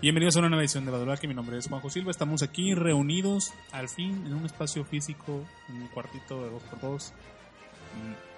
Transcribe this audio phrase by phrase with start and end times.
[0.00, 1.28] Bienvenidos a una nueva edición de Badulaque.
[1.28, 2.10] Mi nombre es Juanjo Silva.
[2.10, 7.12] Estamos aquí reunidos al fin en un espacio físico, en un cuartito de 2x2.
[7.12, 8.34] Mm,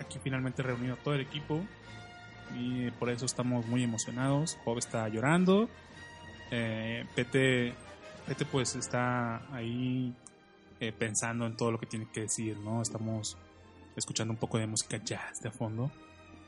[0.00, 1.60] Aquí finalmente reunido todo el equipo
[2.58, 4.56] y por eso estamos muy emocionados.
[4.64, 5.68] Bob está llorando.
[6.50, 7.74] Eh, Pete,
[8.26, 10.14] Pete pues está ahí
[10.80, 12.80] eh, pensando en todo lo que tiene que decir, ¿no?
[12.80, 13.36] Estamos
[13.94, 15.90] escuchando un poco de música jazz de fondo.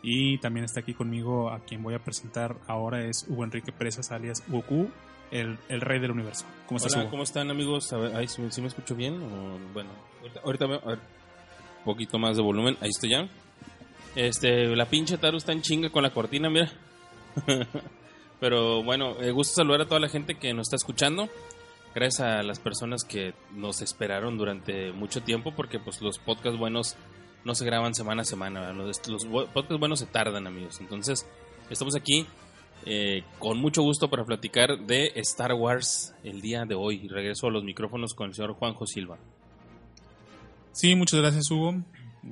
[0.03, 4.11] Y también está aquí conmigo a quien voy a presentar ahora es Hugo Enrique Presas
[4.11, 4.91] alias Goku,
[5.31, 6.45] el, el rey del universo.
[6.67, 7.11] ¿Cómo estás, Hola, Hugo?
[7.11, 7.93] ¿cómo están amigos?
[7.93, 9.23] A ver, ay, ¿sí, me escucho bien?
[9.23, 10.99] O, bueno, ahorita, ahorita a ver,
[11.79, 13.29] un poquito más de volumen, ahí estoy ya.
[14.15, 16.71] Este, la pinche Taru está en chinga con la cortina, mira.
[18.41, 21.29] Pero bueno, eh, gusto saludar a toda la gente que nos está escuchando.
[21.95, 26.97] Gracias a las personas que nos esperaron durante mucho tiempo, porque pues los podcasts buenos
[27.45, 28.73] no se graban semana a semana.
[28.73, 30.81] Los, los podcasts buenos se tardan, amigos.
[30.81, 31.27] Entonces,
[31.71, 32.27] estamos aquí
[32.85, 37.01] eh, con mucho gusto para platicar de Star Wars el día de hoy.
[37.05, 39.19] Y regreso a los micrófonos con el señor Juanjo Silva.
[40.73, 41.75] Sí, muchas gracias Hugo.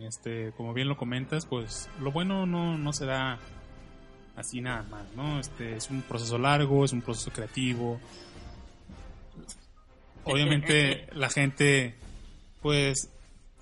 [0.01, 3.39] Este, como bien lo comentas, pues lo bueno no, no se da
[4.37, 5.41] así nada más, ¿no?
[5.41, 8.01] Este, es un proceso largo, es un proceso creativo.
[10.25, 11.97] Obviamente la gente,
[12.63, 13.11] pues,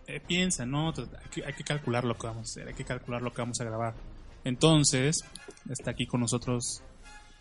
[0.09, 0.89] eh, piensa, ¿no?
[0.89, 3.41] Hay que, hay que calcular lo que vamos a hacer, hay que calcular lo que
[3.43, 3.95] vamos a grabar.
[4.45, 5.21] Entonces,
[5.69, 6.83] está aquí con nosotros,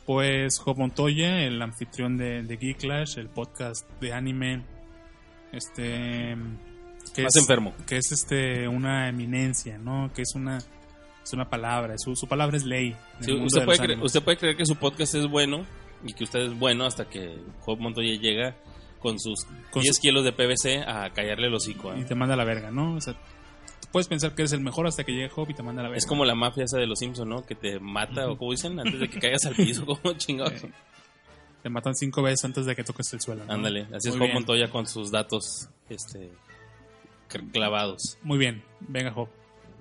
[0.05, 4.63] pues, Job Montoya, el anfitrión de, de Geek Clash, el podcast de anime,
[5.51, 6.35] este
[7.15, 7.73] que Más es, enfermo.
[7.87, 10.11] que es este una eminencia, ¿no?
[10.13, 12.95] Que es una es una palabra, su, su palabra es ley.
[13.21, 14.05] Sí, usted, de puede los cre- animes.
[14.05, 15.65] usted puede creer que su podcast es bueno
[16.03, 18.55] y que usted es bueno hasta que Job Montoya llega
[18.99, 21.93] con sus Con 10 su- kilos de PVC a callarle el hocico.
[21.93, 21.99] ¿eh?
[22.01, 22.95] y te manda a la verga, ¿no?
[22.95, 25.63] O sea, tú puedes pensar que eres el mejor hasta que llegue Job y te
[25.63, 25.97] manda a la verga.
[25.99, 27.45] Es como la mafia esa de los Simpsons, ¿no?
[27.45, 30.63] Que te mata, o como dicen, antes de que caigas al piso, como chingados.
[30.63, 30.71] Eh,
[31.63, 33.43] te matan cinco veces antes de que toques el suelo.
[33.45, 33.51] ¿no?
[33.53, 34.35] Ándale, así es Muy bien.
[34.35, 36.31] Montoya con sus datos este
[37.51, 38.17] clavados.
[38.23, 39.27] Muy bien, venga Job.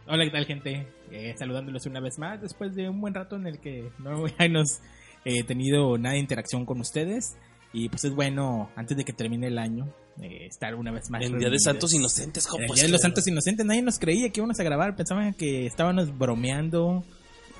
[0.08, 0.86] Hola, ¿qué tal, gente?
[1.10, 4.80] Eh, saludándolos una vez más después de un buen rato en el que no hemos
[5.24, 7.36] eh, tenido nada de interacción con ustedes.
[7.78, 9.87] Y pues es bueno, antes de que termine el año,
[10.22, 11.22] eh, estar una vez más.
[11.22, 11.59] En Día de.
[11.59, 12.48] Santos Inocentes.
[12.56, 13.03] En el Día de los.
[13.03, 14.97] Santos Inocentes, nadie nos creía que íbamos a grabar.
[14.97, 17.04] Pensaban que estábamos bromeando.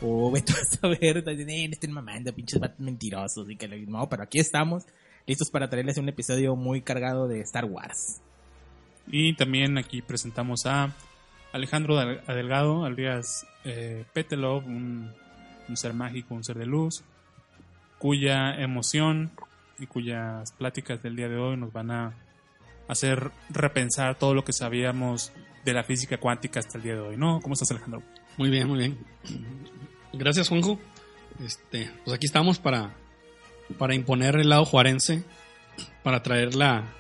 [0.00, 3.50] O vete a saber, eh, no estén mamando, pinches mentirosos.
[3.50, 4.84] Y que no, pero aquí estamos,
[5.26, 8.22] listos para traerles un episodio muy cargado de Star Wars.
[9.09, 10.94] Y también aquí presentamos a
[11.53, 15.12] Alejandro Del- Adelgado, alias eh, Petelov, un,
[15.69, 17.05] un ser mágico, un ser de luz,
[17.99, 19.31] cuya emoción
[19.78, 22.14] y cuyas pláticas del día de hoy nos van a
[22.88, 25.32] hacer repensar todo lo que sabíamos
[25.64, 27.41] de la física cuántica hasta el día de hoy, ¿no?
[27.41, 28.03] ¿Cómo estás, Alejandro?
[28.37, 28.98] Muy bien, muy bien.
[30.12, 30.78] Gracias, Juanjo.
[31.44, 32.94] Este, pues aquí estamos para,
[33.78, 35.25] para imponer el lado juarense,
[36.03, 36.94] para traer la,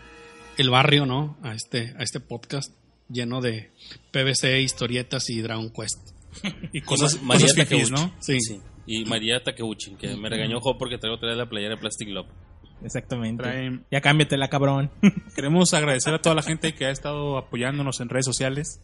[0.58, 1.36] el barrio, ¿no?
[1.42, 2.74] A este, a este podcast
[3.08, 3.70] lleno de
[4.12, 6.16] PVC, historietas y Dragon Quest.
[6.72, 7.90] Y cosas, María cosas fifís.
[7.90, 8.12] ¿no?
[8.20, 8.40] Sí.
[8.40, 8.60] Sí.
[8.86, 12.28] Y María Takeuchi, que me regañó porque traigo otra vez la playera de Plastic Love.
[12.82, 13.42] Exactamente.
[13.42, 14.90] Traen- Ya cámbiatela, cabrón.
[15.34, 18.80] Queremos agradecer a toda la gente que ha estado apoyándonos en redes sociales.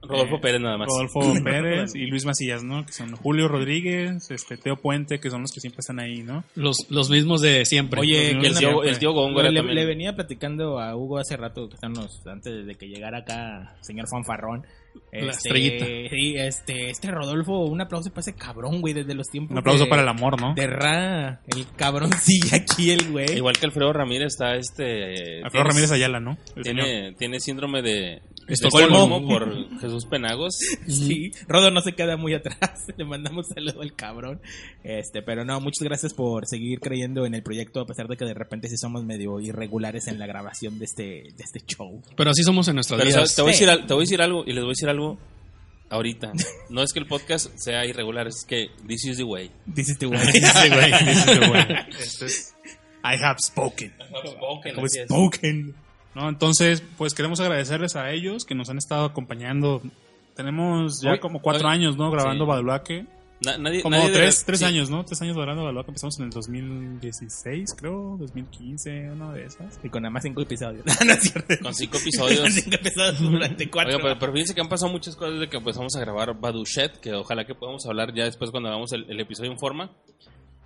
[0.00, 0.88] Rodolfo Eh, Pérez nada más.
[0.88, 2.84] Rodolfo Pérez y Luis Macías, ¿no?
[2.84, 6.44] Que son Julio Rodríguez, este Teo Puente, que son los que siempre están ahí, ¿no?
[6.56, 8.00] Los, los mismos de siempre.
[8.00, 9.76] Oye, el tío, el tío Góngora le, también.
[9.76, 14.08] le venía platicando a Hugo hace rato, que estábamos antes de que llegara acá, señor
[14.08, 14.66] Fanfarrón.
[15.12, 15.84] La Este, estrellita.
[16.10, 19.52] Sí, este, este Rodolfo, un aplauso para ese cabrón, güey, desde los tiempos.
[19.52, 20.54] Un aplauso de- para el amor, ¿no?
[20.54, 23.36] De Ra, el cabrón sigue aquí, el güey.
[23.36, 25.42] Igual que Alfredo Ramírez está este...
[25.42, 26.38] Alfredo tiene- Ramírez Ayala, ¿no?
[26.56, 26.84] El señor.
[26.84, 28.96] Tiene, tiene síndrome de Estocolmo.
[29.04, 30.58] Estocolmo por Jesús Penagos.
[30.86, 32.86] Sí, Rodo no se queda muy atrás.
[32.96, 34.40] Le mandamos saludo al cabrón.
[34.84, 38.24] Este, pero no, muchas gracias por seguir creyendo en el proyecto, a pesar de que
[38.24, 42.02] de repente sí somos medio irregulares en la grabación de este, de este show.
[42.16, 42.86] Pero así somos en vidas.
[42.86, 43.34] ¿sabes?
[43.34, 43.60] te, voy a Sí.
[43.64, 45.18] decir, al- te voy a decir algo y les voy a decir algo
[45.90, 46.32] ahorita.
[46.70, 49.50] No es que el podcast sea irregular, es que this is the way.
[49.76, 50.20] Este güey.
[50.32, 51.62] Dice, güey, dice, güey.
[52.00, 52.54] Este es-
[53.04, 53.92] I have spoken.
[54.74, 55.04] Como Así es.
[55.06, 55.74] spoken.
[56.14, 59.80] No, entonces, pues queremos agradecerles a ellos que nos han estado acompañando.
[60.34, 62.10] Tenemos ya como cuatro años, ¿no?
[62.10, 62.48] Grabando Sí.
[62.50, 63.06] Badulaque.
[63.44, 64.64] Na- nadie, Como nadie tres, tres sí.
[64.64, 65.04] años, ¿no?
[65.04, 65.90] Tres años grabando Badulaque.
[65.90, 68.16] Empezamos en el 2016, creo.
[68.18, 69.80] 2015, una de esas.
[69.82, 70.84] Y con nada más cinco episodios.
[71.06, 71.54] no es cierto.
[71.62, 72.52] Con cinco episodios.
[72.52, 73.94] cinco episodios durante cuatro.
[73.96, 77.00] Oiga, pero, pero fíjense que han pasado muchas cosas desde que empezamos a grabar Badushet,
[77.00, 79.90] que ojalá que podamos hablar ya después cuando hagamos el, el episodio en forma.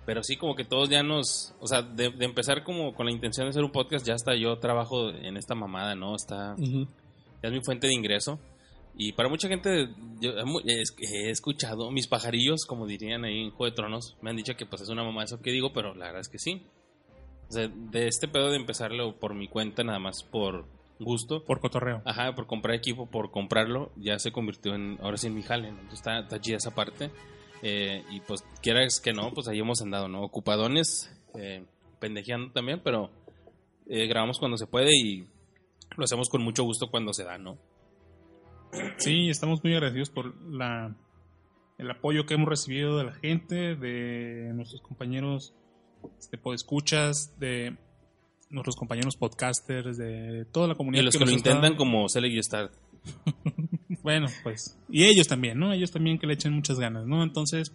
[0.07, 1.53] Pero sí, como que todos ya nos.
[1.59, 4.35] O sea, de, de empezar como con la intención de hacer un podcast, ya hasta
[4.35, 6.15] yo trabajo en esta mamada, ¿no?
[6.15, 6.55] Está.
[6.57, 6.87] Ujú.
[7.43, 8.39] Ya es mi fuente de ingreso.
[8.95, 9.89] Y para mucha gente,
[10.19, 14.31] yo he mu- he escuchado mis pajarillos, como dirían ahí en Juego de Tronos, me
[14.31, 16.39] han dicho que pues es una mamá eso que digo, pero la verdad es que
[16.39, 16.63] sí.
[17.49, 20.65] O sea, de este pedo de empezarlo por mi cuenta, nada más por
[20.99, 22.01] gusto, Por cotorreo.
[22.05, 25.69] Ajá, por comprar equipo, por comprarlo, ya se convirtió en, ahora sí en mi jale,
[25.71, 25.77] ¿no?
[25.77, 27.11] Entonces está, está chida esa parte.
[27.63, 30.21] Eh, y pues quieras que no, pues ahí hemos andado, ¿no?
[30.23, 31.65] Ocupadones, eh,
[31.99, 33.09] pendejeando también, pero
[33.87, 35.27] eh, grabamos cuando se puede y
[35.95, 37.57] lo hacemos con mucho gusto cuando se da, ¿no?
[38.97, 40.95] Sí, estamos muy agradecidos por la
[41.77, 45.53] el apoyo que hemos recibido de la gente, de nuestros compañeros
[46.19, 47.77] este, escuchas, de
[48.49, 51.01] nuestros compañeros podcasters, de toda la comunidad.
[51.01, 52.73] Y los que, lo está- intentan como Selig y Start.
[54.03, 54.77] Bueno, pues.
[54.89, 55.71] Y ellos también, ¿no?
[55.73, 57.23] Ellos también que le echen muchas ganas, ¿no?
[57.23, 57.71] Entonces,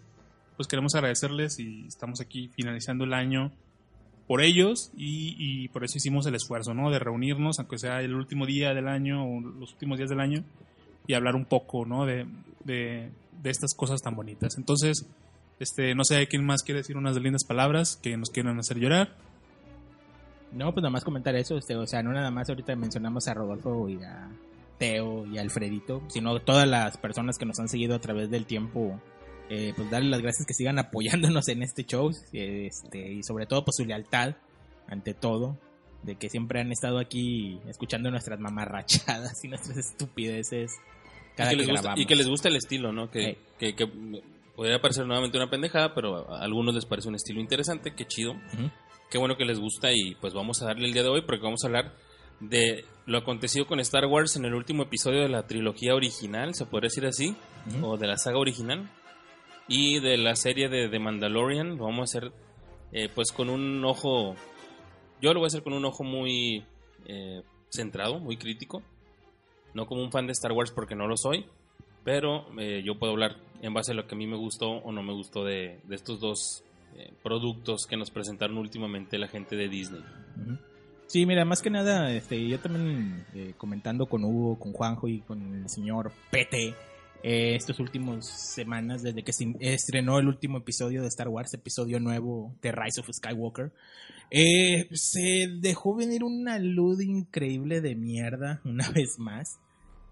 [0.56, 3.52] pues queremos agradecerles y estamos aquí finalizando el año
[4.26, 6.90] por ellos y, y por eso hicimos el esfuerzo, ¿no?
[6.90, 10.44] De reunirnos, aunque sea el último día del año o los últimos días del año,
[11.06, 12.06] y hablar un poco, ¿no?
[12.06, 12.26] De,
[12.64, 13.10] de,
[13.42, 14.56] de estas cosas tan bonitas.
[14.56, 15.06] Entonces,
[15.58, 19.16] este, no sé quién más quiere decir unas lindas palabras que nos quieran hacer llorar.
[20.52, 23.34] No, pues nada más comentar eso, este, o sea, no nada más ahorita mencionamos a
[23.34, 24.28] Rodolfo y a
[24.82, 29.00] Teo y Alfredito, sino todas las personas que nos han seguido a través del tiempo,
[29.48, 33.64] eh, pues darle las gracias que sigan apoyándonos en este show, este, y sobre todo
[33.64, 34.34] pues su lealtad,
[34.88, 35.56] ante todo,
[36.02, 41.56] de que siempre han estado aquí escuchando nuestras mamarrachadas y nuestras estupideces Y cada que,
[41.58, 43.08] que, les gusta, y que les gusta el estilo, ¿no?
[43.08, 43.38] Que, Hey.
[43.60, 43.86] que, que
[44.56, 48.32] podría parecer nuevamente una pendejada, pero a algunos les parece un estilo interesante, qué chido.
[48.32, 48.68] Ujú.
[49.10, 51.44] Qué bueno que les gusta y pues vamos a darle el día de hoy porque
[51.44, 51.94] vamos a hablar
[52.40, 56.66] de lo acontecido con Star Wars en el último episodio de la trilogía original, se
[56.66, 57.36] podría decir así,
[57.82, 58.90] o de la saga original,
[59.68, 61.76] y de la serie de The Mandalorian.
[61.76, 62.32] Lo vamos a hacer
[62.92, 64.36] eh, pues con un ojo,
[65.20, 66.64] yo lo voy a hacer con un ojo muy
[67.06, 68.82] eh, centrado, muy crítico,
[69.74, 71.46] no como un fan de Star Wars porque no lo soy,
[72.04, 74.92] pero eh, yo puedo hablar en base a lo que a mí me gustó o
[74.92, 76.64] no me gustó de, de estos dos
[77.22, 80.02] productos que nos presentaron últimamente la gente de Disney.
[80.36, 80.58] Ujú.
[81.12, 85.20] Sí, mira, más que nada, este, yo también eh, comentando con Hugo, con Juanjo y
[85.20, 86.74] con el señor Pete,
[87.22, 92.54] eh, estos últimos semanas, desde que estrenó el último episodio de Star Wars, episodio nuevo
[92.62, 93.72] de Rise of Skywalker,
[94.30, 99.58] eh, se dejó venir una luz increíble de mierda, una vez más.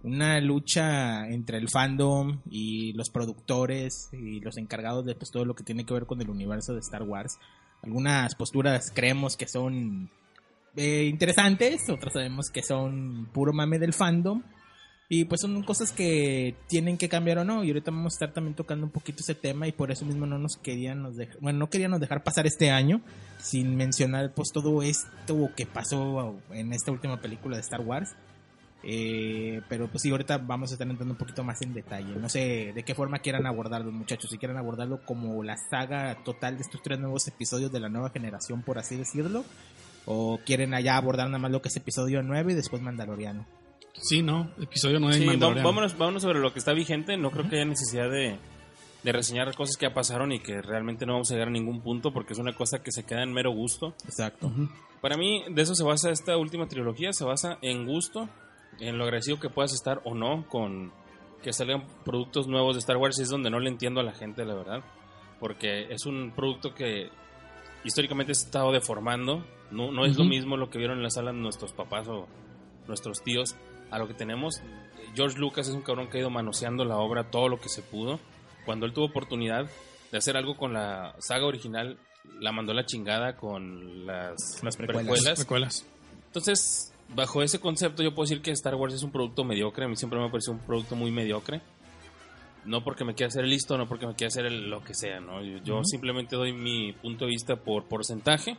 [0.03, 5.55] Una lucha entre el fandom y los productores y los encargados de pues, todo lo
[5.55, 7.39] que tiene que ver con el universo de Star Wars.
[7.81, 10.11] Algunas posturas creemos que son
[10.77, 14.43] eh, interesantes, otras sabemos que son puro mame del fandom.
[15.13, 17.65] Y pues son cosas que tienen que cambiar o no.
[17.65, 20.25] Y ahorita vamos a estar también tocando un poquito ese tema y por eso mismo
[20.25, 23.01] no nos querían nos bueno, no querían dejar pasar este año
[23.39, 28.15] sin mencionar pues todo esto que pasó en esta última película de Star Wars.
[28.85, 32.15] Eh, pero pues sí, ahorita vamos a estar entrando un poquito más en detalle.
[32.15, 34.31] No sé de qué forma quieran abordarlo, muchachos.
[34.31, 38.11] Si quieren abordarlo como la saga total de estos tres nuevos episodios de la nueva
[38.11, 39.45] generación, por así decirlo.
[40.07, 43.47] O quieren allá abordar nada más lo que es episodio 9 y después Mandaloriano.
[43.95, 44.51] Sí, ¿no?
[44.61, 45.65] Episodio 9 Sí, de va- Mandalorian.
[45.65, 47.17] vámonos, vámonos sobre lo que está vigente.
[47.17, 48.39] No creo que haya necesidad de,
[49.03, 51.83] de reseñar cosas que ya pasaron y que realmente no vamos a llegar a ningún
[51.83, 53.95] punto porque es una cosa que se queda en mero gusto.
[54.07, 54.47] Exacto.
[54.47, 54.69] Ujú.
[55.03, 58.29] Para mí, de eso se basa esta última trilogía, se basa en gusto,
[58.81, 60.93] en lo agradecido que puedas estar o no con
[61.43, 64.13] que salgan productos nuevos de Star Wars, y es donde no le entiendo a la
[64.13, 64.83] gente, la verdad,
[65.41, 67.09] porque es un producto que
[67.83, 71.11] históricamente se ha estado deformando, no, no es lo mismo lo que vieron en la
[71.11, 72.27] sala nuestros papás o
[72.89, 73.57] nuestros tíos
[73.91, 74.61] a lo que tenemos.
[75.15, 77.83] George Lucas es un cabrón que ha ido manoseando la obra todo lo que se
[77.83, 78.21] pudo.
[78.65, 79.69] Cuando él tuvo oportunidad
[80.13, 81.99] de hacer algo con la saga original,
[82.39, 85.39] la mandó a la chingada con las, Las precuelas.
[85.39, 85.87] precuelas.
[86.27, 89.85] Entonces, bajo ese concepto, yo puedo decir que Star Wars es un producto mediocre.
[89.85, 91.61] A mí siempre me ha parecido un producto muy mediocre.
[92.65, 95.21] No porque me quiera hacer listo, no porque me quiera hacer el- lo que sea,
[95.21, 95.43] ¿no?
[95.43, 98.57] Yo, simplemente doy mi punto de vista por porcentaje.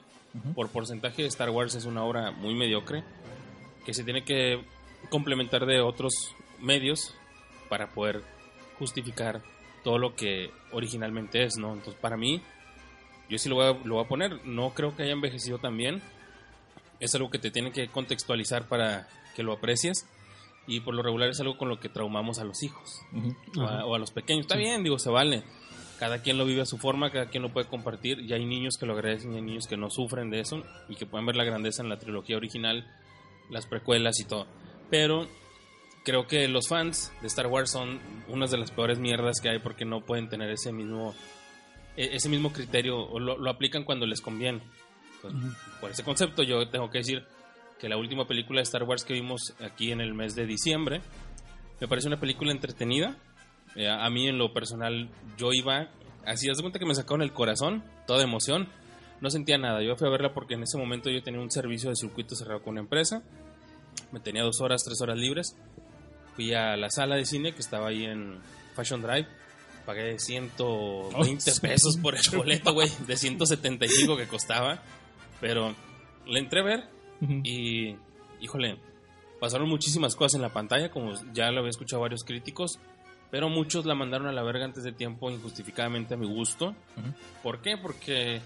[0.55, 3.03] Por porcentaje, Star Wars es una obra muy mediocre
[3.85, 4.63] que se tiene que
[5.09, 6.13] complementar de otros
[6.59, 7.13] medios
[7.69, 8.23] para poder
[8.79, 9.41] justificar
[9.83, 11.73] todo lo que originalmente es, ¿no?
[11.73, 12.41] Entonces, para mí,
[13.29, 14.45] yo sí lo voy a, lo voy a poner.
[14.45, 16.01] No creo que haya envejecido tan bien.
[16.99, 20.05] Es algo que te tiene que contextualizar para que lo aprecies.
[20.67, 23.35] Y por lo regular es algo con lo que traumamos a los hijos Ujú.
[23.61, 23.79] o Ajá.
[23.81, 24.41] a, o a los pequeños.
[24.45, 25.43] Está bien, digo, se vale.
[25.99, 28.19] Cada quien lo vive a su forma, cada quien lo puede compartir.
[28.21, 30.95] Y hay niños que lo agradecen y hay niños que no sufren de eso y
[30.95, 32.87] que pueden ver la grandeza en la trilogía original,
[33.49, 34.47] las precuelas y todo.
[34.89, 35.27] Pero
[36.03, 39.59] creo que los fans de Star Wars son unas de las peores mierdas que hay
[39.59, 41.13] porque no pueden tener ese mismo
[41.97, 44.61] e- ese mismo criterio o lo, lo aplican cuando les conviene.
[45.17, 45.53] Entonces, Ujú.
[45.81, 47.23] Por ese concepto yo tengo que decir
[47.81, 51.01] que la última película de Star Wars que vimos aquí en el mes de diciembre
[51.79, 53.17] Me parece una película entretenida.
[53.75, 55.89] Eh, a mí en lo personal yo iba,
[56.23, 58.69] así, haz de cuenta que me sacaron el corazón, toda emoción.
[59.19, 59.81] No sentía nada.
[59.81, 62.61] Yo fui a verla porque en ese momento yo tenía un servicio de circuito cerrado
[62.61, 63.23] con una empresa.
[64.11, 65.57] Me tenía dos horas, tres horas libres.
[66.35, 68.39] Fui a la sala de cine que estaba ahí en
[68.75, 69.27] Fashion Drive.
[69.87, 74.83] Pagué 120 pesos por el boleto, güey, de 175 que costaba.
[75.39, 75.73] Pero
[76.27, 77.00] le entré a ver
[77.43, 77.95] Y,
[78.39, 78.77] híjole,
[79.39, 82.79] pasaron muchísimas cosas en la pantalla, como ya lo había escuchado varios críticos,
[83.29, 86.75] pero muchos la mandaron a la verga antes de tiempo, injustificadamente a mi gusto.
[87.43, 87.77] ¿Por qué?
[87.77, 88.41] Porque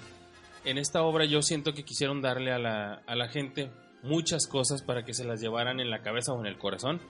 [0.63, 3.71] en esta obra yo siento que quisieron darle a la, a la gente
[4.03, 7.01] muchas cosas para que se las llevaran en la cabeza o en el corazón.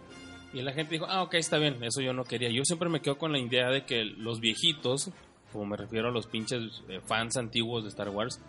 [0.53, 2.49] Y la gente dijo, ah, ok, está bien, eso yo no quería.
[2.49, 5.11] Yo siempre me quedo con la idea de que los viejitos,
[5.51, 8.39] como me refiero a los pinches eh, fans antiguos de Star Wars,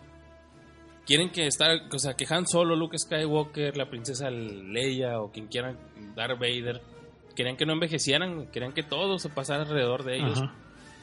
[1.07, 5.47] quieren que Star, o sea, que Han Solo, Luke Skywalker, la princesa Leia o quien
[5.47, 5.79] quieran,
[6.15, 6.83] Darth Vader,
[7.35, 10.55] querían que no envejecieran, querían que todo se pasara alrededor de ellos Ajá.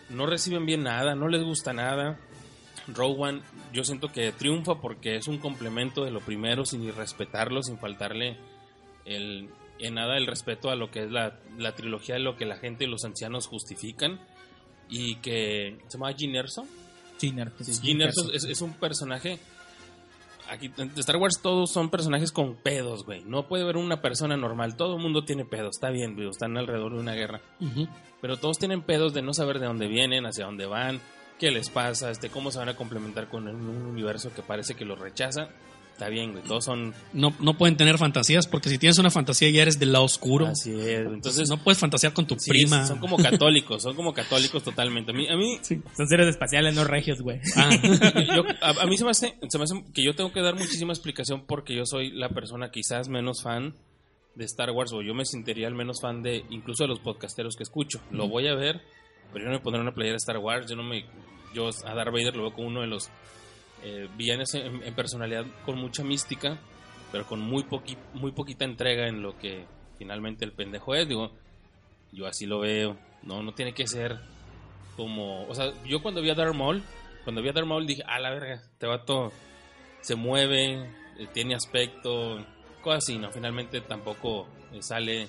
[0.09, 2.19] no reciben bien nada, no les gusta nada.
[2.87, 3.41] Rogue One,
[3.71, 8.37] yo siento que triunfa porque es un complemento de lo primero, sin respetarlo, sin faltarle
[9.05, 12.45] el, en nada el respeto a lo que es la, la trilogía de lo que
[12.45, 14.19] la gente y los ancianos justifican.
[14.89, 16.65] Y que se llama Gene Erso.
[17.17, 19.39] Chinner, sí, Gene Erso es, es un personaje.
[20.53, 23.23] Aquí en Star Wars todos son personajes con pedos, güey.
[23.25, 24.75] No puede haber una persona normal.
[24.75, 25.75] Todo el mundo tiene pedos.
[25.75, 26.29] Está bien, güey.
[26.29, 27.41] Están alrededor de una guerra
[28.23, 31.01] pero todos tienen pedos de no saber de dónde vienen, hacia dónde van,
[31.39, 34.75] qué les pasa, este, cómo se van a complementar con un un universo que parece
[34.75, 35.49] que los rechaza.
[35.93, 39.49] Está bien, güey, todos son No, no pueden tener fantasías porque si tienes una fantasía
[39.51, 40.47] ya eres del lado oscuro.
[40.47, 41.05] así es.
[41.05, 42.85] Entonces, no puedes fantasear con tu sí, prima.
[42.87, 45.11] son como católicos, son como católicos totalmente.
[45.11, 45.59] A mí, a mí,
[45.95, 47.39] Son seres espaciales, no regios, güey.
[47.55, 47.69] Ah,
[48.35, 50.55] yo- a, a mí se me, hace, se me hace que yo tengo que dar
[50.55, 53.75] muchísima explicación porque yo soy la persona quizás menos fan
[54.35, 57.55] de Star Wars o yo me sentiría el menos fan de incluso de los podcasteros
[57.55, 58.01] que escucho.
[58.09, 58.81] Lo voy a ver,
[59.31, 60.67] pero yo no me pondré una playera de Star Wars.
[60.67, 61.05] Yo no me,
[61.53, 63.11] yo a Darth Vader lo veo como uno de los
[63.83, 66.57] eh, villanos en, en personalidad con mucha mística,
[67.11, 69.65] pero con muy poqui, muy poquita entrega en lo que
[69.97, 71.07] finalmente el pendejo es.
[71.07, 71.31] Digo,
[72.11, 72.97] yo así lo veo.
[73.23, 74.19] No, no tiene que ser
[74.95, 76.83] como, o sea, yo cuando vi a Darth Maul,
[77.23, 79.31] cuando vi a Darth Maul dije, a la verga, este vato
[80.01, 80.73] se mueve,
[81.17, 82.45] eh, tiene aspecto,
[82.81, 85.27] cosas así, no, finalmente tampoco eh, sale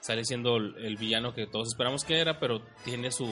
[0.00, 3.26] sale siendo el, villano que todos esperamos que era, pero tiene su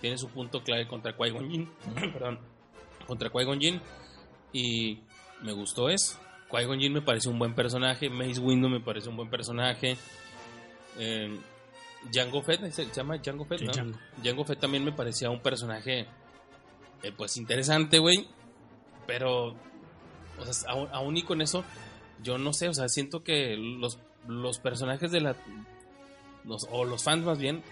[0.00, 1.70] tiene su punto clave contra Qui-Gon Jinn,
[2.12, 2.40] perdón,
[3.06, 3.60] contra Qui-Gon
[4.54, 5.00] y
[5.42, 6.18] me gustó eso.
[6.50, 9.98] Qui-Gon Jinn me parece un buen personaje, Mace Windu me parece un buen personaje.
[10.98, 11.38] Eh,
[12.12, 13.58] Jango Fett, ¿se llama Jango Fett?
[13.58, 13.72] Sí, ¿no?
[13.72, 13.98] Jango.
[14.22, 16.06] Jango Fett también me parecía un personaje,
[17.02, 18.28] eh, pues interesante, güey.
[19.06, 19.56] Pero,
[20.38, 21.64] o sea, aún, aún y con eso,
[22.22, 25.36] yo no sé, o sea, siento que los, los personajes de la.
[26.44, 27.62] Los, o los fans más bien,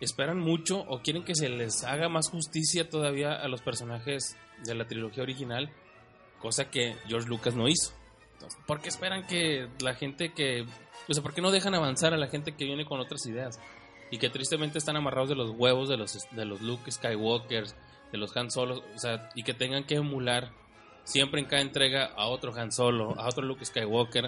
[0.00, 4.74] esperan mucho o quieren que se les haga más justicia todavía a los personajes de
[4.74, 5.70] la trilogía original,
[6.40, 7.92] cosa que George Lucas no hizo.
[8.34, 10.64] Entonces, ¿Por qué esperan que la gente que...
[11.08, 13.60] O sea, ¿por qué no dejan avanzar a la gente que viene con otras ideas?
[14.10, 17.76] Y que tristemente están amarrados de los huevos de los, de los Luke Skywalkers,
[18.12, 20.52] de los Han Solo, o sea, y que tengan que emular
[21.04, 24.26] siempre en cada entrega a otro Han Solo, a otro Luke Skywalker.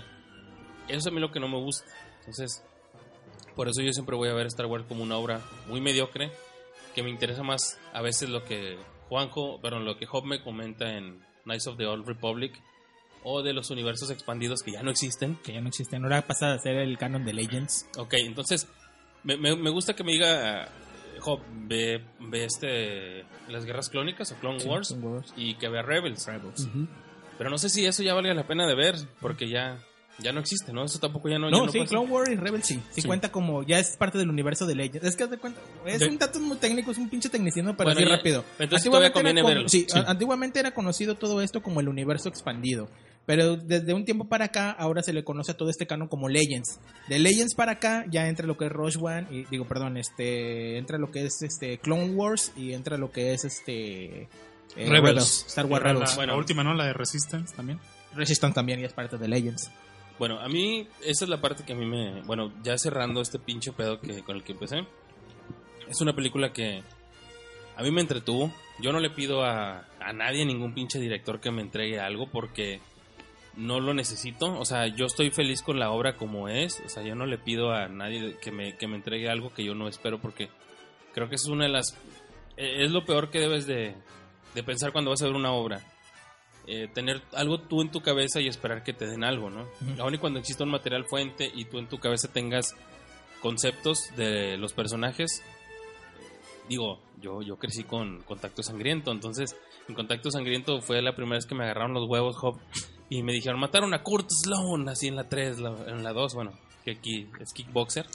[0.89, 1.91] Eso es a mí lo que no me gusta.
[2.21, 2.65] Entonces,
[3.55, 6.31] por eso yo siempre voy a ver Star Wars como una obra muy mediocre,
[6.95, 8.79] que me interesa más a veces lo que
[9.09, 12.53] Juanjo, perdón, lo que Job me comenta en Knights of the Old Republic,
[13.25, 15.37] o de los universos expandidos que ya no existen.
[15.45, 16.03] Que ya no existen.
[16.05, 17.89] Ahora pasa a ser el canon de Legends.
[17.99, 18.69] Ok, entonces
[19.23, 20.69] me, me- me gusta que me diga, eh,
[21.21, 25.33] Job, ve, ve este, las guerras clónicas o Clone Wars Clone Wars.
[25.37, 26.27] y que vea Rebels.
[26.27, 26.69] Rebels.
[27.39, 29.79] Pero no sé si eso ya valga la pena de ver, porque ya,
[30.23, 30.85] ya no existe, ¿no?
[30.85, 31.51] Eso tampoco ya no.
[31.51, 31.91] ya No, no sí, pasa.
[31.91, 32.75] Clone Wars y Rebels sí.
[32.91, 33.01] sí.
[33.03, 33.07] Sí.
[33.09, 35.07] cuenta como, ya es parte del universo de Legends.
[35.07, 37.77] Es que haz de cuenta, es De- un dato muy técnico, es un pinche tecnicismo,
[37.77, 38.45] pero Bueno, ya- rápido.
[38.59, 39.69] entonces todavía era conviene como- verlo.
[39.69, 39.99] Sí, Sí.
[39.99, 42.89] a- antiguamente era conocido todo esto como el universo expandido.
[43.25, 46.29] Pero desde un tiempo para acá, ahora se le conoce a todo este canon como
[46.29, 46.81] Legends.
[47.09, 50.77] De Legends para acá, ya entra lo que es Rogue One, y digo, perdón, este,
[50.77, 54.23] entra lo que es este Clone Wars y entra lo que es este
[54.75, 55.45] eh, Rebels.
[55.49, 56.11] Star Wars La, Rebels.
[56.11, 56.37] la Bueno.
[56.37, 56.75] última, ¿no?
[56.75, 57.79] La de Resistance también.
[58.15, 59.71] Resistance también ya es parte de Legends.
[60.19, 62.23] Bueno, a mí, esa es la parte que a mí me.
[62.23, 64.87] Bueno, ya cerrando este pinche pedo que, con el que empecé.
[65.89, 66.83] Es una película que
[67.77, 68.53] a mí me entretuvo.
[68.81, 72.81] Yo no le pido a, a nadie, ningún pinche director que me entregue algo porque
[73.57, 74.59] no lo necesito.
[74.59, 76.81] O sea, yo estoy feliz con la obra como es.
[76.85, 79.65] O sea, yo no le pido a nadie que me, que me entregue algo que
[79.65, 80.49] yo no espero porque
[81.15, 81.99] creo que es una de las...
[82.57, 83.95] eh, Es lo peor que debes de,
[84.55, 85.81] de pensar cuando vas a ver una obra.
[86.67, 89.63] Eh, tener algo tú en tu cabeza y esperar que te den algo, ¿no?
[89.63, 90.01] Ujú.
[90.03, 92.75] Aún y cuando exista un material fuente y tú en tu cabeza tengas
[93.41, 95.43] conceptos de los personajes.
[96.69, 99.57] Digo, yo, yo crecí con Contacto Sangriento, entonces
[99.89, 102.59] en Contacto Sangriento fue la primera vez que me agarraron los huevos, Hop,
[103.11, 106.35] y me dijeron, mataron a Kurt Sloan, así en la 3, la- en la 2,
[106.35, 106.53] bueno,
[106.85, 108.07] que aquí es kickboxer,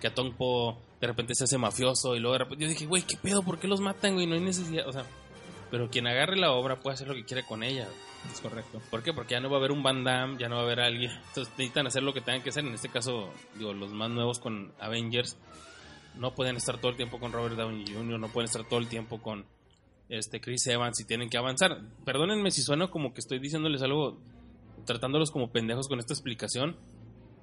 [0.00, 2.86] que a Tong Po de repente se hace mafioso, y luego de repente yo dije,
[2.86, 3.42] güey, ¿qué pedo?
[3.42, 4.26] ¿Por qué los matan, güey?
[4.26, 5.04] No hay necesidad, o sea,
[5.70, 7.88] pero quien agarre la obra puede hacer lo que quiera con ella.
[8.32, 8.80] Es correcto.
[8.90, 9.12] ¿Por qué?
[9.12, 11.10] Porque ya no va a haber un Van Damme, ya no va a haber alguien.
[11.10, 12.64] Entonces necesitan hacer lo que tengan que hacer.
[12.64, 15.36] En este caso, digo, los más nuevos con Avengers
[16.16, 18.88] no pueden estar todo el tiempo con Robert Downey Jr., no pueden estar todo el
[18.88, 19.46] tiempo con
[20.08, 21.80] este Chris Evans y tienen que avanzar.
[22.04, 24.20] Perdónenme si sueno como que estoy diciéndoles algo,
[24.84, 26.76] tratándolos como pendejos con esta explicación,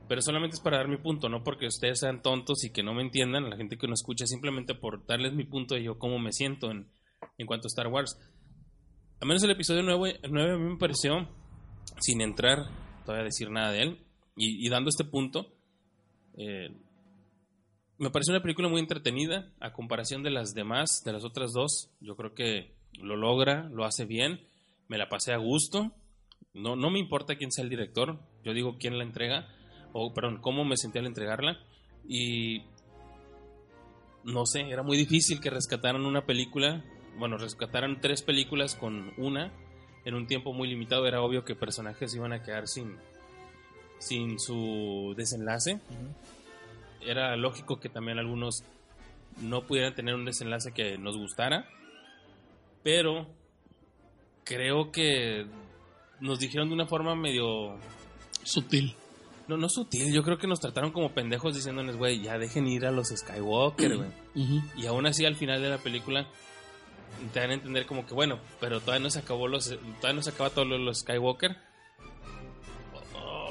[0.08, 2.94] pero solamente es para dar mi punto, no porque ustedes sean tontos y que no
[2.94, 6.20] me entiendan, la gente que no escucha, simplemente por darles mi punto de yo cómo
[6.20, 6.88] me siento en,
[7.38, 8.20] en cuanto a Star Wars.
[9.22, 11.27] Al menos el episodio 9, el 9 a mí me pareció,
[12.00, 12.70] sin entrar
[13.06, 15.54] todavía a decir nada de él, y, y dando este punto,
[16.38, 16.70] eh,
[17.98, 21.92] me pareció una película muy entretenida a comparación de las demás, de las otras dos.
[22.01, 24.42] Yo creo que lo logra, lo hace bien,
[24.88, 25.94] me la pasé a gusto.
[26.54, 29.48] No, no me importa quién sea el director, yo digo quién la entrega,
[29.94, 31.60] o perdón, cómo me sentí al entregarla.
[32.08, 32.63] Y
[34.24, 36.84] no sé, era muy difícil que rescataran una película,
[37.17, 39.51] bueno, rescataran tres películas con una
[40.05, 41.07] en un tiempo muy limitado.
[41.07, 42.98] Era obvio que personajes iban a quedar sin,
[44.00, 45.79] sin su desenlace.
[47.01, 48.63] Era lógico que también algunos
[49.41, 51.67] no pudieran tener un desenlace que nos gustara,
[52.84, 53.27] pero
[54.43, 55.45] creo que
[56.19, 57.77] nos dijeron de una forma medio
[58.43, 58.95] Sutil.
[59.48, 62.86] no, no sutil, yo creo que nos trataron como pendejos diciéndoles, güey, ya dejen ir
[62.86, 64.10] a los Skywalker, güey.
[64.77, 66.27] Y aún así al final de la película
[67.33, 70.21] te dan a entender como que, bueno, pero todavía no se acabó los, todavía no
[70.21, 71.55] se acaba todo lo los Skywalker.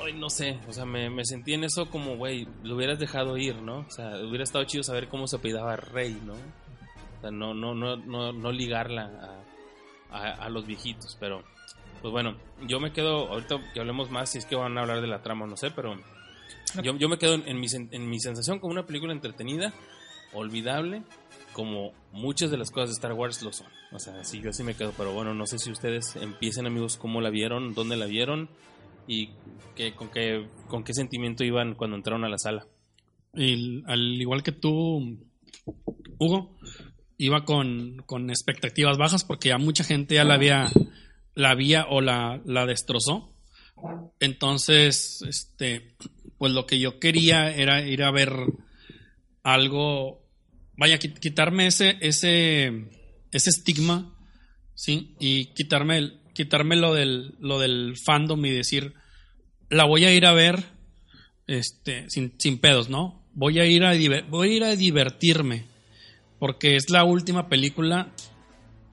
[0.04, 3.36] Ay, no sé, o sea, me, me sentí en eso como, güey, lo hubieras dejado
[3.38, 3.78] ir, ¿no?
[3.78, 6.34] O sea, hubiera estado chido saber cómo se apellidaba Rey, ¿no?
[6.34, 9.42] O sea, no, no, no, no, no ligarla
[10.10, 11.42] a, los viejitos, pero
[12.00, 12.36] pues bueno,
[12.68, 15.22] yo me quedo, ahorita que hablemos más, si es que van a hablar de la
[15.22, 15.96] trama, no sé, pero
[16.82, 19.72] yo, yo me quedo en, en mi, en mi sensación como una película entretenida,
[20.34, 21.02] olvidable,
[21.54, 23.68] como muchas de las cosas de Star Wars lo son.
[23.92, 26.98] O sea, sí, yo así me quedo, pero bueno, no sé si ustedes empiecen, amigos,
[26.98, 28.50] cómo la vieron, dónde la vieron
[29.06, 29.30] y
[29.74, 32.66] qué, con, qué, con qué sentimiento iban cuando entraron a la sala.
[33.32, 35.18] Y al igual que tú,
[36.18, 36.58] Hugo,
[37.16, 40.68] iba con, con expectativas bajas porque ya mucha gente ya la había,
[41.34, 43.32] la había o la, la destrozó.
[44.20, 45.96] Entonces, este,
[46.38, 48.32] pues lo que yo quería era ir a ver
[49.42, 50.23] algo,
[50.76, 52.86] vaya, qui- quitarme ese, ese,
[53.32, 54.14] ese estigma,
[54.74, 55.14] ¿sí?
[55.20, 58.94] Y quitarme, el- quitarme lo del, lo del fandom y decir,
[59.70, 60.64] la voy a ir a ver
[61.46, 63.22] este, sin, sin pedos, ¿no?
[63.34, 63.92] Voy a ir a
[64.28, 65.64] voy a ir a divertirme.
[66.38, 68.12] Porque es la última película.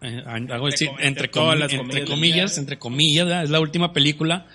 [0.01, 2.09] eh, hago decir, com- entre, las entre comillas.
[2.09, 3.43] comillas, entre comillas, ¿verdad?
[3.43, 4.47] es la última película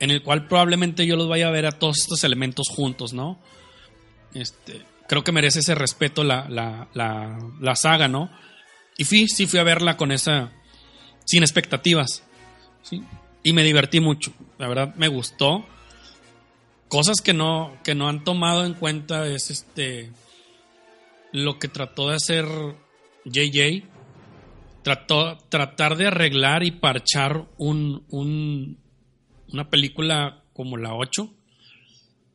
[0.00, 3.40] en el cual probablemente yo los vaya a ver a todos estos elementos juntos, ¿no?
[4.34, 8.30] Este, creo que merece ese respeto la, la, la, la saga, ¿no?
[8.96, 10.52] Y fui, sí fui a verla con esa,
[11.24, 12.24] sin expectativas.
[13.42, 15.66] Y me divertí mucho, la verdad me gustó.
[16.88, 20.12] Cosas que no, que no han tomado en cuenta es este,
[21.32, 22.46] lo que trató de hacer
[23.24, 23.84] JJ,
[24.82, 28.78] trató, tratar de arreglar y parchar un, un,
[29.52, 31.32] una película como la 8,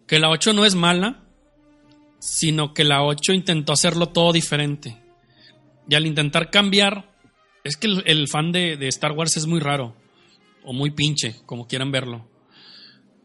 [0.08, 1.26] que la 8 no es mala,
[2.19, 4.97] sino que la 8 intentó hacerlo todo diferente.
[5.89, 7.10] Y al intentar cambiar,
[7.63, 9.95] es que el, fan de, de Star Wars es muy raro,
[10.63, 12.27] o muy pinche, como quieran verlo.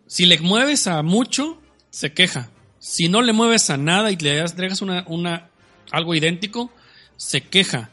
[0.07, 2.50] Si le mueves a mucho, se queja.
[2.78, 5.50] Si no le mueves a nada y le das, entregas una, una,
[5.90, 6.70] algo idéntico,
[7.16, 7.90] se queja.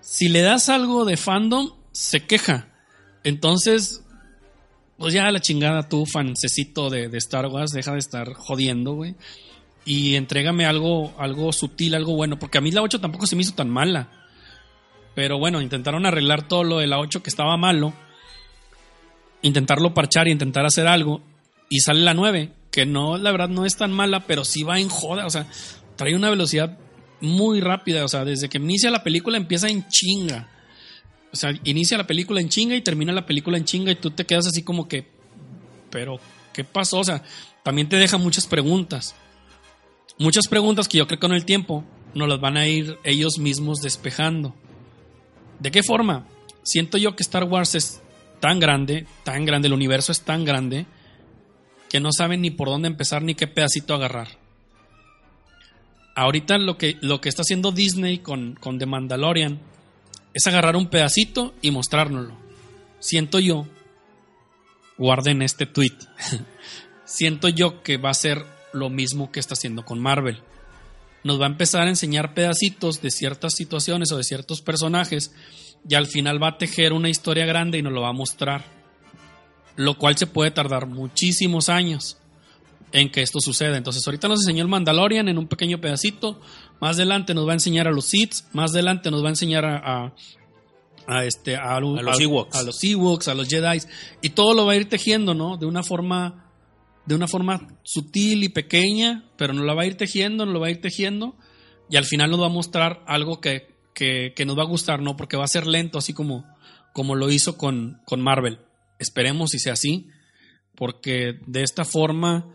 [0.00, 2.68] Si le das algo de fandom, se queja.
[3.22, 4.02] Entonces,
[4.96, 9.14] pues ya la chingada tú, fancecito de, de Star Wars, deja de estar jodiendo, güey.
[9.84, 12.38] Y entrégame algo, algo sutil, algo bueno.
[12.38, 14.08] Porque a mí la 8 tampoco se me hizo tan mala.
[15.14, 17.92] Pero bueno, intentaron arreglar todo lo de la 8 que estaba malo.
[19.42, 21.22] Intentarlo parchar y intentar hacer algo.
[21.68, 24.78] Y sale la 9, que no, la verdad no es tan mala, pero sí va
[24.80, 25.26] en joda.
[25.26, 25.46] O sea,
[25.96, 26.78] trae una velocidad
[27.20, 28.04] muy rápida.
[28.04, 30.48] O sea, desde que inicia la película empieza en chinga.
[31.32, 34.10] O sea, inicia la película en chinga y termina la película en chinga y tú
[34.10, 35.06] te quedas así como que,
[35.90, 36.18] pero,
[36.52, 36.98] ¿qué pasó?
[36.98, 37.22] O sea,
[37.62, 39.14] también te deja muchas preguntas.
[40.20, 43.38] Muchas preguntas que yo creo que con el tiempo nos las van a ir ellos
[43.38, 44.54] mismos despejando.
[45.58, 46.26] ¿De qué forma?
[46.62, 48.02] Siento yo que Star Wars es
[48.38, 50.84] tan grande, tan grande, el universo es tan grande,
[51.88, 54.28] que no saben ni por dónde empezar ni qué pedacito agarrar.
[56.14, 59.58] ahorita lo que, lo que está haciendo Disney con, con The Mandalorian
[60.34, 62.36] es agarrar un pedacito y mostrárnoslo.
[62.98, 63.66] Siento yo,
[64.98, 65.96] guarden este tweet,
[67.06, 70.42] siento yo que va a ser lo mismo que está haciendo con Marvel.
[71.22, 75.32] Nos va a empezar a enseñar pedacitos de ciertas situaciones o de ciertos personajes
[75.88, 78.64] y al final va a tejer una historia grande y nos lo va a mostrar.
[79.76, 82.18] Lo cual se puede tardar muchísimos años
[82.92, 83.76] en que esto suceda.
[83.76, 86.40] Entonces, ahorita nos enseñó el Mandalorian en un pequeño pedacito.
[86.80, 88.34] Más adelante nos va a enseñar a los Sith.
[88.52, 90.14] Más adelante nos va a enseñar a, a,
[91.06, 92.56] a este, a, A los Ewoks.
[92.56, 93.80] A los Ewoks, a los Jedi.
[94.22, 95.56] Y todo lo va a ir tejiendo, ¿no?
[95.56, 96.49] De una forma.
[97.10, 100.60] De una forma sutil y pequeña, pero nos la va a ir tejiendo, nos lo
[100.60, 101.36] va a ir tejiendo,
[101.90, 105.02] y al final nos va a mostrar algo que, que, que nos va a gustar,
[105.02, 105.16] ¿no?
[105.16, 106.44] Porque va a ser lento, así como,
[106.92, 108.60] como lo hizo con, con Marvel.
[109.00, 110.06] Esperemos y sea así,
[110.76, 112.54] porque de esta forma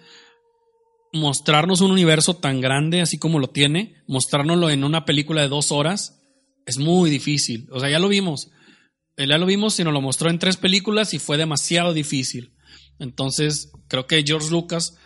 [1.12, 5.74] mostrarnos un universo tan grande así como lo tiene, mostrárnoslo en una película de dos
[5.74, 6.22] horas,
[6.66, 7.68] es muy difícil.
[7.72, 8.52] O sea, ya lo vimos.
[9.18, 12.55] Eh, Ya lo vimos y nos lo mostró en tres películas y fue demasiado difícil.
[13.00, 14.98] Entonces, creo que George Lucas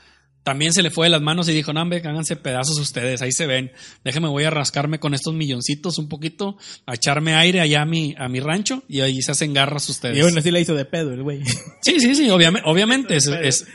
[0.43, 3.31] también se le fue de las manos y dijo, no, hombre, háganse pedazos ustedes, ahí
[3.31, 3.71] se ven.
[4.03, 8.15] Déjenme, voy a rascarme con estos milloncitos un poquito, a echarme aire allá a mi,
[8.17, 10.17] a mi rancho y ahí se hacen garras ustedes.
[10.17, 11.43] Y bueno, sí la hizo de pedo el güey.
[11.81, 13.67] Sí, sí, sí, obviamente, obviamente es, es,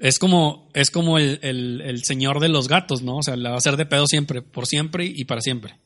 [0.00, 3.18] es como, es como el, el- el señor de los gatos, ¿no?
[3.18, 5.76] O sea, la va a hacer de pedo siempre, por siempre y para siempre.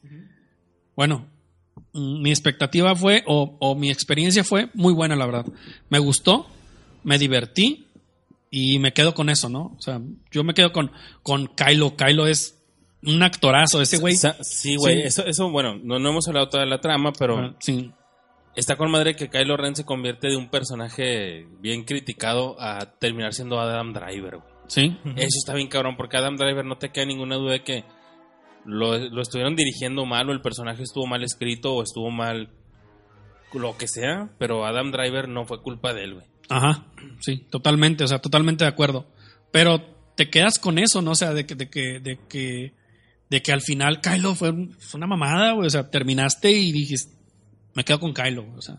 [0.97, 1.27] Bueno,
[1.93, 5.47] mm, mi expectativa fue, o, o mi experiencia fue muy buena, la verdad.
[5.89, 6.47] Me gustó,
[7.03, 7.87] me divertí
[8.51, 9.75] y me quedo con eso, ¿no?
[9.79, 10.91] O sea, yo me quedo con,
[11.23, 11.97] con Kylo.
[11.97, 12.61] Kylo es
[13.03, 14.17] un actorazo, ese güey.
[14.17, 14.97] Sí, güey.
[14.97, 15.03] Sí.
[15.07, 17.93] Eso, eso, bueno, no, no hemos hablado toda la trama, pero sí.
[18.57, 23.35] está con madre que Kylo Ren se convierte de un personaje bien criticado a terminar
[23.35, 24.51] siendo Adam Driver, güey.
[24.67, 24.97] Sí.
[25.17, 27.85] Eso está bien cabrón, porque Adam Driver no te queda ninguna duda de que
[28.65, 32.51] lo, lo estuvieron dirigiendo mal o el personaje estuvo mal escrito o estuvo mal
[33.59, 36.27] lo que sea, pero Adam Driver no fue culpa de él, güey.
[36.51, 36.85] Ajá,
[37.21, 39.07] sí, totalmente, o sea, totalmente de acuerdo.
[39.53, 39.81] Pero
[40.17, 41.13] te quedas con eso, ¿no?
[41.13, 42.75] O sea, de que, de que, de que,
[43.31, 45.67] de que al final Kylo fue, un- fue una mamada, güey.
[45.67, 47.15] O sea, terminaste y dijiste,
[47.75, 48.79] me quedo con Kylo, o sea.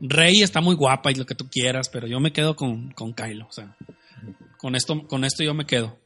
[0.00, 3.14] Rey está muy guapa y lo que tú quieras, pero yo me quedo con, con
[3.14, 3.76] Kylo, o sea.
[4.58, 5.98] Con esto, con esto yo me quedo.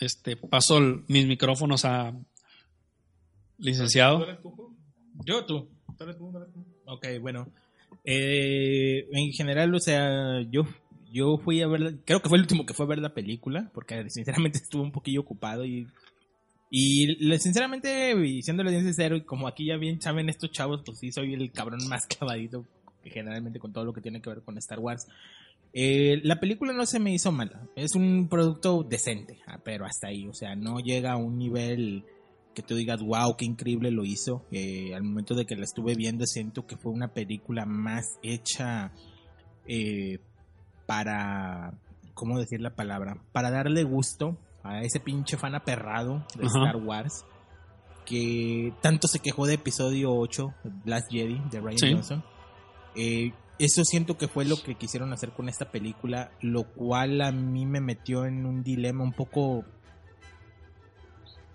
[0.00, 2.12] Este, paso el- mis micrófonos a
[3.58, 4.18] licenciado.
[5.24, 5.68] Yo, tú.
[6.86, 7.48] Ok, bueno.
[8.04, 10.64] Eh, en general, o sea, yo,
[11.10, 13.70] yo fui a ver, creo que fue el último que fue a ver la película,
[13.72, 15.88] porque sinceramente estuve un poquillo ocupado y,
[16.70, 21.12] y sinceramente, y siéndole bien sincero, como aquí ya bien saben estos chavos, pues sí
[21.12, 22.66] soy el cabrón más clavadito,
[23.04, 25.06] generalmente con todo lo que tiene que ver con Star Wars.
[25.72, 30.08] Eh, la película no se me hizo mala, es un producto decente, ah, pero hasta
[30.08, 32.04] ahí, o sea, no llega a un nivel
[32.54, 34.44] que tú digas, wow, qué increíble lo hizo.
[34.50, 38.92] Eh, al momento de que la estuve viendo, siento que fue una película más hecha
[39.66, 40.18] eh,
[40.86, 41.74] para,
[42.14, 43.18] ¿cómo decir la palabra?
[43.32, 46.46] Para darle gusto a ese pinche fan aperrado de.
[46.46, 47.24] Star Wars
[48.04, 51.92] que tanto se quejó de episodio 8, Last Jedi, de Ryan Sí.
[51.92, 52.24] Johnson.
[52.94, 57.32] Eh, eso siento que fue lo que quisieron hacer con esta película, lo cual a
[57.32, 59.64] mí me metió en un dilema un poco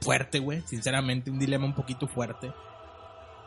[0.01, 0.61] fuerte, güey.
[0.65, 2.51] Sinceramente, un dilema un poquito fuerte.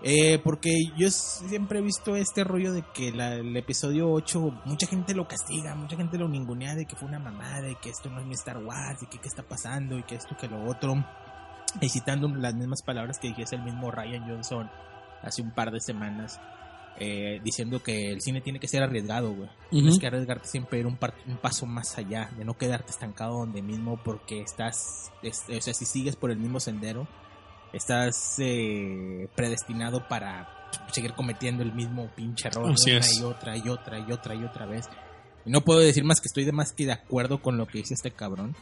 [0.05, 4.89] Eh, porque yo siempre he visto este rollo de que la- el episodio 8, mucha
[4.89, 8.11] gente lo castiga, mucha gente lo ningunea de que fue una mamada, de que esto
[8.11, 10.65] no es mi Star Wars, y que qué está pasando, y que esto, que lo
[10.65, 11.05] otro.
[11.81, 14.69] Y citando las mismas palabras que dijese el mismo Ryan Johnson
[15.23, 16.41] hace un par de semanas,
[16.99, 19.49] eh, diciendo que el cine tiene que ser arriesgado, güey.
[19.71, 23.39] Tienes que arriesgarte siempre ir un, par- un paso más allá, de no quedarte estancado
[23.39, 27.09] donde mismo porque estás, es- o sea, si sigues por el mismo sendero,
[27.73, 30.49] estás eh, predestinado para
[30.93, 33.19] seguir cometiendo el mismo pinche error Así una es.
[33.19, 34.87] y otra y otra y otra y otra vez.
[35.45, 37.79] Y no puedo decir más que estoy de más que de acuerdo con lo que
[37.79, 38.55] dice este cabrón.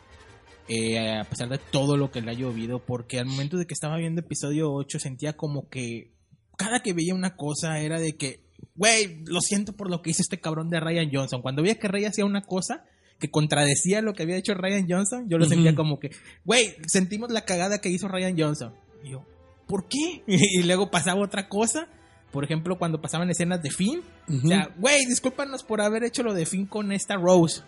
[0.68, 3.74] Eh, a pesar de todo lo que le ha llovido, porque al momento de que
[3.74, 6.12] estaba viendo episodio 8 sentía como que
[6.60, 8.44] cada que veía una cosa era de que,
[8.74, 11.40] güey, lo siento por lo que hizo este cabrón de Ryan Johnson.
[11.40, 12.84] Cuando veía que Rey hacía una cosa
[13.18, 15.54] que contradecía lo que había hecho Ryan Johnson, yo lo Ujú.
[15.54, 16.10] sentía como que,
[16.44, 18.74] güey, sentimos la cagada que hizo Ryan Johnson.
[19.02, 19.24] Y yo,
[19.66, 20.22] ¿por qué?
[20.26, 21.88] Y luego pasaba otra cosa.
[22.30, 24.46] Por ejemplo, cuando pasaban escenas de Finn, Ujú.
[24.46, 27.62] o sea, güey, discúlpanos por haber hecho lo de Finn con esta Rose.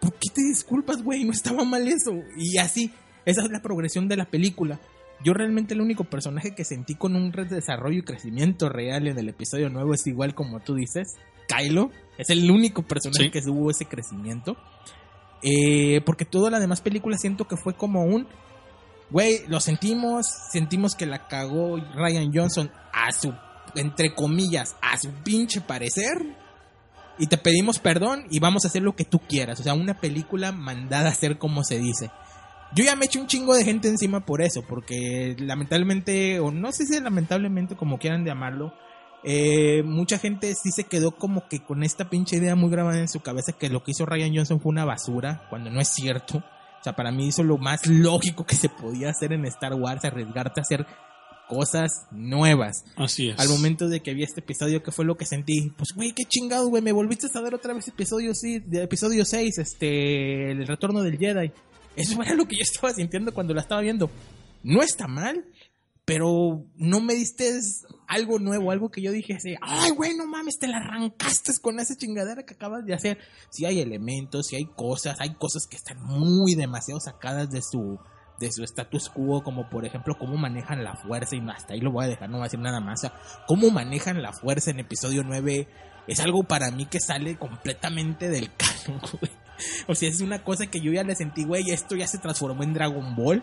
[0.00, 1.24] ¿Por qué te disculpas, güey?
[1.24, 2.12] No estaba mal eso.
[2.36, 2.90] Y así,
[3.24, 4.80] esa es la progresión de la película.
[5.24, 9.28] Yo realmente el único personaje que sentí con un desarrollo y crecimiento real en el
[9.28, 11.14] episodio nuevo es igual como tú dices,
[11.48, 11.90] Kylo.
[12.18, 13.30] Es el único personaje Sí.
[13.30, 14.56] que tuvo ese crecimiento.
[15.42, 18.26] Eh, porque toda la demás película siento que fue como un...
[19.10, 23.34] Güey, lo sentimos, sentimos que la cagó Ryan Johnson a su,
[23.74, 26.18] entre comillas, a su pinche parecer.
[27.18, 29.60] Y te pedimos perdón y vamos a hacer lo que tú quieras.
[29.60, 32.10] O sea, una película mandada a hacer como se dice.
[32.74, 36.72] Yo ya me eché un chingo de gente encima por eso, porque lamentablemente, o no
[36.72, 38.74] sé si lamentablemente como quieran llamarlo,
[39.22, 43.08] eh, mucha gente sí se quedó como que con esta pinche idea muy grabada en
[43.08, 46.38] su cabeza que lo que hizo Ryan Johnson fue una basura, cuando no es cierto.
[46.38, 50.04] O sea, para mí hizo lo más lógico que se podía hacer en Star Wars,
[50.04, 50.86] arriesgarte a hacer
[51.48, 52.84] cosas nuevas.
[52.96, 53.38] Así es.
[53.38, 55.72] Al momento de que vi este episodio, ¿qué fue lo que sentí?
[55.76, 59.24] Pues, güey, qué chingado, güey, me volviste a ver otra vez episodio, sí, de episodio
[59.24, 61.52] 6, este, el retorno del Jedi.
[61.96, 64.10] Eso era lo que yo estaba sintiendo cuando la estaba viendo.
[64.62, 65.44] No está mal,
[66.04, 67.50] pero no me diste
[68.06, 71.80] algo nuevo, algo que yo dije así, ay, güey, no mames, te la arrancaste con
[71.80, 73.18] esa chingadera que acabas de hacer.
[73.50, 77.98] Si hay elementos, si hay cosas, hay cosas que están muy demasiado sacadas de su
[78.40, 81.92] de su status quo, como por ejemplo cómo manejan la fuerza, y hasta ahí lo
[81.92, 84.72] voy a dejar, no voy a decir nada más, o sea, cómo manejan la fuerza
[84.72, 85.68] en episodio 9
[86.06, 89.32] es algo para mí que sale completamente del canon, güey.
[89.86, 92.62] O sea, es una cosa que yo ya le sentí, güey, esto ya se transformó
[92.62, 93.42] en Dragon Ball.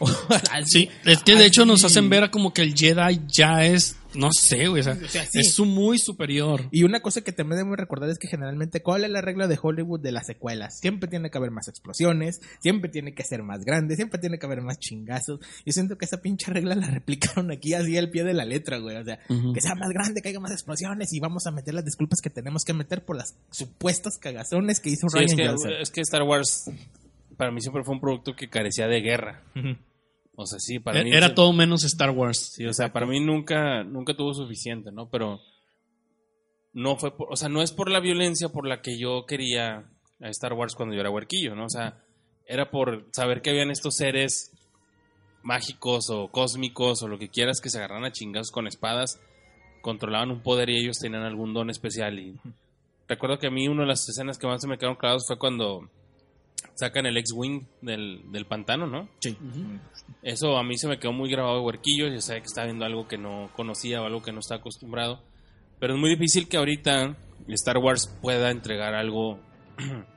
[0.66, 4.30] sí, es que de hecho nos hacen ver como que el Jedi ya es, no
[4.32, 5.40] sé, güey, o sea, O sea, sí.
[5.40, 6.68] es un muy superior.
[6.70, 9.58] Y una cosa que también debemos recordar es que generalmente, ¿cuál es la regla de
[9.60, 10.78] Hollywood de las secuelas?
[10.78, 14.46] Siempre tiene que haber más explosiones, siempre tiene que ser más grande, siempre tiene que
[14.46, 15.40] haber más chingazos.
[15.64, 18.78] Yo siento que esa pinche regla la replicaron aquí así al pie de la letra,
[18.78, 18.96] güey.
[18.96, 19.18] O sea,
[19.54, 22.30] que sea más grande, que haya más explosiones y vamos a meter las disculpas que
[22.30, 25.72] tenemos que meter por las supuestas cagazones que hizo Sí, Ryan es, que, Johnson.
[25.80, 26.70] es que Star Wars
[27.36, 29.42] para mí siempre fue un producto que carecía de guerra.
[30.42, 31.10] O sea, sí, para mí...
[31.10, 32.52] E-, Era todo menos Star Wars.
[32.54, 35.08] Sí, o sea, para mí nunca, nunca tuvo suficiente, ¿no?
[35.08, 35.40] Pero
[36.72, 39.90] no fue por, o sea, no es por la violencia por la que yo quería
[40.20, 41.66] a Star Wars cuando yo era huerquillo, ¿no?
[41.66, 42.02] O sea,
[42.46, 44.52] era por saber que habían estos seres
[45.42, 49.20] mágicos o cósmicos o lo que quieras que se agarran a chingados con espadas,
[49.80, 52.38] controlaban un poder y ellos tenían algún don especial y
[53.08, 55.38] recuerdo que a mí una de las escenas que más se me quedaron clavadas fue
[55.38, 55.90] cuando
[56.74, 59.08] sacan el X-Wing del, del pantano, ¿no?
[59.20, 59.36] Sí.
[60.22, 62.08] Eso a mí se me quedó muy grabado de huerquillo.
[62.08, 65.22] Yo sabía que estaba viendo algo que no conocía o algo que no estaba acostumbrado.
[65.78, 67.16] Pero es muy difícil que ahorita
[67.48, 69.40] Star Wars pueda entregar algo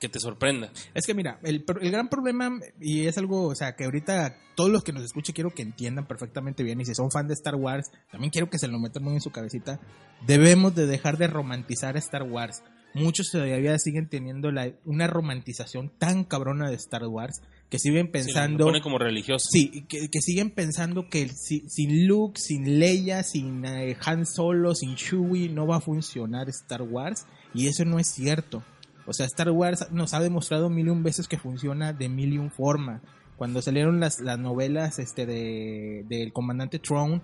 [0.00, 0.70] que te sorprenda.
[0.94, 4.70] Es que mira, el, el gran problema, y es algo, o sea, que ahorita todos
[4.70, 7.54] los que nos escuchen quiero que entiendan perfectamente bien, y si son fan de Star
[7.54, 9.80] Wars, también quiero que se lo metan muy en su cabecita,
[10.26, 12.62] debemos de dejar de romantizar a Star Wars.
[13.04, 18.12] Muchos todavía siguen teniendo la, una romantización tan cabrona de Star Wars que siguen Sí,
[18.12, 18.58] pensando...
[18.58, 19.46] lo pone como religioso.
[19.50, 24.74] Sí, que, que siguen pensando que si- sin Luke, sin Leia, sin eh, Han Solo,
[24.74, 28.62] sin Chewie no va a funcionar Star Wars y eso no es cierto.
[29.06, 32.32] O sea, Star Wars nos ha demostrado mil y un veces que funciona de mil
[32.32, 33.02] y un forma.
[33.36, 37.20] Cuando salieron las, las novelas este de del comandante Throne,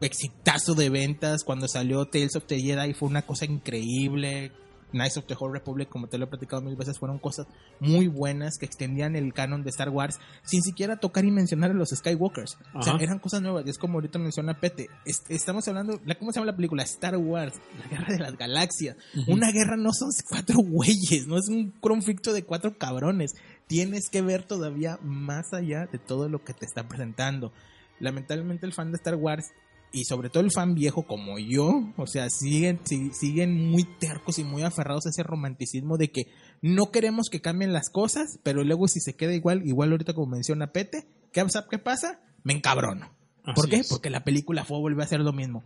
[0.00, 1.44] exitazo de ventas.
[1.44, 4.52] Cuando salió Tales of the Jedi fue una cosa increíble.
[4.94, 7.46] Knights of the Whole Republic, como te lo he platicado mil veces, fueron cosas
[7.80, 11.74] muy buenas que extendían el canon de Star Wars sin siquiera tocar y mencionar a
[11.74, 12.56] los Skywalkers.
[12.74, 13.66] O sea, eran cosas nuevas.
[13.66, 14.88] Y es como ahorita menciona Pete.
[15.04, 16.82] Es- estamos hablando, la- ¿cómo se llama la película?
[16.84, 18.96] Star Wars, la guerra de las galaxias.
[19.26, 23.32] Una guerra no son cuatro güeyes, no es un conflicto de cuatro cabrones.
[23.66, 27.52] Tienes que ver todavía más allá de todo lo que te está presentando.
[28.00, 29.46] Lamentablemente el fan de Star Wars
[29.94, 34.38] y sobre todo el fan viejo como yo, o sea, siguen, si- siguen muy tercos
[34.38, 36.26] y muy aferrados a ese romanticismo de que
[36.60, 40.32] no queremos que cambien las cosas, pero luego si se queda igual, igual ahorita como
[40.32, 42.20] menciona Pete, ¿qué, pasa- qué pasa?
[42.42, 43.10] Me encabrono.
[43.44, 43.76] ¿Por Así qué?
[43.76, 43.88] es.
[43.88, 45.62] Porque la película fue volver a hacer lo mismo.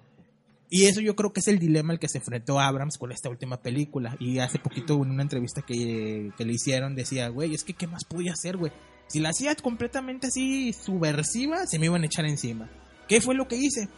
[0.70, 3.30] Y eso yo creo que es el dilema al que se enfrentó Abrams con esta
[3.30, 4.16] última película.
[4.20, 7.86] Y hace poquito en una entrevista que, que le hicieron decía, güey, es que ¿qué
[7.86, 8.70] más podía hacer, güey?
[9.06, 12.68] Si la hacía completamente así subversiva, se me iban a echar encima.
[13.08, 13.88] ¿Qué fue lo que hice?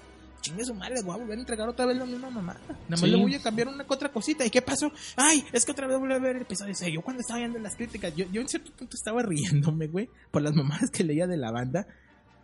[0.40, 2.55] Chingue su madre, voy a volver a entregar otra vez la misma mamá.
[2.55, 3.07] Nada más Sí.
[3.07, 4.44] le voy a cambiar una otra cosita.
[4.44, 4.90] ¿Y qué pasó?
[5.16, 6.92] Ay, es que otra vez volví a ver el episodio 6.
[6.94, 10.42] Yo cuando estaba viendo las críticas, yo, yo en cierto punto estaba riéndome, güey, por
[10.42, 11.87] las mamadas que leía de la banda.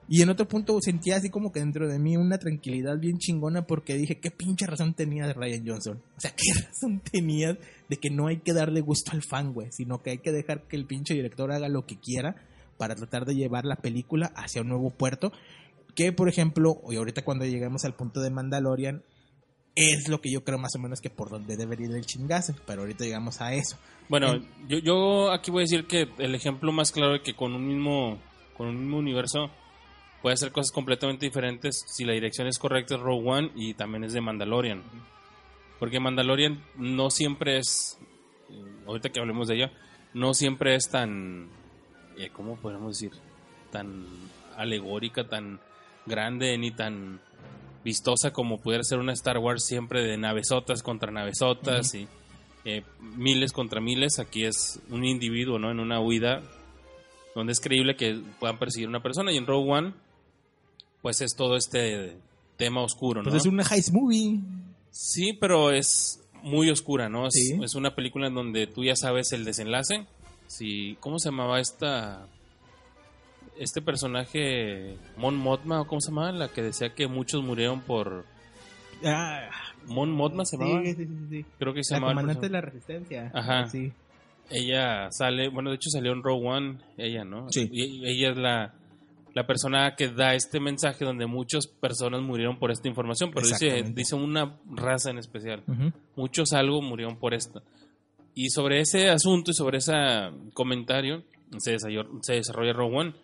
[0.09, 3.67] Y en otro punto sentía así como que dentro de mí una tranquilidad bien chingona
[3.67, 6.01] porque dije, ¿qué pinche razón tenía de Ryan Johnson?
[6.17, 7.57] O sea, ¿qué razón tenías
[7.89, 9.73] de que no hay que darle gusto al fan, güey?
[9.73, 12.37] Sino que hay que dejar que el pinche director haga lo que quiera
[12.79, 15.33] para tratar de llevar la película hacia un nuevo puerto.
[15.97, 19.03] Que, por ejemplo, y ahorita cuando lleguemos al punto de Mandalorian,
[19.75, 22.55] es lo que yo creo más o menos que por donde debería ir el chingazo.
[22.67, 23.77] Pero ahorita llegamos a eso.
[24.09, 27.35] Bueno, En- yo, yo aquí voy a decir que el ejemplo más claro de que
[27.35, 28.19] con un mismo
[28.57, 29.51] con un mismo universo
[30.23, 34.05] puede hacer cosas completamente diferentes si la dirección es correcta es Rogue One y también
[34.05, 34.83] es de Mandalorian.
[35.79, 37.99] Porque Mandalorian no siempre es
[38.51, 38.55] eh,
[38.87, 39.73] ahorita que hablemos de ella,
[40.15, 41.49] no siempre es tan
[42.17, 43.13] eh, ¿cómo podemos decir?
[43.71, 44.07] tan
[44.57, 45.61] alegórica, tan
[46.07, 47.21] grande, ni tan
[47.85, 52.09] vistosa como pudiera ser una Star Wars siempre de navesotas contra navesotas y
[52.65, 54.19] eh, miles contra miles.
[54.19, 55.71] Aquí es un individuo, ¿no?
[55.71, 56.43] En una huida
[57.35, 59.31] donde es creíble que puedan perseguir a una persona.
[59.33, 59.93] Y en Rogue One,
[61.03, 62.17] pues es todo este
[62.57, 63.31] tema oscuro, ¿no?
[63.31, 64.41] Pues es una heist movie.
[64.91, 67.27] Sí, pero es muy oscura, ¿no?
[67.29, 67.59] Es, Sí.
[67.63, 70.07] es una película en donde tú ya sabes el desenlace.
[70.49, 72.27] Sí, ¿Cómo se llamaba esta...
[73.59, 76.33] Este personaje, Mon Mothma, o cómo se llamaba?
[76.33, 78.25] La que decía que muchos murieron por...
[79.05, 79.49] Ah,
[79.87, 80.83] Mon Mothma se llamaba.
[80.85, 81.45] sí, sí, sí, sí.
[81.59, 82.13] Creo que se La llamaba.
[82.15, 83.31] comandante de la resistencia.
[83.35, 83.67] Ajá.
[83.69, 83.93] Sí.
[84.51, 87.47] Ella sale, bueno, de hecho salió en Rogue One, ella, ¿no?
[87.51, 87.69] Sí.
[87.73, 88.75] Y ella es la,
[89.35, 93.83] la persona que da este mensaje donde muchas personas murieron por esta información, pero dice,
[93.93, 95.65] dice una raza en especial.
[96.15, 97.63] Muchos algo murieron por esto.
[98.35, 99.95] Y sobre ese asunto y sobre ese
[100.55, 101.25] comentario
[101.59, 103.15] se desarrolla, se desarrolla Rogue One,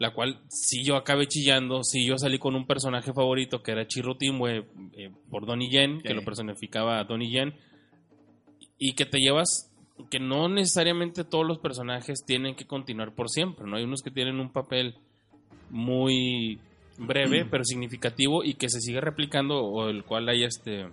[0.00, 3.86] la cual si yo acabé chillando, si yo salí con un personaje favorito que era
[3.86, 6.14] Chirro Timwe eh, por Donnie Yen, que Sí.
[6.14, 7.54] lo personificaba a Donnie Yen,
[8.78, 9.70] y que te llevas
[10.10, 13.76] que no necesariamente todos los personajes tienen que continuar por siempre, ¿no?
[13.76, 14.94] Hay unos que tienen un papel
[15.68, 16.58] muy
[16.98, 20.86] breve, pero significativo y que se sigue replicando o el cual hay este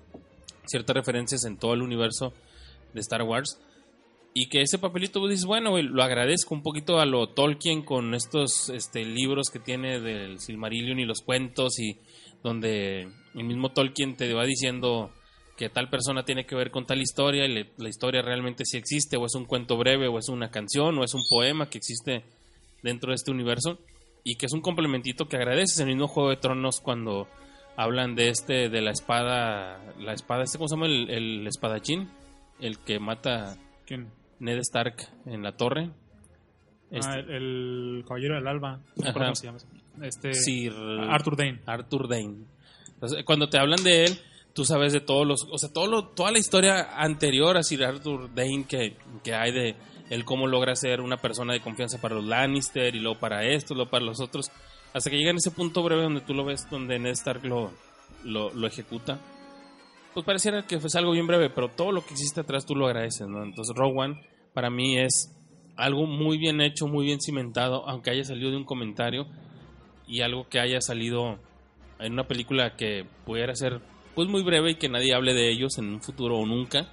[0.66, 2.34] ciertas referencias en todo el universo
[2.94, 3.58] de Star Wars
[4.40, 8.14] y que ese papelito pues, dices, bueno, lo agradezco un poquito a lo Tolkien con
[8.14, 11.98] estos este, libros que tiene del Silmarillion y los cuentos y
[12.44, 15.12] donde el mismo Tolkien te va diciendo
[15.58, 18.78] que tal persona tiene que ver con tal historia y le- la historia realmente sí
[18.78, 21.80] existe o es un cuento breve o es una canción o es un poema que
[21.80, 22.24] existe
[22.84, 23.80] dentro de este universo
[24.24, 27.28] y que es un complementito que agradeces en el mismo Juego de Tronos cuando
[27.76, 32.08] hablan de este de la espada la espada este cómo se llama el, el espadachín
[32.60, 34.12] el que mata ¿Quién?
[34.40, 34.96] Ned Stark
[35.26, 35.90] en la torre
[36.92, 37.30] Este, Ah, el,
[37.98, 38.80] el caballero del alba.
[38.96, 39.58] No se llama.
[40.02, 40.74] Este, Sir
[41.10, 41.60] Arthur Dane.
[41.66, 42.46] Arthur Dane.
[42.94, 44.18] Entonces, cuando te hablan de él,
[44.54, 47.84] tú sabes de todos los, o sea, todo lo- toda la historia anterior a Sir
[47.84, 49.76] Arthur Dane que, que hay de
[50.10, 53.74] él cómo logra ser una persona de confianza para los Lannister y luego para esto,
[53.76, 54.50] luego para los otros,
[54.94, 57.72] hasta que llega en ese punto breve donde tú lo ves, donde Ned Stark lo,
[58.24, 59.20] lo, lo ejecuta.
[60.18, 62.88] Pues pareciera que fue algo bien breve, pero todo lo que existe atrás tú lo
[62.88, 63.44] agradeces, ¿no?
[63.44, 65.32] Entonces Rogue One para mí es
[65.76, 69.28] algo muy bien hecho, muy bien cimentado, aunque haya salido de un comentario
[70.08, 71.38] y algo que haya salido
[72.00, 73.80] en una película que pudiera ser
[74.16, 76.92] pues muy breve y que nadie hable de ellos en un futuro o nunca,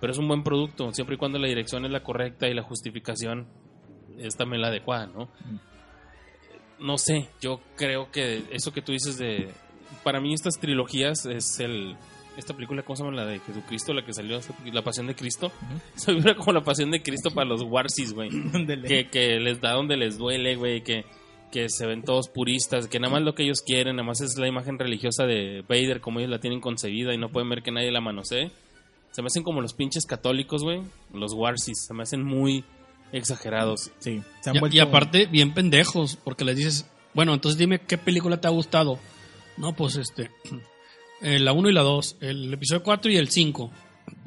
[0.00, 2.62] pero es un buen producto, siempre y cuando la dirección es la correcta y la
[2.62, 3.48] justificación
[4.16, 5.28] es también la adecuada, ¿no?
[6.78, 9.50] No sé, yo creo que eso que tú dices de...
[10.04, 11.96] Para mí estas trilogías es el...
[12.36, 13.16] Esta película, ¿cómo se llama?
[13.16, 14.40] La de Jesucristo, la que salió,
[14.72, 15.52] La Pasión de Cristo.
[15.94, 18.28] Se vibra como la Pasión de Cristo para los Warsis, güey
[18.88, 21.04] que, que les da donde les duele, güey, que,
[21.52, 24.36] que se ven todos puristas, que nada más lo que ellos quieren, nada más es
[24.36, 27.70] la imagen religiosa de Vader como ellos la tienen concebida y no pueden ver que
[27.70, 28.50] nadie la manosee.
[29.12, 32.64] Se me hacen como los pinches católicos, güey, los Warsis, se me hacen muy
[33.12, 33.92] exagerados.
[34.00, 34.20] Sí.
[34.40, 37.96] Se han Y, vuelto- y aparte, bien pendejos, porque les dices, bueno, entonces dime qué
[37.96, 38.98] película te ha gustado.
[39.56, 40.30] No, pues este,
[41.24, 43.70] eh, la 1 y la 2, el episodio 4 y el 5.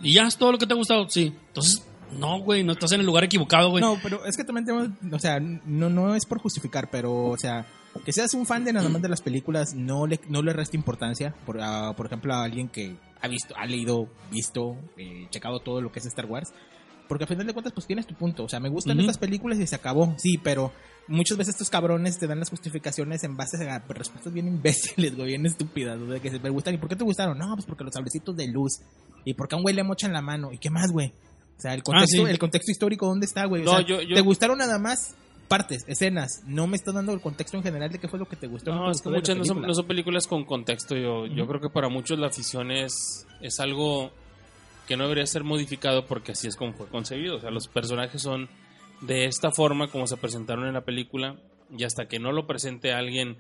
[0.04, 1.34] Y ya es todo lo que te ha gustado, sí.
[1.48, 1.86] Entonces,
[2.20, 3.82] no, güey, no estás en el lugar equivocado, güey.
[3.82, 7.38] No, pero es que también tenemos, o sea, no, no es por justificar, pero, o
[7.38, 7.66] sea,
[8.06, 10.76] que seas un fan de nada más de las películas no le, no le resta
[10.76, 11.34] importancia.
[11.46, 15.82] Por, a- por ejemplo, a alguien que ha visto, ha leído, visto, eh, checado todo
[15.82, 16.54] lo que es Star Wars.
[17.08, 18.44] Porque al final de cuentas, pues tienes tu punto.
[18.44, 19.02] O sea, me gustan Ujú.
[19.06, 20.14] estas películas y se acabó.
[20.18, 20.74] Sí, pero
[21.08, 25.28] muchas veces estos cabrones te dan las justificaciones en base a respuestas bien imbéciles, güey,
[25.30, 25.98] bien estúpidas.
[26.08, 26.74] Sea, que se me gustan.
[26.76, 27.38] ¿Y por qué te gustaron?
[27.38, 28.80] No, pues porque los sablecitos de luz.
[29.26, 30.52] Y porque a un güey le mochan la mano.
[30.52, 31.08] ¿Y qué más, güey?
[31.58, 32.30] O sea, el contexto, sí.
[32.32, 33.64] el contexto histórico, ¿dónde está, güey?
[33.64, 35.16] O No, sea, yo- yo- ¿Te gustaron nada más
[35.48, 36.44] partes, escenas?
[36.46, 38.74] No me estás dando el contexto en general de qué fue lo que te gustó.
[38.76, 40.96] No, es que de muchas no son, no son películas con contexto.
[40.96, 44.12] Yo, yo creo que para muchos la afición es, es algo
[44.88, 47.38] que no debería ser modificado porque así es como fue concebido.
[47.38, 48.48] O sea, los personajes son
[49.02, 51.40] de esta forma como se presentaron en la película
[51.76, 53.38] y hasta que no lo presente alguien,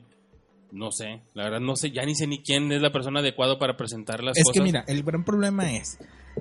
[0.72, 3.58] no sé, la verdad no sé, ya ni sé ni quién es la persona adecuada
[3.58, 4.53] para presentar las Es cosas.
[4.60, 5.97] que mira, el gran problema es,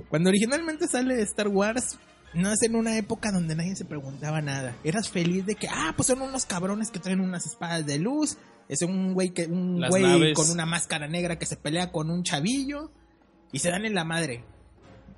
[0.09, 1.99] cuando originalmente sale Star Wars,
[2.35, 4.77] no es en una época donde nadie se preguntaba nada.
[4.85, 8.37] Eras feliz de que, ah, pues son unos cabrones que traen unas espadas de luz.
[8.69, 10.35] Es un güey que un Las güey naves.
[10.35, 12.91] con una máscara negra que se pelea con un chavillo
[13.53, 14.45] y se dan en la madre.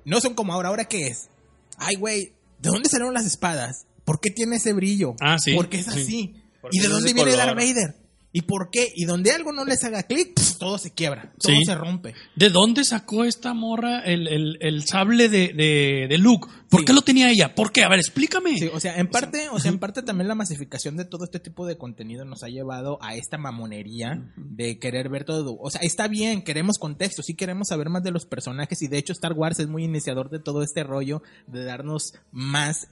[0.05, 1.29] No son como ahora, ¿ahora qué es?
[1.77, 3.85] Ay, güey, ¿de dónde salieron las espadas?
[4.09, 5.13] ¿Por qué tiene ese brillo?
[5.21, 5.99] Ah, sí, ¿Por qué es sí.
[5.99, 6.35] así?
[6.61, 7.45] Porque ¿Y de dónde viene color.
[7.45, 7.95] Darth Vader?
[8.31, 8.91] ¿Y por qué?
[8.95, 11.63] Y donde algo no les haga clic, todo se quiebra, todo Sí.
[11.65, 12.13] se rompe.
[12.35, 16.47] ¿De dónde sacó esta morra el, el- el sable de, de, de Luke?
[16.69, 16.85] ¿Por Sí.
[16.85, 17.55] qué lo tenía ella?
[17.55, 17.83] ¿Por qué?
[17.83, 18.55] A ver, explícame.
[18.57, 21.39] Sí, o sea, en parte, o sea, en parte también la masificación de todo este
[21.39, 25.57] tipo de contenido nos ha llevado a esta mamonería de querer ver todo.
[25.59, 28.97] O sea, está bien, queremos contexto, sí queremos saber más de los personajes y de
[28.99, 32.87] hecho Star Wars es muy iniciador de todo este rollo de darnos más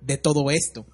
[0.00, 0.86] de todo esto.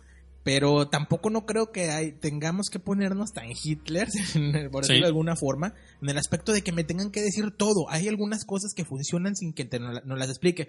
[0.45, 4.09] Pero tampoco no creo que hay- tengamos que ponernos tan Hitler,
[4.73, 5.01] por decirlo Sí.
[5.01, 7.89] de alguna forma, en el aspecto de que me tengan que decir todo.
[7.91, 10.67] Hay algunas cosas que funcionan sin que te no, no las explique.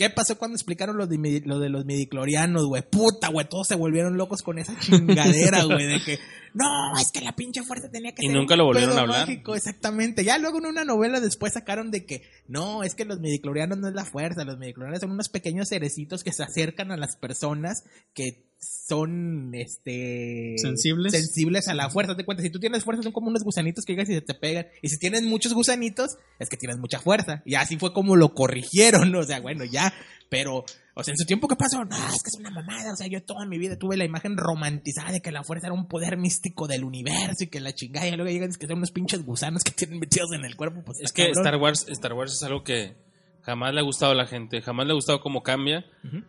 [0.00, 2.80] ¿Qué pasó cuando explicaron lo de, lo de los midiclorianos, güey?
[2.80, 6.18] Puta, güey, todos se volvieron locos con esa chingadera, güey, de que
[6.54, 9.02] no, es que la pinche fuerza tenía que Y ser nunca un lo volvieron a
[9.02, 9.28] hablar.
[9.28, 10.24] mágico, exactamente.
[10.24, 13.88] Ya luego en una novela después sacaron de que no, es que los midiclorianos no
[13.88, 17.84] es la fuerza, los midiclorianos son unos pequeños cerecitos que se acercan a las personas
[18.14, 18.48] que
[18.90, 21.12] son este ¿Sensibles?
[21.12, 22.16] sensibles a la fuerza.
[22.16, 24.34] Te cuenta, si tú tienes fuerza son como unos gusanitos que llegas y se te
[24.34, 24.66] pegan.
[24.82, 27.42] Y si tienes muchos gusanitos, es que tienes mucha fuerza.
[27.46, 29.94] Y así fue como lo corrigieron, o sea, bueno, ya,
[30.28, 30.64] pero
[30.94, 31.84] o sea, en su tiempo ¿qué pasó?
[31.84, 34.36] No, es que es una mamada, o sea, yo toda mi vida tuve la imagen
[34.36, 38.08] romantizada de que la fuerza era un poder místico del universo y que la chingada
[38.08, 40.56] y luego llegan y es que son unos pinches gusanos que tienen metidos en el
[40.56, 41.46] cuerpo, pues Es que cabrón.
[41.46, 42.96] Star Wars, Star Wars es algo que
[43.42, 45.84] jamás le ha gustado a la gente, jamás le ha gustado cómo cambia,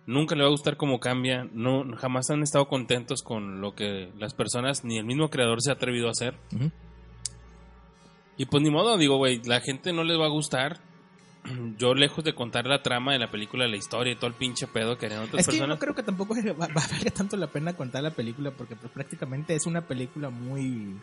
[0.05, 4.11] nunca le va a gustar cómo cambia, no, jamás han estado contentos con lo que
[4.17, 6.35] las personas ni el mismo creador se ha atrevido a hacer.
[8.37, 10.79] Y pues ni modo, digo, güey, la gente no les va a gustar.
[11.77, 14.67] Yo lejos de contar la trama de la película, la historia y todo el pinche
[14.67, 15.75] pedo que harían otras Es que yo personas.
[15.75, 18.75] no creo que tampoco va, va a valga tanto la pena contar la película porque
[18.75, 20.95] pues prácticamente es una película muy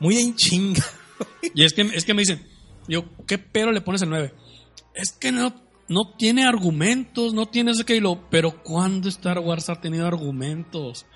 [0.00, 0.82] muy en chinga.
[1.54, 2.46] Y es que, es que me dicen,
[2.88, 4.34] yo, ¿qué pero le pones el 9?
[4.96, 5.54] Es que no,
[5.88, 8.28] no tiene argumentos, no tiene ese que lo.
[8.30, 11.06] Pero ¿cuándo Star Wars ha tenido argumentos?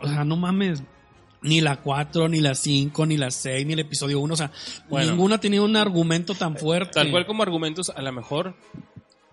[0.00, 0.82] O sea, no mames.
[1.40, 4.34] Ni la 4, ni la 5, ni la 6, ni el episodio 1.
[4.34, 4.52] O sea,
[4.88, 5.10] Bueno.
[5.12, 6.92] ninguna ha tenido un argumento tan fuerte.
[6.94, 8.54] Tal cual como argumentos, a lo mejor,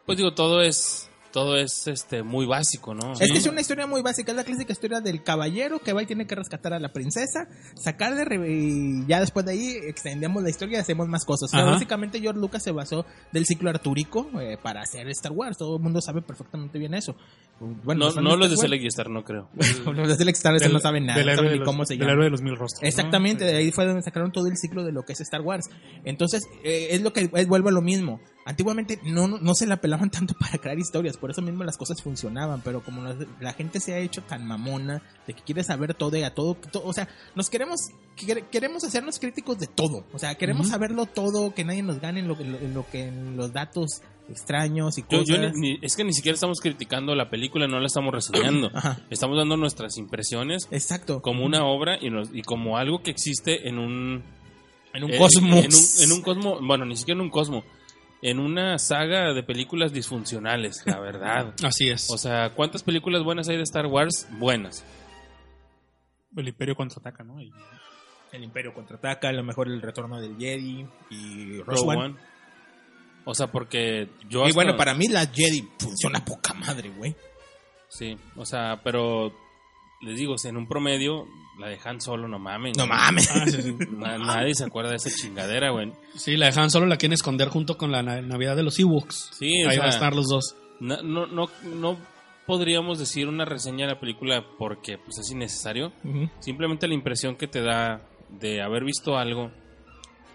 [0.05, 3.13] pues digo, todo es, todo es este muy básico, ¿no?
[3.13, 6.03] Es que es una historia muy básica, es la clásica historia del caballero que va
[6.03, 10.49] y tiene que rescatar a la princesa, sacarle y ya después de ahí extendemos la
[10.49, 11.53] historia y hacemos más cosas.
[11.53, 15.57] O sea, básicamente George Lucas se basó del ciclo artúrico eh, para hacer Star Wars,
[15.57, 17.15] todo el mundo sabe perfectamente bien eso.
[17.59, 18.57] Bueno, no, no los de.
[18.57, 19.49] Select y Star, no creo.
[19.85, 22.25] los de Select Star no saben nada, no saben ni los- cómo se del héroe
[22.25, 22.81] de los mil rostros.
[22.81, 22.87] ¿no?
[22.87, 25.69] Exactamente, de ahí fue donde sacaron todo el ciclo de lo que es Star Wars.
[26.05, 28.19] Entonces, eh, es lo que es, vuelve a lo mismo.
[28.45, 31.77] Antiguamente no, no, no se la pelaban tanto para crear historias, por eso mismo las
[31.77, 35.63] cosas funcionaban, pero como la, la gente se ha hecho tan mamona de que quiere
[35.63, 39.67] saber todo y a todo, to- o sea, nos queremos quere- queremos hacernos críticos de
[39.67, 42.89] todo, o sea, queremos saberlo todo, que nadie nos gane en lo, que- en lo
[42.89, 45.25] que en los datos extraños y cosas.
[45.27, 48.71] yo ni- ni- es que ni siquiera estamos criticando la película, no la estamos reseñando.
[49.09, 51.21] Estamos dando nuestras impresiones exacto.
[51.21, 54.23] como una obra y, nos- y como algo que existe en un
[54.93, 55.65] en un eh, cosmos.
[55.65, 57.63] En un, en un cosmo, bueno, ni siquiera en un cosmo,
[58.21, 61.53] en una saga de películas disfuncionales, la verdad.
[61.63, 62.09] Así es.
[62.11, 64.27] O sea, ¿cuántas películas buenas hay de Star Wars?
[64.31, 64.83] Buenas.
[66.35, 67.41] El Imperio contraataca, ¿no?
[67.41, 67.51] Y-
[68.31, 71.97] El Imperio contraataca, a lo mejor el retorno del Jedi y Rogue Rogue One.
[72.05, 72.15] One.
[73.25, 77.15] O sea, porque yo Y hasta- bueno, para mí la Jedi funciona poca madre, güey.
[77.87, 79.33] Sí, o sea, pero
[80.01, 81.25] les digo, si en un promedio
[81.59, 82.77] la dejan solo, no mames.
[82.77, 82.97] No güey.
[82.97, 83.29] mames.
[83.31, 83.75] Ah, sí, sí.
[83.91, 85.91] Na- nadie se acuerda de esa chingadera, güey.
[86.15, 89.31] Sí, la dejan solo, la quieren esconder junto con la na- Navidad de los Ewoks.
[89.33, 90.55] Sí, o Ahí sea, van a estar los dos.
[90.79, 91.97] No, no, no, no
[92.45, 95.91] podríamos decir una reseña de la película porque pues es innecesario.
[96.39, 99.51] Simplemente la impresión que te da de haber visto algo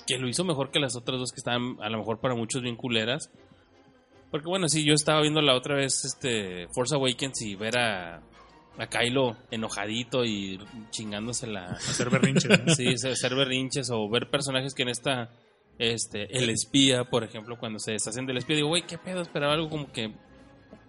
[0.06, 2.60] que lo hizo mejor que las otras dos que estaban a lo mejor para muchos
[2.60, 3.30] bien culeras.
[4.30, 8.20] Porque bueno, sí, yo estaba viendo la otra vez este Force Awakens y ver a,
[8.78, 10.58] a Kylo enojadito y
[10.90, 11.70] chingándose la...
[11.72, 12.48] Hacer berrinche.
[12.48, 12.74] ¿no?
[12.74, 15.30] Sí, hacer berrinches o ver personajes que en esta...
[15.76, 19.54] Este, el espía, por ejemplo, cuando se deshacen del espía, digo, güey, qué pedo, esperaba
[19.54, 20.14] algo como que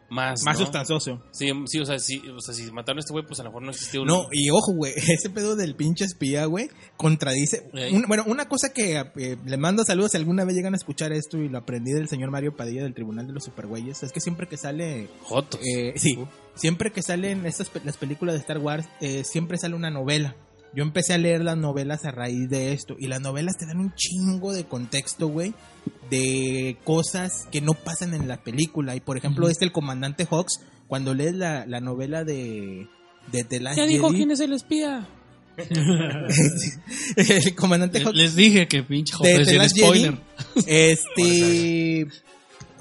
[0.10, 0.66] más, Más ¿no?
[0.66, 1.22] sustancioso.
[1.32, 3.49] Sí, sí, o sea, sí, o sea, si mataron a este güey, pues a lo
[3.49, 4.08] mejor no existía un...
[4.08, 7.70] No, y ojo, güey, ese pedo del pinche espía, güey, contradice.
[7.91, 11.12] Un- bueno, una cosa que eh, le mando saludos si alguna vez llegan a escuchar
[11.12, 14.20] esto y lo aprendí del señor Mario Padilla del Tribunal de los Supergüeyes, es que
[14.22, 15.60] siempre que sale Jotos.
[15.66, 16.18] Eh, sí,
[16.56, 20.36] siempre que salen estas las películas de Star Wars, eh, siempre sale una novela.
[20.76, 22.95] Yo empecé a leer las novelas a raíz de esto.
[22.99, 25.53] Y las novelas te dan un chingo de contexto, güey.
[26.09, 28.95] De cosas que no pasan en la película.
[28.95, 29.51] Y por ejemplo, Ujú.
[29.51, 32.88] este, el comandante Hawks, cuando lees la, la novela de,
[33.32, 33.95] de The Last Jedi,
[34.32, 35.07] es el espía?
[37.15, 40.17] el comandante Hawks Les dije que pinche joder, The el spoiler.
[40.55, 42.07] Jedi, este.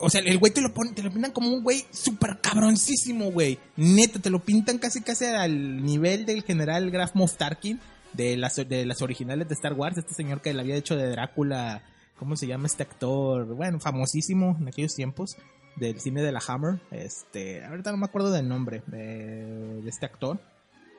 [0.04, 3.30] O sea, el güey te lo ponen, te lo pintan como un güey súper cabroncísimo,
[3.30, 3.58] güey.
[3.76, 7.80] Neta, te lo pintan casi casi al nivel del general Graf Moff Tarkin.
[8.12, 11.08] de las, de las originales de Star Wars, este señor que le había hecho de
[11.08, 11.82] Drácula,
[12.18, 13.46] ¿cómo se llama este actor?
[13.54, 15.36] Bueno, famosísimo en aquellos tiempos
[15.76, 20.06] del cine de la Hammer, este, ahorita no me acuerdo del nombre de, de este
[20.06, 20.38] actor.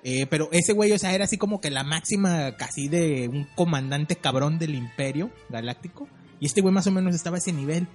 [0.04, 3.48] Eh, pero ese güey, o sea, era así como que la máxima casi de un
[3.56, 6.08] comandante cabrón del imperio galáctico.
[6.40, 7.88] Y este güey más o menos estaba a ese nivel.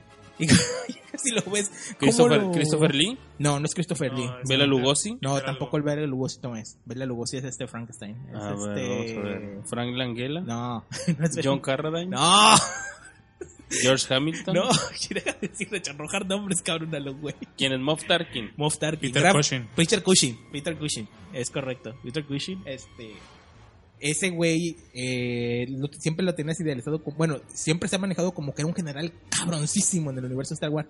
[1.12, 1.70] Y si lo ves...
[1.70, 4.24] ¿cómo Christopher, lo- Christopher Lee, No, no es Christopher No, Lee.
[4.42, 5.18] es- Bela Lugosi.
[5.20, 6.78] No, Bela tampoco el Bela Lugosi no es.
[6.86, 8.16] Bela Lugosi es este Frankenstein.
[8.30, 8.88] Es A ver, este...
[8.88, 9.60] vamos a ver.
[9.68, 10.86] Frank Langella, No,
[11.18, 12.54] no es John Carradine, No,
[13.82, 14.54] George Hamilton.
[14.54, 14.68] no,
[15.10, 17.34] deja de decir de arrojar nombres, cabrón, a los güey.
[17.56, 18.52] ¿Quién es Moff Tarkin?
[18.56, 19.12] Moff Tarkin.
[19.12, 19.68] Peter Cushing.
[19.76, 20.38] Peter Cushing.
[20.50, 21.08] Peter Cushing.
[21.32, 21.94] Es correcto.
[22.02, 22.62] Peter Cushing.
[22.66, 23.12] Este.
[24.00, 27.16] Ese güey eh, lo- siempre lo tenías idealizado como.
[27.16, 30.56] Bueno, siempre se ha manejado como que era un general cabroncísimo en el universo de
[30.56, 30.88] Star Wars.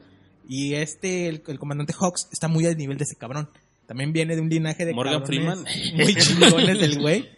[0.49, 3.49] Y este, el, el comandante Hawks, está muy al nivel de ese cabrón.
[3.87, 5.65] También viene de un linaje de Morgan Freeman.
[5.95, 7.29] muy chingones del güey.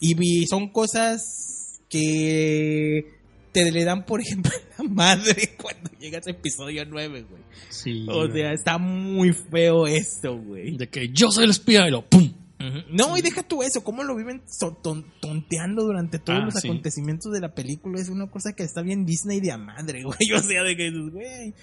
[0.00, 3.04] Y vi- son cosas que
[3.52, 7.42] te le dan, por ejemplo, a la madre cuando llegas a episodio 9, güey.
[7.68, 8.06] Sí.
[8.08, 10.76] O sea, está muy feo esto, güey.
[10.76, 12.32] de que yo soy el espía y lo ¡pum!
[12.90, 16.54] No, y deja tú eso, cómo lo viven so- ton- tonteando durante todos Ah, los
[16.54, 16.68] sí.
[16.68, 18.00] acontecimientos de la película.
[18.00, 20.32] Es una cosa que está bien Disney de a madre, güey.
[20.36, 21.54] O sea, de que, dices, güey,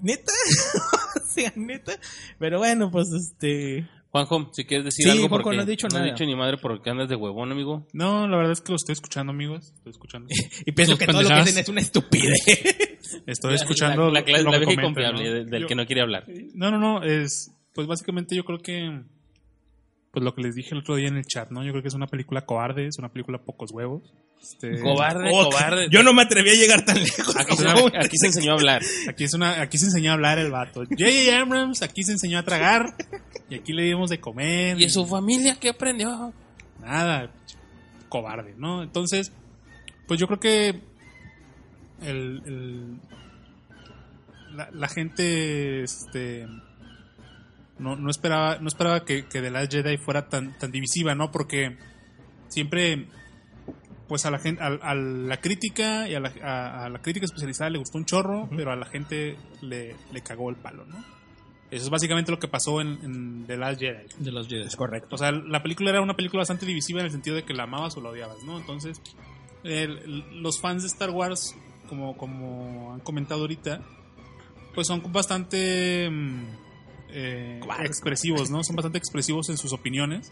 [0.00, 0.32] neta,
[1.24, 1.92] o sea, neta.
[2.38, 3.88] Pero bueno, pues este.
[4.10, 6.06] Juanjo, si quieres decir Sí, algo Juanjo, porque no has dicho no nada.
[6.06, 7.84] he dicho ni madre porque andas de huevón, amigo.
[7.92, 9.72] No, la verdad es que lo estoy escuchando, amigos.
[9.76, 10.28] Estoy escuchando.
[10.66, 12.38] Y pienso que todo lo que dicen es una estupidez.
[13.26, 15.18] Estoy escuchando la, la, clase- lo la que ¿no?
[15.18, 16.26] de- del Yo- que no quiere hablar.
[16.54, 19.02] No, no, no, es pues básicamente yo creo que
[20.14, 21.62] pues lo que les dije el otro día en el chat, ¿no?
[21.64, 24.14] Yo creo que es una película cobarde, es una película pocos huevos.
[24.40, 25.88] Este, Cobarde, Oh, cobarde.
[25.90, 27.34] Yo no me atreví a llegar tan lejos.
[27.36, 28.82] Aquí, se, como- aquí se enseñó a hablar.
[29.08, 30.80] Aquí es una aquí se enseñó a hablar el vato.
[30.84, 31.36] J.J.
[31.40, 32.94] Abrams aquí se enseñó a tragar
[33.50, 34.80] y aquí le dimos de comer.
[34.80, 36.32] ¿Y su familia qué aprendió?
[36.80, 37.30] nada,
[38.08, 38.82] cobarde, ¿no?
[38.82, 39.32] Entonces,
[40.06, 40.68] pues yo creo que
[42.02, 43.00] el, el-
[44.54, 46.46] la, la gente este
[47.78, 51.30] no, no esperaba no esperaba que, que The Last Jedi fuera tan, tan divisiva, ¿no?
[51.30, 51.76] Porque
[52.48, 53.06] siempre
[54.08, 57.24] pues a la gente a, a la crítica y a la, a- a la crítica
[57.24, 60.96] especializada le gustó un chorro, pero a la gente le, le cagó el palo, ¿no?
[61.70, 64.06] Eso es básicamente lo que pasó en, en The Last Jedi.
[64.18, 64.68] De los Jedi.
[64.76, 65.14] correcto.
[65.16, 67.64] O sea, la película era una película bastante divisiva en el sentido de que la
[67.64, 68.58] amabas o la odiabas, ¿no?
[68.58, 69.00] Entonces,
[69.64, 71.56] el- los fans de Star Wars,
[71.88, 73.80] como, como han comentado ahorita,
[74.74, 76.44] pues son bastante mm,
[77.14, 78.62] eh, expresivos, ¿no?
[78.64, 80.30] Son bastante expresivos en sus opiniones.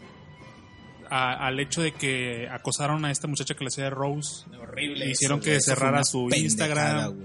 [1.09, 5.09] A- al hecho de que acosaron a esta muchacha que le hacía de Rose, Horrible.
[5.09, 7.15] hicieron eso, que cerrara su Instagram.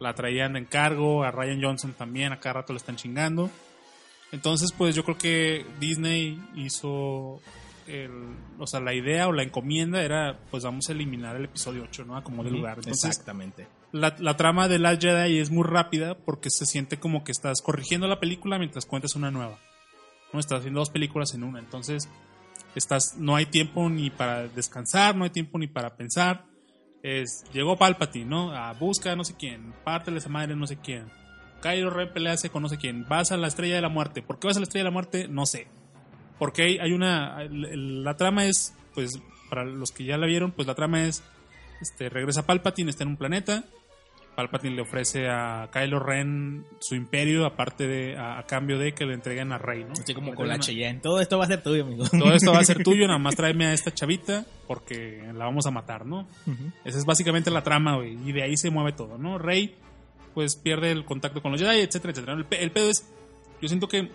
[0.00, 3.50] la traían en cargo, a Ryan Johnson también, a cada rato le están chingando.
[4.32, 7.40] Entonces, pues yo creo que Disney hizo
[7.86, 8.10] el,
[8.58, 12.04] o sea, la idea o la encomienda era, pues vamos a eliminar el episodio 8,
[12.04, 12.16] ¿no?
[12.16, 12.78] A como de lugar.
[12.78, 13.66] Entonces, Exactamente.
[13.92, 18.06] La, trama de Last Jedi es muy rápida porque se siente como que estás corrigiendo
[18.06, 19.58] la película mientras cuentas una nueva.
[20.32, 20.40] ¿no?
[20.40, 21.58] Estás haciendo dos películas en una.
[21.58, 22.08] Entonces,
[22.74, 26.44] estás, no hay tiempo ni para descansar, no hay tiempo ni para pensar.
[27.02, 28.52] Es, llegó Palpatine, ¿no?
[28.52, 31.06] A busca a no sé quién, pártele esa madre no sé quién.
[31.62, 33.06] Kylo Ren pelease con no sé quién.
[33.08, 34.22] Vas a la estrella de la muerte.
[34.22, 35.28] ¿Por qué vas a la estrella de la muerte?
[35.28, 35.68] No sé.
[36.38, 37.44] Porque hay, una.
[37.50, 39.20] La trama es, pues,
[39.50, 41.22] para los que ya la vieron, pues la trama es:
[41.80, 43.64] este, regresa Palpatine, está en un planeta.
[44.38, 49.04] Palpatine le ofrece a Kylo Ren su imperio, aparte de, a, a cambio de que
[49.04, 49.94] le entreguen a Rey, ¿no?
[49.94, 51.00] Así como con la Cheyenne.
[51.00, 52.04] Todo esto va a ser tuyo, amigo.
[52.08, 55.66] Todo esto va a ser tuyo, nada más tráeme a esta chavita porque la vamos
[55.66, 56.28] a matar, ¿no?
[56.84, 58.16] Esa es básicamente la trama, güey.
[58.28, 59.38] Y de ahí se mueve todo, ¿no?
[59.38, 59.74] Rey,
[60.34, 62.34] pues pierde el contacto con los Jedi, etcétera, etcétera.
[62.34, 63.12] El, el pedo es.
[63.60, 64.08] Yo siento que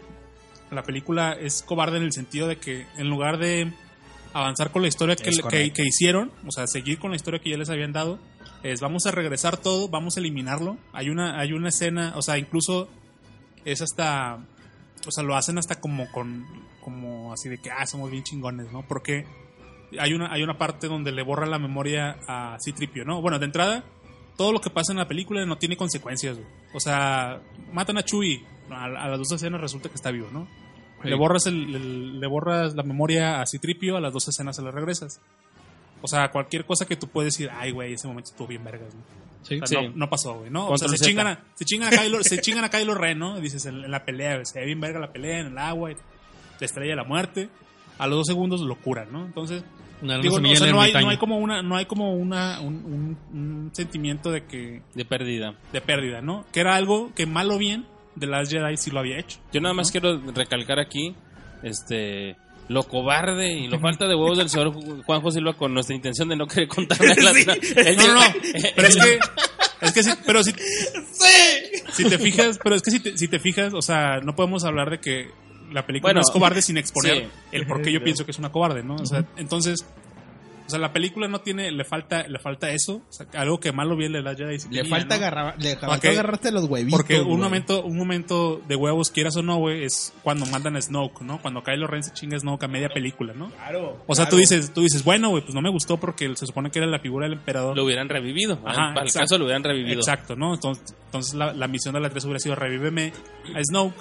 [0.71, 3.73] la película es cobarde en el sentido de que en lugar de
[4.31, 7.69] avanzar con la historia que hicieron, o sea, seguir con la historia que ya les
[7.69, 8.19] habían dado,
[8.63, 10.77] es vamos a regresar todo, vamos a eliminarlo.
[10.93, 12.89] Hay una, hay una escena, o sea, incluso
[13.65, 14.39] es hasta.
[15.05, 16.45] O sea, lo hacen hasta como con.
[16.81, 18.81] Como así de que, ah, somos bien chingones, ¿no?
[18.87, 19.25] Porque
[19.99, 23.21] hay una, hay una parte donde le borra la memoria a Citripio, ¿no?
[23.21, 23.83] Bueno, de entrada,
[24.35, 26.47] todo lo que pasa en la película no tiene consecuencias, güey.
[26.73, 27.41] O sea,
[27.71, 30.45] matan a Chewie, a, a las dos escenas resulta que está vivo, ¿no?
[31.01, 31.09] Sí.
[31.09, 34.61] Le borras el, el- le borras la memoria a Citripio, a las dos escenas se
[34.61, 35.21] la regresas.
[36.03, 38.93] O sea, cualquier cosa que tú puedes decir, ay, güey, ese momento estuvo bien vergas,
[38.93, 39.01] ¿no?
[39.41, 39.59] Sí.
[39.61, 39.87] O sea, Sí.
[39.87, 40.67] no, no pasó, güey, ¿no?
[40.67, 43.39] O sea, se chingan, a, se chingan a Kylo, se chingan a Kylo Ren, ¿no?
[43.39, 45.95] Dices en, en la pelea, se ve bien verga la pelea en el agua, y
[45.95, 47.49] la estrella de la muerte.
[47.97, 49.25] A los dos segundos lo curan, ¿no?
[49.25, 49.63] Entonces,
[50.01, 52.59] Una digo, no, o sea, no hay, no hay como una, no hay como una,
[52.61, 55.55] un, un- un sentimiento de que, De pérdida.
[55.71, 56.45] de pérdida, ¿no?
[56.51, 57.85] Que era algo que mal o bien,
[58.15, 59.39] de Last Jedi sí lo había hecho.
[59.53, 59.91] Yo nada más ¿no?
[59.91, 61.15] quiero recalcar aquí,
[61.63, 62.35] este,
[62.73, 64.73] lo cobarde y lo falta de huevos del señor
[65.05, 67.45] Juanjo Silva con nuestra intención de no querer contarme la Sí.
[67.77, 68.21] el- No, no, no.
[68.75, 69.19] Pero es que.
[69.81, 70.53] Es que sí, pero si,
[71.91, 74.63] si te fijas, pero es que si te, si te fijas, o sea, no podemos
[74.63, 75.29] hablar de que
[75.71, 77.27] la película Bueno, no es cobarde sin exponer sí.
[77.51, 78.95] el por qué yo pienso que es una cobarde, ¿no?
[78.95, 79.85] O sea, entonces,
[80.65, 83.71] o sea, la película no tiene, le falta, le falta eso, o sea, algo que
[83.71, 84.57] malo bien le da Jedi.
[84.57, 85.21] Le tenía, falta, ¿no?
[85.21, 86.97] agarrar, le Porque- agarrarte los huevitos.
[86.99, 87.37] Porque un güey.
[87.37, 91.41] momento, un momento de huevos, quieras o no, güey, es cuando mandan a Snoke, ¿no?
[91.41, 93.49] Cuando Kylo Ren se chinga a Snoke a media película, ¿no?
[93.51, 94.03] Claro.
[94.07, 94.31] O sea, claro.
[94.31, 96.87] tú dices, tú dices, bueno, güey, pues no me gustó porque se supone que era
[96.87, 97.75] la figura del emperador.
[97.75, 98.59] lo hubieran revivido.
[98.65, 99.19] Ajá, Para el exacto.
[99.25, 99.99] caso lo hubieran revivido.
[99.99, 100.53] Exacto, ¿no?
[100.53, 103.11] Entonces, entonces la, la misión de la 3 hubiera sido revíveme
[103.55, 103.93] a Snoke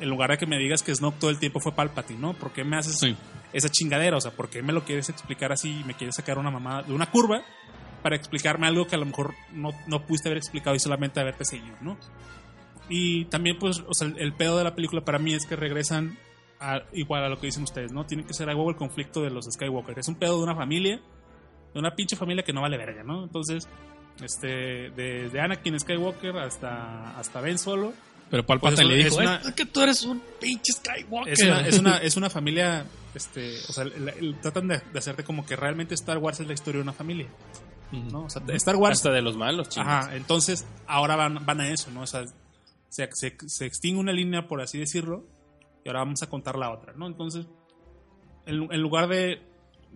[0.00, 2.32] en lugar de que me digas que Snoke todo el tiempo fue Palpatine, ¿no?
[2.34, 3.16] ¿Por qué me haces Sí.
[3.54, 4.18] Esa chingadera?
[4.18, 6.82] O sea, ¿por qué me lo quieres explicar así y me quieres sacar una mamada
[6.82, 7.42] de una curva
[8.02, 11.46] para explicarme algo que a lo mejor no, no pudiste haber explicado y solamente haberte
[11.46, 11.96] seguido, ¿no?
[12.90, 16.18] Y también, pues, o sea, el, pedo de la película para mí es que regresan
[16.60, 18.04] a- igual a lo que dicen ustedes, ¿no?
[18.04, 19.98] Tiene que ser algo el conflicto de los Skywalker.
[19.98, 21.00] Es un pedo de una familia,
[21.72, 23.24] de una pinche familia que no vale verga, ¿no?
[23.24, 23.66] Entonces,
[24.22, 27.94] este, desde Anakin Skywalker hasta, hasta Ben Solo,
[28.34, 31.32] Pero Palpatine Pues le dijo, es una- "Es que tú eres un pinche Skywalker.
[31.32, 34.98] es una, es una, es una familia, este, o sea, el- el- tratan de, de
[34.98, 37.28] hacerte como que realmente Star Wars es la historia de una familia,
[37.92, 38.24] ¿no?
[38.24, 39.88] O sea, Star Wars Hasta de los malos, chingos.
[39.88, 42.00] Ajá, entonces ahora van, van a eso, ¿no?
[42.00, 42.24] O sea,
[42.88, 45.24] se, se, se extingue una línea, por así decirlo,
[45.84, 47.06] y ahora vamos a contar la otra, ¿no?
[47.06, 47.46] Entonces,
[48.46, 49.40] en, en lugar de,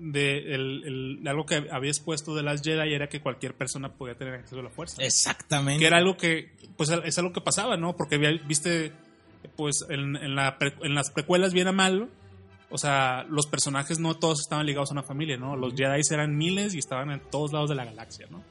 [0.00, 4.34] de el- algo que había expuesto de las Jedi era que cualquier persona podía tener
[4.34, 5.02] acceso a la fuerza.
[5.02, 5.80] Exactamente.
[5.80, 7.96] Que era algo que, pues es algo que pasaba, ¿no?
[7.96, 8.92] Porque había- viste,
[9.56, 12.08] pues en, en, la pre- en las precuelas bien a mal,
[12.70, 15.56] o sea, los personajes no todos estaban ligados a una familia, ¿no?
[15.56, 18.42] Los Jedi eran miles y estaban en todos lados de la galaxia, ¿no?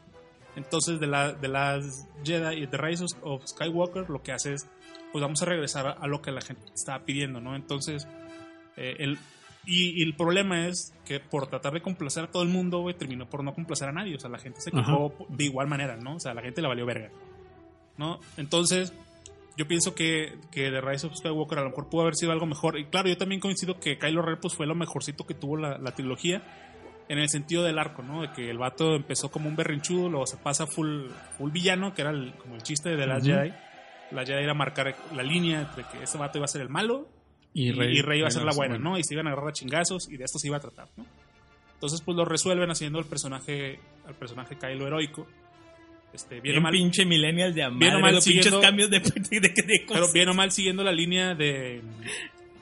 [0.55, 4.67] Entonces, de, la, de las Jedi y de Rise of Skywalker, lo que hace es,
[5.11, 7.55] pues vamos a regresar a, a lo que la gente estaba pidiendo, ¿no?
[7.55, 8.07] Entonces,
[8.75, 9.19] eh, el,
[9.67, 12.95] y, y el problema es que por tratar de complacer a todo el mundo, güey,
[12.95, 14.15] terminó por no complacer a nadie.
[14.15, 14.79] O sea, la gente se Ajá.
[14.79, 16.15] quejó de igual manera, ¿no?
[16.15, 17.09] O sea, la gente le valió verga,
[17.97, 18.19] ¿no?
[18.37, 18.93] Entonces,
[19.57, 22.45] yo pienso que, que The Rise of Skywalker a lo mejor pudo haber sido algo
[22.45, 22.77] mejor.
[22.79, 25.77] Y claro, yo también coincido que Kylo Ren pues, fue lo mejorcito que tuvo la,
[25.77, 26.41] la trilogía
[27.09, 28.21] en el sentido del arco, ¿no?
[28.21, 31.07] De que el vato empezó como un berrinchudo, luego se pasa full,
[31.37, 33.25] full villano, que era el- como el chiste de Ujú.
[33.25, 33.53] Jedi.
[34.11, 37.07] La Jedi era marcar la línea entre que ese vato iba a ser el malo
[37.57, 38.91] Y y Rey, iba a ser la buena, bueno.
[38.91, 38.99] ¿no?
[38.99, 41.07] Y se iban a agarrar a chingazos y de esto se iba a tratar, ¿no?
[41.73, 45.25] Entonces, pues lo resuelven haciendo el personaje, al personaje Kylo heroico.
[46.13, 47.79] Este, bien, Bien o mal, pinche millennial de amar.
[47.79, 50.83] Bien o mal los pinches cambios de, de, de, de pero bien o mal siguiendo
[50.83, 51.81] la línea de,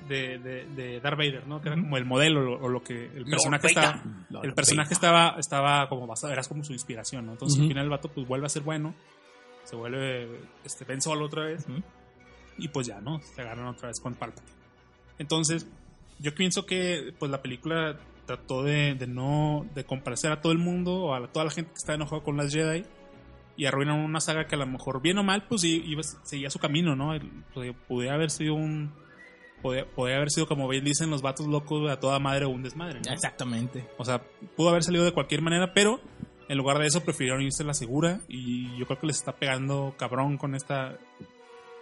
[0.07, 1.61] de, de, de Darth Vader, ¿no?
[1.61, 4.01] Que era como el modelo o lo que el personaje estaba,
[4.43, 7.33] el personaje estaba, estaba como basado, era como su inspiración, ¿no?
[7.33, 8.95] Entonces al final el vato pues vuelve a ser bueno,
[9.65, 11.65] se vuelve este Ben Solo otra vez
[12.57, 13.19] y pues ya, ¿no?
[13.21, 14.64] Se agarran otra vez con Palpatine.
[15.19, 15.67] Entonces,
[16.19, 20.57] yo pienso que pues la película trató de, de no de complacer a todo el
[20.57, 22.83] mundo o a toda la gente que está enojada con las Jedi
[23.57, 26.59] y arruinan una saga que a lo mejor bien o mal pues iba, seguía su
[26.59, 27.17] camino, ¿no?
[27.53, 28.91] Podía, podía haber sido un
[29.61, 32.63] podía, podía haber sido como bien dicen los vatos locos a toda madre o un
[32.63, 33.13] desmadre, ¿no?
[33.13, 33.87] Exactamente.
[33.97, 34.21] O sea,
[34.55, 36.01] pudo haber salido de cualquier manera, pero
[36.47, 39.33] en lugar de eso prefirieron irse a la segura y yo creo que les está
[39.35, 40.97] pegando cabrón con esta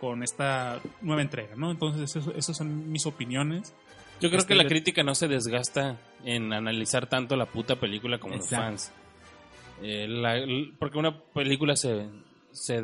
[0.04, 1.72] con esta nueva entrega, ¿no?
[1.72, 3.74] Entonces, eso- esas son mis opiniones.
[4.20, 8.18] Yo creo Este, que la crítica no se desgasta en analizar tanto la puta película
[8.20, 8.91] como los fans.
[9.82, 10.45] Eh, la-
[10.78, 12.10] porque una película se,
[12.51, 12.84] se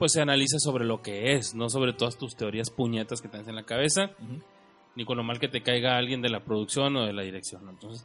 [0.00, 3.46] pues se analiza sobre lo que es, no sobre todas tus teorías puñetas que tienes
[3.46, 4.10] en la cabeza,
[4.96, 7.64] ni con lo mal que te caiga alguien de la producción o de la dirección.
[7.66, 7.70] ¿no?
[7.70, 8.04] Entonces,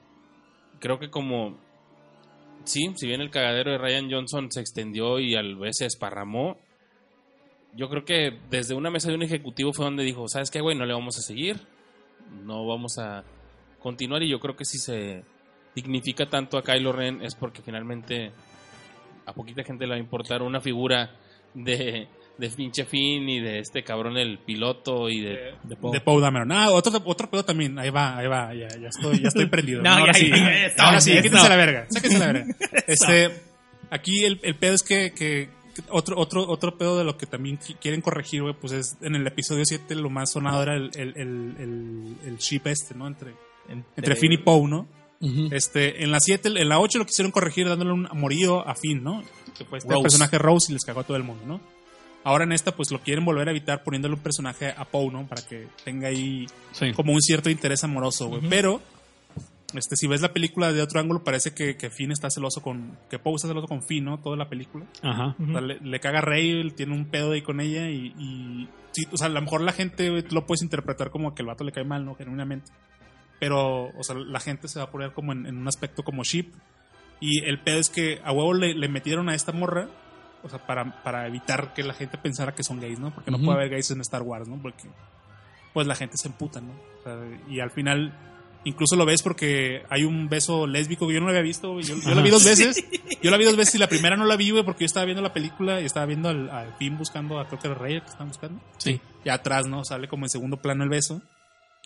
[0.79, 1.57] creo que como
[2.65, 6.57] sí, si bien el cagadero de Ryan Johnson se extendió y al vez se esparramó,
[7.75, 10.77] yo creo que desde una mesa de un ejecutivo fue donde dijo, ¿sabes qué, güey?
[10.77, 11.59] No le vamos a seguir,
[12.43, 13.23] no vamos a
[13.79, 15.23] continuar y yo creo que si se
[15.75, 18.31] dignifica tanto a Kylo Ren es porque finalmente
[19.25, 21.11] a poquita gente le va a importar una figura
[21.53, 22.07] de,
[22.37, 25.55] de pinche Finn y de este cabrón el piloto y de...
[25.63, 25.91] De Poe.
[25.91, 26.51] De Poe Dameron.
[26.51, 27.77] Ah, otro, otro pedo también.
[27.77, 28.53] Ahí va, ahí va.
[28.53, 29.81] Ya, ya estoy, ya estoy prendido.
[29.83, 30.29] No, ahora ya, sí.
[30.29, 31.49] ya, ya está, ahora sí, ya quítense está.
[31.49, 31.87] la verga.
[31.89, 32.55] Sáquense la verga.
[32.87, 33.31] Este,
[33.89, 35.49] aquí el, el pedo es que, que
[35.89, 39.15] otro, otro, otro pedo de lo que también qui- quieren corregir, güey, pues es en
[39.15, 43.07] el episodio 7 lo más sonado era el, el, el, el, el ship este, ¿no?
[43.07, 43.33] Entre,
[43.95, 44.87] entre Finn y Poe, ¿no?
[45.51, 49.03] Este, en la 7, en la 8 lo quisieron corregir dándole un amorío a Finn,
[49.03, 49.23] ¿no?
[49.57, 50.03] Que fue este Rose.
[50.03, 51.61] personaje Rose y les cagó a todo el mundo, ¿no?
[52.23, 55.27] Ahora en esta, pues lo quieren volver a evitar poniéndole un personaje a Poe, ¿no?
[55.27, 56.91] Para que tenga ahí Sí.
[56.93, 58.41] como un cierto interés amoroso, güey.
[58.49, 58.81] Pero,
[59.77, 62.97] este, si ves la película de otro ángulo, parece que, que Finn está celoso con.
[63.09, 64.19] que Poe está celoso con Finn, ¿no?
[64.19, 64.85] Toda la película.
[65.01, 65.35] Ajá.
[65.41, 68.13] O sea, le, le caga a Rey, tiene un pedo ahí con ella y.
[68.17, 71.47] y sí, o sea, a lo mejor la gente lo puedes interpretar como que el
[71.47, 72.15] vato le cae mal, ¿no?
[72.15, 72.71] Genuinamente.
[73.39, 76.23] pero, o sea, la gente se va a poner como en, en un aspecto como
[76.23, 76.51] ship.
[77.19, 79.87] Y el pedo es que a huevo le, le metieron a esta morra,
[80.43, 83.13] o sea, para, para evitar que la gente pensara que son gays, ¿no?
[83.13, 83.45] Porque no Ujú.
[83.47, 84.61] puede haber gays en Star Wars, ¿no?
[84.61, 84.83] Porque,
[85.73, 86.71] pues la gente se emputa, ¿no?
[86.71, 87.17] O sea,
[87.49, 88.13] y al final,
[88.65, 91.85] incluso lo ves porque hay un beso lésbico que yo no lo había visto, güey.
[91.85, 92.83] Yo, yo la vi dos veces.
[93.23, 95.05] Yo la vi dos veces y la primera no la vi, güey, porque yo estaba
[95.05, 97.99] viendo la película y estaba viendo al, al Finn buscando a creo que era Rey
[98.01, 98.61] que estaban buscando.
[98.77, 98.99] Sí.
[99.23, 99.85] Y atrás, ¿no?
[99.85, 101.21] Sale como en segundo plano el beso.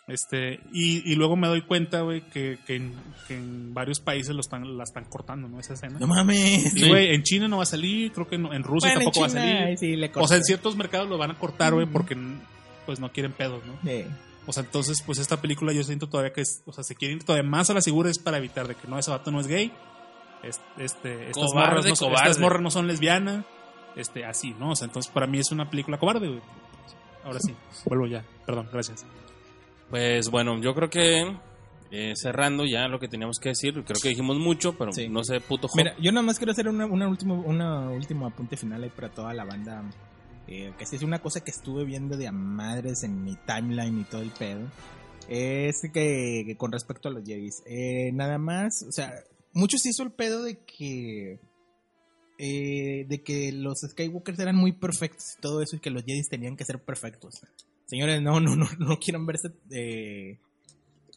[0.07, 2.93] Este, y, y luego me doy cuenta, güey, que, que, en,
[3.27, 5.59] que en varios países lo están, la están cortando, ¿no?
[5.59, 5.99] Esa escena.
[5.99, 6.75] No mames.
[6.75, 9.05] Y, güey, en China no va a salir, creo que no- en Rusia Bueno, en
[9.05, 9.77] tampoco va a salir.
[9.77, 12.17] sí le O sea, en ciertos mercados lo van a cortar, güey, porque
[12.87, 13.73] pues no quieren pedos, ¿no?
[13.87, 14.03] Sí.
[14.49, 17.13] O sea, entonces, pues esta película yo siento todavía que es, o sea, se quiere
[17.13, 19.39] ir todavía más a la segura es para evitar de que no, ese vato no
[19.39, 19.71] es gay.
[20.41, 22.29] Es- Este, estas, Cobarde, morras no son, cobarde.
[22.31, 23.45] estas morras no son lesbianas.
[23.95, 24.71] Este, así, ¿no?
[24.71, 26.41] O sea, entonces para mí es una película cobarde, güey.
[27.23, 27.53] Ahora sí,
[27.85, 28.23] vuelvo ya.
[28.47, 29.05] Perdón, gracias.
[29.91, 31.35] Pues bueno, yo creo que
[31.91, 35.09] eh, cerrando ya lo que teníamos que decir, creo que dijimos mucho, pero Sí.
[35.09, 35.67] no sé, puto.
[35.75, 39.09] Mira, yo nada más quiero hacer una, una último, una último apunte final ahí para
[39.09, 39.83] toda la banda.
[40.51, 44.03] Eh, que es una cosa que estuve viendo de a madres en mi timeline y
[44.03, 44.61] todo el pedo.
[45.27, 47.61] Es que, con respecto a los Jedis.
[47.67, 49.13] eh, nada más, o sea,
[49.53, 51.39] muchos hizo el pedo de que.
[52.39, 56.29] eh, de que los Skywalkers eran muy perfectos y todo eso y que los Jedis
[56.29, 57.35] tenían que ser perfectos.
[57.85, 60.39] Señores, no, no, no, no quieran verse eh,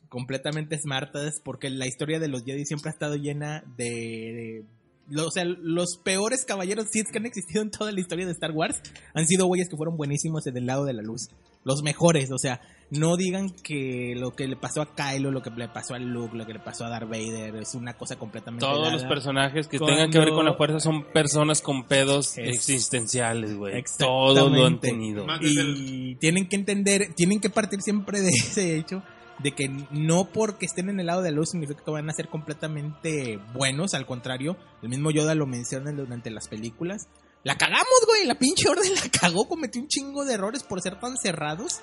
[0.08, 4.64] completamente smartas porque la historia de los Jedi siempre ha estado llena de-
[5.09, 8.32] lo- o sea, los peores caballeros Sith que han existido en toda la historia de
[8.32, 8.80] Star Wars
[9.14, 11.28] han sido güeyes que fueron buenísimos en el lado de la luz.
[11.64, 15.50] Los mejores, o sea, no digan que lo que le pasó a Kylo, lo que
[15.50, 18.66] le pasó a Luke, lo que le pasó a Darth Vader es una cosa completamente
[18.66, 18.92] Todos dada.
[18.92, 22.48] los personajes que Cuando- tengan que ver con la fuerza son personas con pedos Es-
[22.57, 23.82] existenciales, güey.
[23.98, 25.24] Todos lo han tenido.
[25.40, 29.03] Y tienen que entender, tienen que partir siempre de ese hecho
[29.43, 32.12] de que no porque estén en el lado de la luz significa que van a
[32.12, 37.09] ser completamente buenos, al contrario, el mismo Yoda lo menciona durante las películas.
[37.45, 41.01] La cagamos, güey, la pinche orden la cagó, cometió un chingo de errores por ser
[41.01, 41.80] tan cerrados.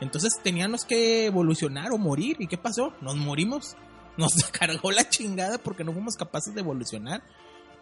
[0.00, 2.36] Entonces teníamos que evolucionar o morir.
[2.38, 2.94] ¿Y qué pasó?
[3.00, 3.76] Nos morimos.
[4.16, 7.22] Nos cargó la chingada porque no fuimos capaces de evolucionar.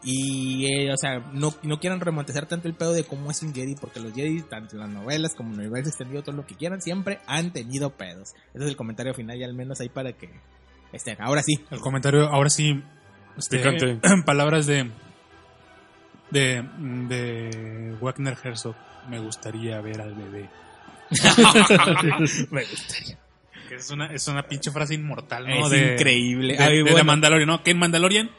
[0.05, 3.55] Y, eh, o sea, no, no quieran romantizar tanto el pedo de cómo es un
[3.55, 6.47] Jedi, porque los Jedi, tanto en las novelas como en el universo extendido, todo lo
[6.47, 8.31] que quieran, siempre han tenido pedos.
[8.53, 10.29] Ese es el comentario final, y al menos ahí para que
[10.93, 11.17] estén.
[11.21, 12.83] Ahora sí, El comentario, ahora sí,
[13.37, 14.01] este, Picante.
[14.27, 14.91] palabras de,
[16.31, 16.63] de,
[17.09, 18.75] de Wagner Herzog.
[19.09, 20.49] Me gustaría ver al bebé.
[22.51, 23.19] me gustaría.
[23.71, 25.65] Es una, es una pinche frase inmortal, ¿no?
[25.65, 26.57] Es de, increíble.
[26.57, 26.99] De, Ay, de bueno.
[26.99, 27.63] The Mandalorian, ¿no?
[27.63, 28.31] Que en Mandalorian,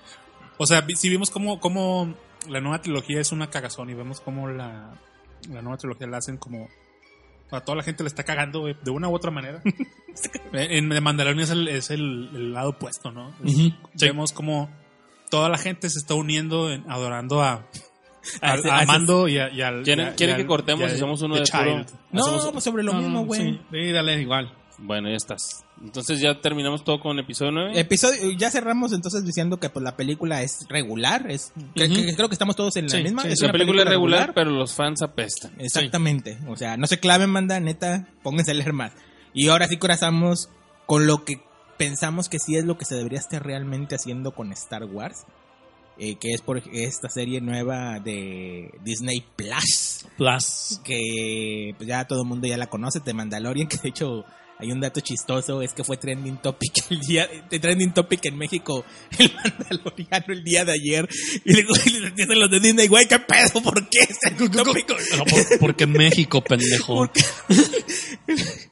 [0.57, 2.13] o sea, si vimos cómo, cómo
[2.49, 4.93] la nueva trilogía es una cagazón y vemos cómo la,
[5.49, 6.67] la nueva trilogía la hacen como...
[7.51, 9.61] A toda la gente le está cagando de una u otra manera.
[10.53, 13.31] en The Mandalorian es el, es el, el lado opuesto, ¿no?
[13.99, 14.71] Vemos como
[15.29, 19.37] toda la gente se está uniendo, en- adorando a, a, A ese- a Mando y,
[19.37, 19.83] a, y al...
[19.83, 21.99] ¿Quieren- y al- quieren y que al- cortemos y hacemos uno de puro- Child.
[22.11, 23.41] No, Hacemos- pues sobre lo No, mismo, no, güey.
[23.41, 24.51] sí, sí, dale, igual.
[24.79, 25.63] Bueno, ya estás.
[25.81, 27.79] Entonces ya terminamos todo con episodio 9.
[27.79, 31.73] Episodio, ya cerramos entonces diciendo que pues la película es regular, es Ujú.
[31.75, 33.21] que- creo que estamos todos en la Sí, misma.
[33.23, 35.53] sí, es la película es regular, pero los fans apestan.
[35.59, 36.37] Exactamente.
[36.47, 38.93] O sea, no se claven, manda, neta, pónganse a leer más.
[39.33, 40.49] Y ahora sí corazamos
[40.85, 41.41] con lo que
[41.77, 45.25] pensamos que sí es lo que se debería estar realmente haciendo con Star Wars.
[45.99, 50.07] eh, que es por esta serie nueva de Disney Plus.
[50.17, 50.81] Plus.
[50.83, 54.25] Que pues, ya todo el mundo ya la conoce, de Mandalorian, que de hecho
[54.63, 58.37] hay un dato chistoso, es que fue trending topic el día, de trending topic en
[58.37, 58.85] México,
[59.19, 61.07] el Mandaloriano el día de ayer.
[61.45, 61.65] Y les
[62.15, 63.61] dicen los de Disney, güey, ¿qué pedo?
[63.61, 64.89] ¿Por qué es trending topic?
[65.17, 66.95] No, por- porque México, pendejo.
[66.95, 67.21] ¿Por qué?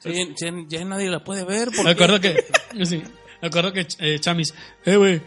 [0.00, 1.68] Sí, ya, ya nadie la puede ver.
[1.84, 2.44] Me acuerdo que.
[2.84, 3.02] Sí,
[3.40, 4.54] me acuerdo que eh, Chamis.
[4.84, 5.20] Eh, güey.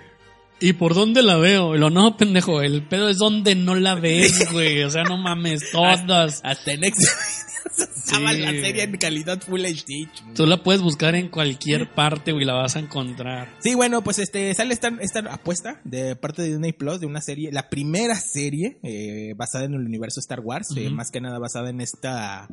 [0.60, 1.76] ¿Y por dónde la veo?
[1.76, 2.62] Y lo no, pendejo.
[2.62, 4.84] El pedo es donde no la ves, güey.
[4.84, 6.40] O sea, no mames, todas.
[6.44, 8.40] Hasta en X estaba Sí.
[8.40, 10.08] la serie en calidad Full HD.
[10.36, 13.50] Tú la puedes buscar en cualquier parte, güey, la vas a encontrar.
[13.60, 17.22] Sí, bueno, pues este sale esta, esta apuesta de parte de Disney Plus de una
[17.22, 21.40] serie, la primera serie eh, basada en el universo Star Wars, eh, más que nada
[21.40, 22.48] basada en esta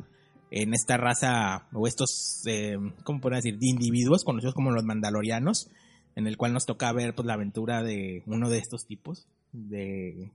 [0.55, 3.57] en esta raza o estos, eh, ¿cómo podría decir?
[3.57, 5.69] De individuos conocidos como los Mandalorianos,
[6.15, 10.29] en el cual nos toca ver pues la aventura de uno de estos tipos, de,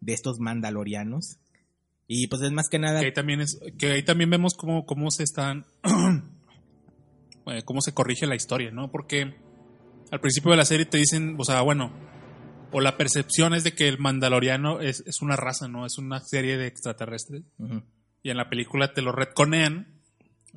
[0.00, 1.38] de estos Mandalorianos.
[2.12, 4.84] Y pues es más que nada que ahí también es que ahí también vemos cómo,
[4.84, 5.64] cómo se están
[7.46, 9.36] eh, cómo se corrige la historia no porque
[10.10, 11.92] al principio de la serie te dicen o sea bueno
[12.72, 16.18] o la percepción es de que el mandaloriano es, es una raza no es una
[16.18, 17.44] serie de extraterrestres
[18.24, 20.00] y en la película te lo retconean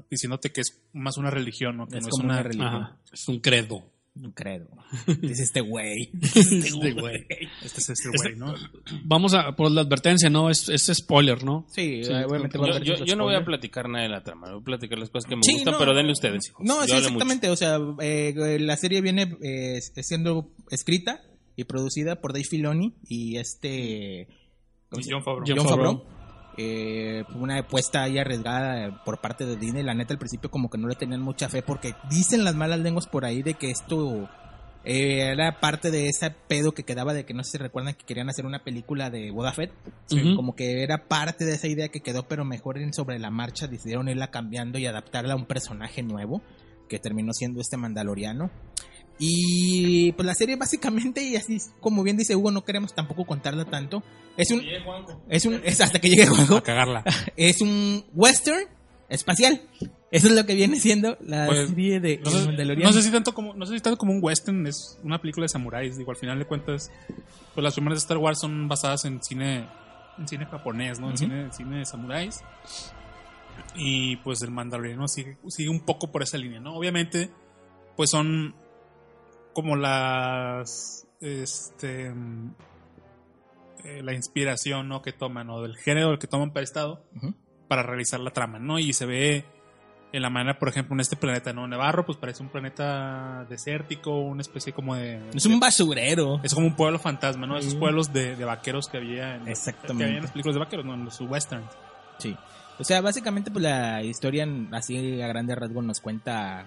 [0.10, 1.88] diciéndote que es más una religión, ¿no?
[1.88, 2.84] Que Es no como es una, una religión.
[2.84, 3.93] Ajá, es un credo.
[4.16, 4.68] No creo.
[5.22, 6.12] Dice este güey.
[6.22, 7.26] Este güey.
[7.64, 8.54] Este es este Este- güey, ¿no?
[9.06, 10.52] Vamos a por la advertencia, ¿no?
[10.52, 11.66] Es, es spoiler, ¿no?
[11.70, 14.62] Sí, Sí, obviamente yo- Yo, yo- no voy a platicar nada de la trama, voy
[14.62, 15.80] a platicar las cosas que me Sí, gustan, no.
[15.80, 16.48] pero denle ustedes.
[16.50, 16.62] hijos.
[16.64, 16.98] No, Yo sí, mucho.
[17.06, 17.50] exactamente.
[17.50, 21.22] O sea, eh, la serie viene eh, siendo escrita
[21.56, 24.28] y producida por Dave Filoni y este.
[24.90, 25.58] ¿cómo Y se John Favreau.
[25.58, 26.06] John Favreau.
[26.58, 29.84] Eh, una apuesta ahí arriesgada por parte de Disney.
[29.84, 32.80] La neta, al principio, como que no le tenían mucha fe porque dicen las malas
[32.80, 34.30] lenguas por ahí de que esto
[34.86, 38.06] eh, era parte de ese pedo que quedaba de que no sé si recuerdan que
[38.06, 39.72] querían hacer una película de Fett.
[40.12, 40.36] Ujú.
[40.36, 43.68] Como que era parte de esa idea que quedó, pero mejor en sobre la marcha
[43.68, 46.42] decidieron irla cambiando y adaptarla a un personaje nuevo,
[46.90, 48.52] que terminó siendo este mandaloriano.
[49.20, 53.66] Y pues la serie básicamente, y así como bien dice Hugo, no queremos tampoco contarla
[53.66, 54.04] tanto.
[54.38, 54.64] Es un,
[55.30, 57.04] es un, es hasta que llegue Juanjo, A cagarla.
[57.38, 58.66] es un western
[59.10, 59.62] espacial.
[60.10, 62.90] Eso es lo que viene siendo la Pues, serie de No sé, Mandaloriano.
[62.90, 65.46] no sé si tanto como no sé si tanto como un western es una película
[65.46, 66.92] de samuráis digo al final de cuentas
[67.56, 69.66] pues las primeras de Star Wars son basadas en cine
[70.20, 72.42] en cine japonés no en cine de samuráis
[73.76, 77.32] y pues el Mandaloriano sigue sigue un poco por esa línea no obviamente
[77.96, 78.54] pues son
[79.54, 82.56] como las este mm,
[83.86, 87.34] eh, la inspiración no que toman o del género que toman prestado Ujú.
[87.68, 88.80] para realizar la trama, ¿no?
[88.80, 89.46] Y se ve
[90.14, 91.68] en la manera, por ejemplo, en este planeta, ¿no?
[91.68, 95.20] Nevarro, pues parece un planeta desértico, una especie como de...
[95.34, 96.40] Es un basurero.
[96.44, 97.58] Es como un pueblo fantasma, ¿no?
[97.58, 99.98] Esos pueblos de, de vaqueros que había en, Exactamente.
[99.98, 100.94] que había en las películas de vaqueros, ¿no?
[100.94, 101.64] En los western.
[102.20, 102.38] Sí.
[102.80, 106.64] O sea, básicamente pues la historia así a grande rasgo nos cuenta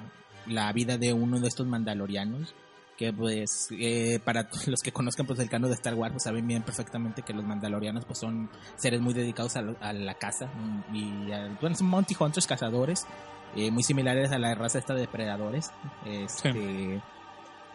[0.46, 2.54] la vida de uno de estos mandalorianos
[2.96, 6.46] que pues eh, para los que conozcan pues el canon de Star Wars pues saben
[6.46, 10.50] bien perfectamente que los mandalorianos pues son seres muy dedicados a, lo- a la caza
[10.92, 13.06] y a- bueno, son bounty hunters cazadores
[13.54, 15.70] eh, muy similares a la raza esta de depredadores
[16.06, 17.00] este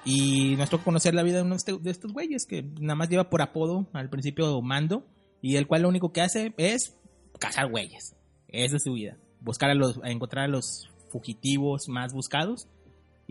[0.03, 2.95] y nos toca conocer la vida de uno de este- de estos güeyes que nada
[2.95, 5.05] más lleva por apodo al principio mando
[5.41, 6.95] y el cual lo único que hace es
[7.39, 8.15] cazar güeyes.
[8.47, 9.17] Esa es su vida.
[9.39, 12.67] Buscar a los, a encontrar a los fugitivos más buscados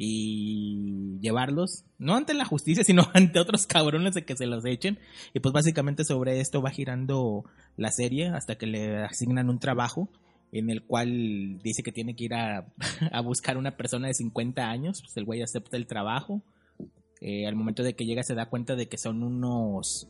[0.02, 4.98] y llevarlos, no ante la justicia, sino ante otros cabrones de que se los echen.
[5.34, 7.44] Y pues básicamente sobre esto va girando
[7.76, 10.08] la serie hasta que le asignan un trabajo
[10.52, 12.66] en el cual dice que tiene que ir a,
[13.12, 15.02] a buscar una persona de 50 años.
[15.02, 16.40] Pues el güey acepta el trabajo.
[17.20, 20.08] Eh, al momento de que llega se da cuenta de que son unos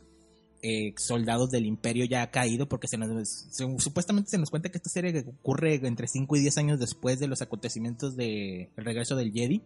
[0.61, 4.89] eh, soldados del imperio ya caído porque se nos, supuestamente se nos cuenta que esta
[4.89, 9.61] serie ocurre entre 5 y 10 años después de los acontecimientos del regreso del Jedi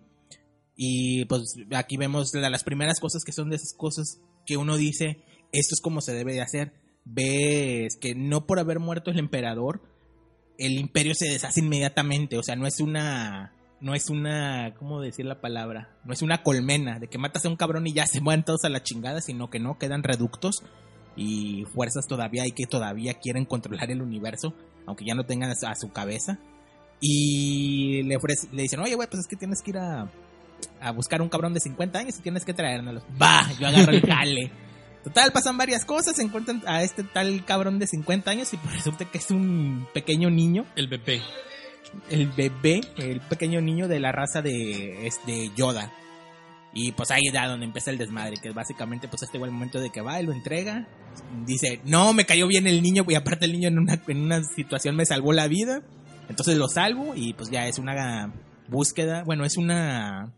[0.76, 4.78] y pues aquí vemos la- las primeras cosas que son de esas cosas que uno
[4.78, 6.74] dice esto es como se debe de hacer
[7.06, 9.82] ves que no por haber muerto el emperador
[10.58, 15.26] el imperio se deshace inmediatamente o sea no es una no es una, ¿cómo decir
[15.26, 15.96] la palabra?
[16.06, 18.64] No es una colmena de que matas a un cabrón y ya se mueven todos
[18.64, 20.64] a la chingada, sino que no, quedan reductos
[21.16, 24.56] y fuerzas todavía hay que todavía quieren controlar el universo,
[24.88, 26.40] aunque ya no tengan a su cabeza.
[27.02, 30.10] Y le, ofrece, le dicen, oye, güey, pues es que tienes que ir a,
[30.82, 33.04] a buscar un cabrón de 50 años y tienes que traérnoslos.
[33.22, 34.52] Va, yo agarro el jale.
[35.04, 39.20] Total, pasan varias cosas, encuentran a este tal cabrón de 50 años y resulta que
[39.20, 41.22] es un pequeño niño El BP.
[42.10, 45.92] el bebé, el pequeño niño de la raza de, es de Yoda.
[46.74, 49.80] Y pues ahí da donde empieza el desmadre, que es básicamente pues este igual momento
[49.80, 50.88] de que va y lo entrega.
[51.46, 54.44] Dice, no, me cayó bien el niño, y aparte el niño en una, en una
[54.44, 55.84] situación me salvó la vida.
[56.28, 58.34] Entonces lo salvo y pues ya es una
[58.68, 60.34] búsqueda, bueno, es una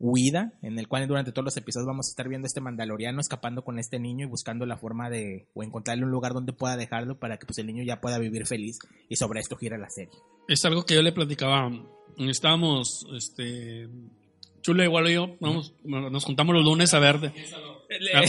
[0.00, 3.20] huida en el cual durante todos los episodios vamos a estar viendo a este mandaloriano
[3.20, 6.76] escapando con este niño y buscando la forma de o encontrarle un lugar donde pueda
[6.76, 8.78] dejarlo para que pues el niño ya pueda vivir feliz
[9.08, 10.18] y sobre esto gira la serie.
[10.48, 11.70] Es algo que yo le platicaba.
[12.18, 13.88] Estábamos, este.
[14.62, 17.20] Chule, igual yo, vamos, nos juntamos los lunes a ver.
[17.20, 17.32] de-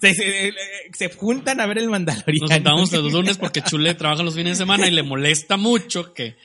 [0.00, 0.52] se, se-
[0.92, 2.42] se juntan a ver el Mandaloriano.
[2.46, 6.12] Nos juntamos los lunes porque Chule trabaja los fines de semana y le molesta mucho
[6.14, 6.36] que,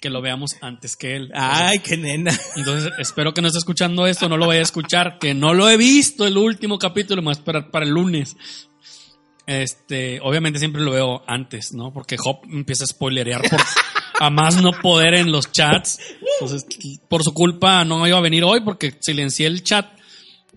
[0.00, 1.30] que lo veamos antes que él.
[1.34, 2.32] Ay, qué nena.
[2.56, 5.68] Entonces, espero que no esté escuchando esto, no lo vaya a escuchar, que no lo
[5.68, 8.36] he visto el último capítulo, me voy a esperar para el lunes.
[9.46, 11.92] Este, obviamente siempre lo veo antes, ¿no?
[11.92, 13.60] Porque Hop empieza a spoilerear por
[14.20, 15.98] a más no poder en los chats.
[16.40, 16.66] Entonces,
[17.08, 19.86] por su culpa no iba a venir hoy porque silencié el chat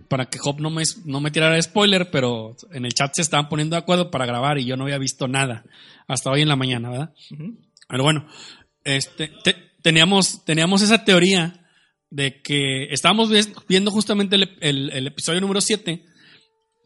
[0.07, 3.47] para que Hop no me, no me tirara spoiler, pero en el chat se estaban
[3.47, 5.63] poniendo de acuerdo para grabar y yo no había visto nada
[6.07, 7.13] hasta hoy en la mañana, ¿verdad?
[7.87, 8.27] Pero bueno,
[8.83, 11.65] este, te- teníamos, teníamos esa teoría
[12.09, 16.03] de que estábamos vi- viendo justamente el, el- el episodio número 7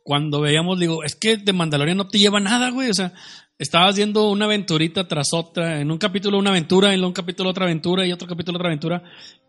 [0.04, 2.92] cuando veíamos, digo, es que de Mandalorian no te lleva nada, güey.
[2.92, 3.12] O sea,
[3.58, 5.82] estabas viendo una aventurita tras otra.
[5.82, 9.02] En un capítulo una aventura, en un capítulo otra aventura y otro capítulo otra aventura.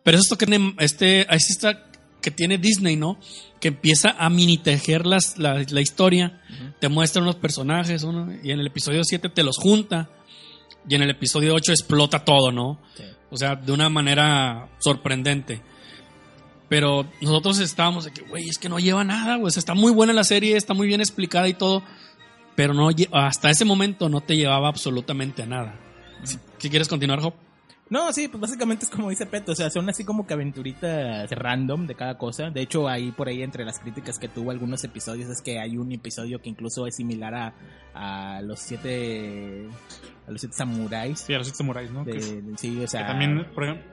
[0.03, 1.91] Pero es esto que tiene, este, es esta
[2.23, 3.21] que tiene Disney, ¿no?
[3.61, 6.41] Que empieza a mini tejer las, la, la historia.
[6.81, 10.09] Te muestra unos personajes, uno, y en el episodio 7 te los junta.
[10.89, 12.79] Y en el episodio 8 explota todo, ¿no?
[12.97, 13.05] Sí.
[13.31, 15.61] O sea, de una manera sorprendente.
[16.69, 19.49] Pero nosotros estábamos de que, güey, es que no lleva nada, güey.
[19.49, 21.83] O sea, está muy buena la serie, está muy bien explicada y todo.
[22.55, 25.79] Pero no hasta ese momento no te llevaba absolutamente a nada.
[26.25, 27.35] Si, si quieres continuar, Job.
[27.89, 31.31] No, sí, pues básicamente es como dice Peto, o sea, son así como que aventuritas
[31.31, 32.51] random de cada cosa.
[32.51, 35.77] De hecho, ahí por ahí entre las críticas que tuvo algunos episodios es que hay
[35.79, 37.55] un episodio que incluso es similar a,
[37.95, 39.69] a los siete
[40.27, 41.21] a los siete samuráis.
[41.21, 42.05] Sí, a los siete samuráis, ¿no?
[42.05, 42.21] Que,
[42.57, 43.85] sí, o que sea, también, por ejemplo,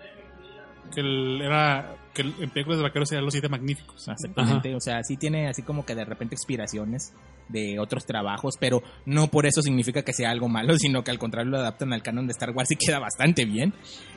[0.94, 4.08] que el- era que el- en películas de vaqueros eran los siete magníficos.
[4.08, 7.14] Exactamente, o sea, sí tiene así como que de repente inspiraciones
[7.50, 11.20] de otros trabajos, pero no por eso significa que sea algo malo, sino que al
[11.20, 13.74] contrario lo adaptan al canon de Star Wars y queda bastante bien.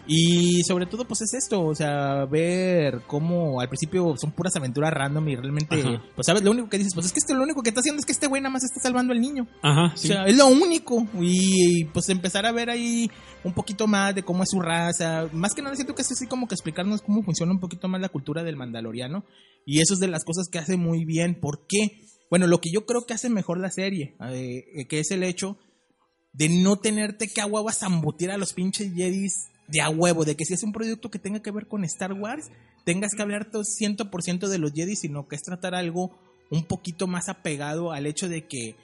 [0.07, 4.92] Y sobre todo pues es esto, o sea, ver cómo al principio son puras aventuras
[4.92, 6.01] random y realmente, Ajá.
[6.14, 7.99] pues sabes, lo único que dices, pues es que este lo único que está haciendo
[7.99, 9.49] es que este güey nada más está salvando al niño.
[9.62, 11.05] Ajá, O sea, es lo único.
[11.20, 13.11] Y, pues empezar a ver ahí
[13.47, 15.28] un poquito más de cómo es su raza.
[15.32, 18.01] Más que nada siento que es así como que explicarnos cómo funciona un poquito más
[18.01, 19.24] la cultura del mandaloriano.
[19.64, 21.38] Y eso es de las cosas que hace muy bien.
[21.38, 22.01] ¿Por qué?
[22.28, 25.59] Bueno, lo que yo creo que hace mejor la serie, eh, que es el hecho
[26.32, 30.24] de no tenerte que a huevo a zambutir a los pinches Jedis de a huevo,
[30.24, 32.51] de que si es un producto que tenga que ver con Star Wars,
[32.84, 36.18] tengas que hablar todo 100% de los Jedi, sino que es tratar algo
[36.51, 38.76] un poquito más apegado al hecho de que,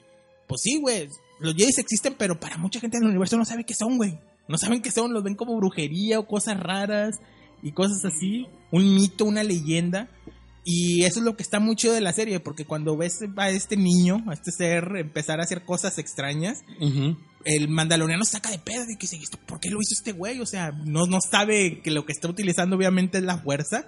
[0.47, 1.09] pues sí, güey,
[1.39, 4.19] los Jedi existen, pero para mucha gente en el universo no sabe qué son, güey.
[4.47, 7.19] No saben qué son, los ven como brujería o cosas raras
[7.61, 10.09] y cosas así, un mito, una leyenda.
[10.65, 13.49] Y eso es lo que está muy chido de la serie, porque cuando ves a
[13.49, 17.17] este niño, a este ser, empezar a hacer cosas extrañas, Ujú.
[17.43, 20.39] el mandaloriano saca de pedo y que dice, "¿Esto ¿por qué lo hizo este güey?
[20.39, 23.85] O sea, no, no sabe que lo que está utilizando obviamente es la fuerza.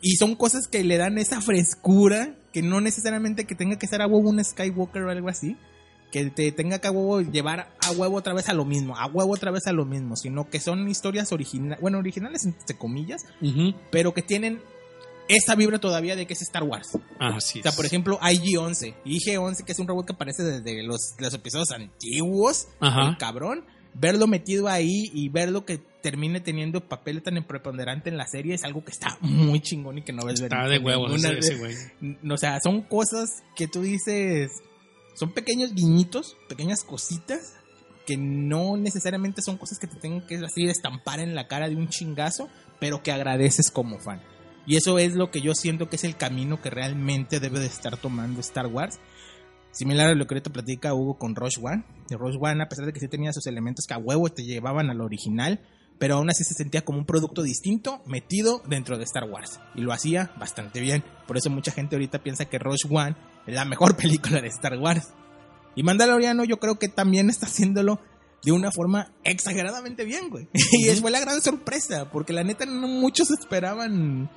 [0.00, 4.00] Y son cosas que le dan esa frescura, que no necesariamente que tenga que ser
[4.00, 5.56] a un Skywalker o algo así.
[6.10, 9.06] Que te tenga que a huevo llevar a huevo otra vez a lo mismo, a
[9.06, 13.26] huevo otra vez a lo mismo, sino que son historias originales, bueno, originales entre comillas,
[13.90, 14.60] pero que tienen
[15.28, 16.96] esa vibra todavía de que es Star Wars.
[17.18, 17.76] Así O sea, es.
[17.76, 18.94] por ejemplo, IG-11.
[19.04, 22.68] IG-11, que es un robot que aparece desde los, los episodios antiguos.
[22.80, 23.10] Ajá.
[23.10, 23.64] El cabrón.
[23.92, 28.62] Verlo metido ahí y verlo que termine teniendo papel tan preponderante en la serie es
[28.62, 31.58] algo que está muy chingón y que no ves Está de huevos vez.
[31.58, 32.16] güey.
[32.30, 34.50] O sea, son cosas que tú dices.
[35.18, 37.54] Son pequeños guiñitos, pequeñas cositas
[38.06, 41.74] que no necesariamente son cosas que te tengan que así estampar en la cara de
[41.74, 42.48] un chingazo,
[42.78, 44.22] pero que agradeces como fan.
[44.64, 47.66] Y eso es lo que yo siento que es el camino que realmente debe de
[47.66, 49.00] estar tomando Star Wars.
[49.72, 51.84] Similar a lo que ahorita platica Hugo con Rush One.
[52.08, 54.44] De Rush One, a pesar de que sí tenía sus elementos que a huevo te
[54.44, 55.60] llevaban al original,
[55.98, 59.58] pero aún así se sentía como un producto distinto metido dentro de Star Wars.
[59.74, 61.02] Y lo hacía bastante bien.
[61.26, 63.16] Por eso mucha gente ahorita piensa que Rush One
[63.52, 65.08] la mejor película de Star Wars.
[65.74, 68.00] Y Mandaloriano yo creo que también está haciéndolo
[68.42, 70.48] de una forma exageradamente bien, güey.
[70.72, 74.30] y fue la gran sorpresa, porque la neta no muchos esperaban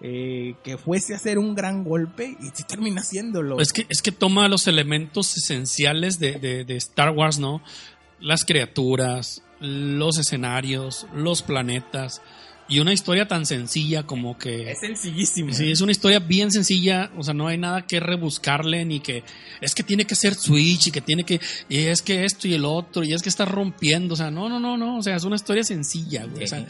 [0.00, 3.58] eh, que fuese a ser un gran golpe y sí termina haciéndolo.
[3.60, 7.62] Es que, es que toma los elementos esenciales de, de- de Star Wars, ¿no?
[8.20, 12.22] Las criaturas, los escenarios, los planetas
[12.68, 14.70] y una historia tan sencilla como que...
[14.72, 15.52] Es sencillísimo.
[15.52, 19.22] Sí, es una historia bien sencilla, o sea, no hay nada que rebuscarle ni que
[19.60, 22.54] es que tiene que ser Switch y que tiene que y es que esto y
[22.54, 25.16] el otro y es que está rompiendo, o sea, no, no, no, no, o sea,
[25.16, 26.66] es una historia sencilla, güey, o sea,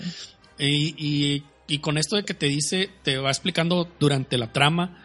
[0.58, 5.02] y, y- y con esto de que te dice, te va explicando durante la trama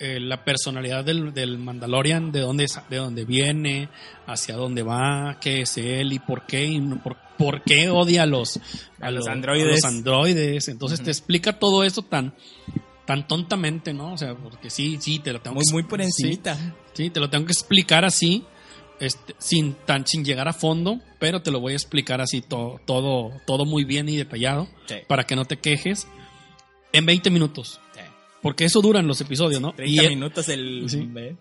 [0.00, 3.88] eh, la personalidad del, del Mandalorian, de dónde, de dónde viene,
[4.26, 8.26] hacia dónde va, qué es él y por qué, y por, por qué odia a
[8.26, 8.58] los,
[9.00, 9.82] A los lo- androides.
[9.82, 10.68] los androides.
[10.68, 12.34] Entonces te explica todo esto tan,
[13.06, 14.14] tan tontamente, ¿no?
[14.14, 16.74] O sea, porque sí, sí, te lo tengo muy, que muy por sí, encimita.
[16.94, 18.44] Sí, te lo tengo que explicar así,
[19.00, 22.80] este, sin, tan, sin llegar a fondo, pero te lo voy a explicar así to-
[22.86, 24.96] todo, todo muy bien y detallado Sí.
[25.08, 26.06] para que no te quejes
[26.92, 27.80] en 20 minutos.
[28.42, 29.72] Porque eso duran los episodios, ¿no?
[29.72, 30.88] 30 y minutos el...
[30.88, 31.06] Sí.
[31.10, 31.36] ¿ve?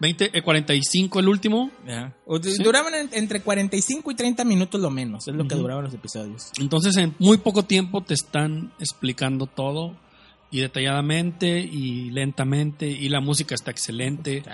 [0.00, 1.70] 20, eh, 45 el último.
[1.86, 2.14] Ajá.
[2.26, 2.62] O- Sí.
[2.62, 5.62] Duraban en- entre 45 y 30 minutos lo menos, es lo que Ujú.
[5.62, 6.50] duraban los episodios.
[6.60, 9.96] Entonces en muy poco tiempo te están explicando todo
[10.56, 14.44] y detalladamente y lentamente y la música está excelente.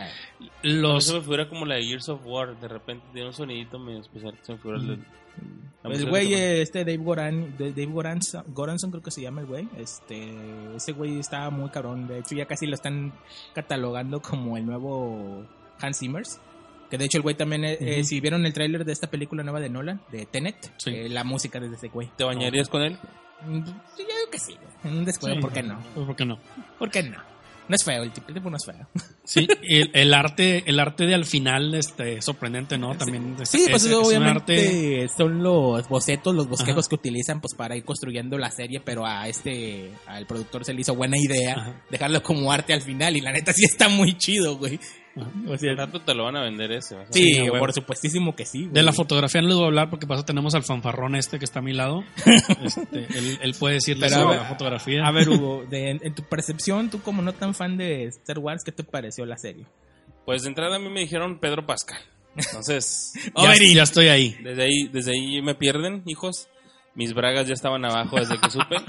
[0.63, 2.59] Los Eso me figura como la de Gears of War.
[2.59, 4.97] De repente tiene un sonidito medio especial que se me figura el la
[5.85, 9.69] El música güey, este Dave Goran, Dave Goranson, Goranson creo que se llama el güey.
[9.79, 10.31] Este,
[10.75, 12.09] ese güey está muy cabrón.
[12.09, 13.13] De hecho, ya casi lo están
[13.55, 15.47] catalogando como el nuevo
[15.81, 16.41] Hans Zimmers.
[16.91, 18.05] Que de hecho el güey también, eh, eh, Ujú.
[18.05, 20.91] si vieron el tráiler de esta película nueva de Nolan, de Tenet, Sí.
[20.91, 22.11] eh, la música de ese güey.
[22.17, 22.99] ¿Te bañarías con él?
[23.47, 23.53] Yo
[23.97, 24.57] digo que sí.
[24.83, 24.95] güey.
[24.99, 25.41] Un descuido, Sí.
[25.41, 25.79] ¿por qué no?
[25.95, 26.39] Pues, ¿Por qué no?
[26.79, 27.19] ¿Por qué no?
[27.69, 28.89] No es feo, el tipo, el tipo no es feo.
[29.23, 32.97] Sí, el, el arte, el arte de al final, este, sorprendente, ¿no?
[32.97, 36.89] También es, Sí, pues es- es un obviamente arte- son los bocetos, los bosquejos Ajá.
[36.89, 40.81] que utilizan pues para ir construyendo la serie, pero a este, al productor se le
[40.81, 41.81] hizo buena idea Ajá.
[41.91, 44.81] dejarlo como arte al final y la neta sí está muy chido, güey.
[45.49, 46.97] O sea, rato te lo van a vender ese.
[47.11, 48.61] sí, por supuestísimo que sí.
[48.63, 48.73] güey.
[48.73, 51.45] De la fotografía no les voy a hablar porque pasa tenemos al fanfarrón este que
[51.45, 52.05] está a mi lado.
[52.63, 55.05] Este, él, él puede decirles sobre ver- la fotografía.
[55.05, 58.39] A ver, Hugo, de- en, en tu percepción, tú como no tan fan de Star
[58.39, 59.67] Wars, ¿qué te pareció la serie?
[60.25, 61.99] Pues de entrada a mí me dijeron Pedro Pascal.
[62.37, 64.37] Entonces, ya, ya estoy ahí.
[64.45, 66.49] desde ahí, desde ahí me pierden, hijos.
[66.95, 68.77] Mis bragas ya estaban abajo desde que supe.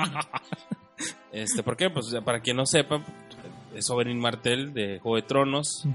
[1.32, 1.90] Este, ¿por qué?
[1.90, 3.04] Pues para quien no sepa,
[3.76, 5.86] es Oberyn Martel de Juego de Tronos.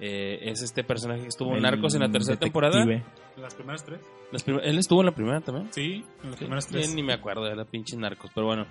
[0.00, 2.68] Eh, es este personaje que estuvo en El Narcos en la tercera detective.
[2.70, 3.04] temporada.
[3.36, 4.00] Las primeras tres.
[4.30, 5.68] Las prim- Él estuvo en la primera también.
[5.72, 6.94] Sí, en las Sí, primeras bien, tres.
[6.94, 8.66] ni me acuerdo de la pinche Narcos, pero bueno.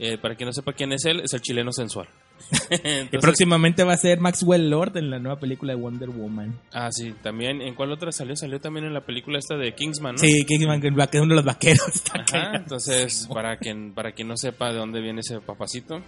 [0.00, 2.08] eh, para quien no sepa quién es él, es el chileno sensual.
[2.70, 6.58] Y Entonces- próximamente va a ser Maxwell Lord en la nueva película de Wonder Woman.
[6.72, 7.62] Ah, sí, también.
[7.62, 8.34] ¿En cuál otra salió?
[8.34, 10.18] Salió también en la película esta de Kingsman, ¿no?
[10.18, 11.86] Sí, Kingsman, que es uno de los vaqueros.
[11.94, 16.00] Está Ajá, entonces, para quien, para quien no sepa de dónde viene ese papacito.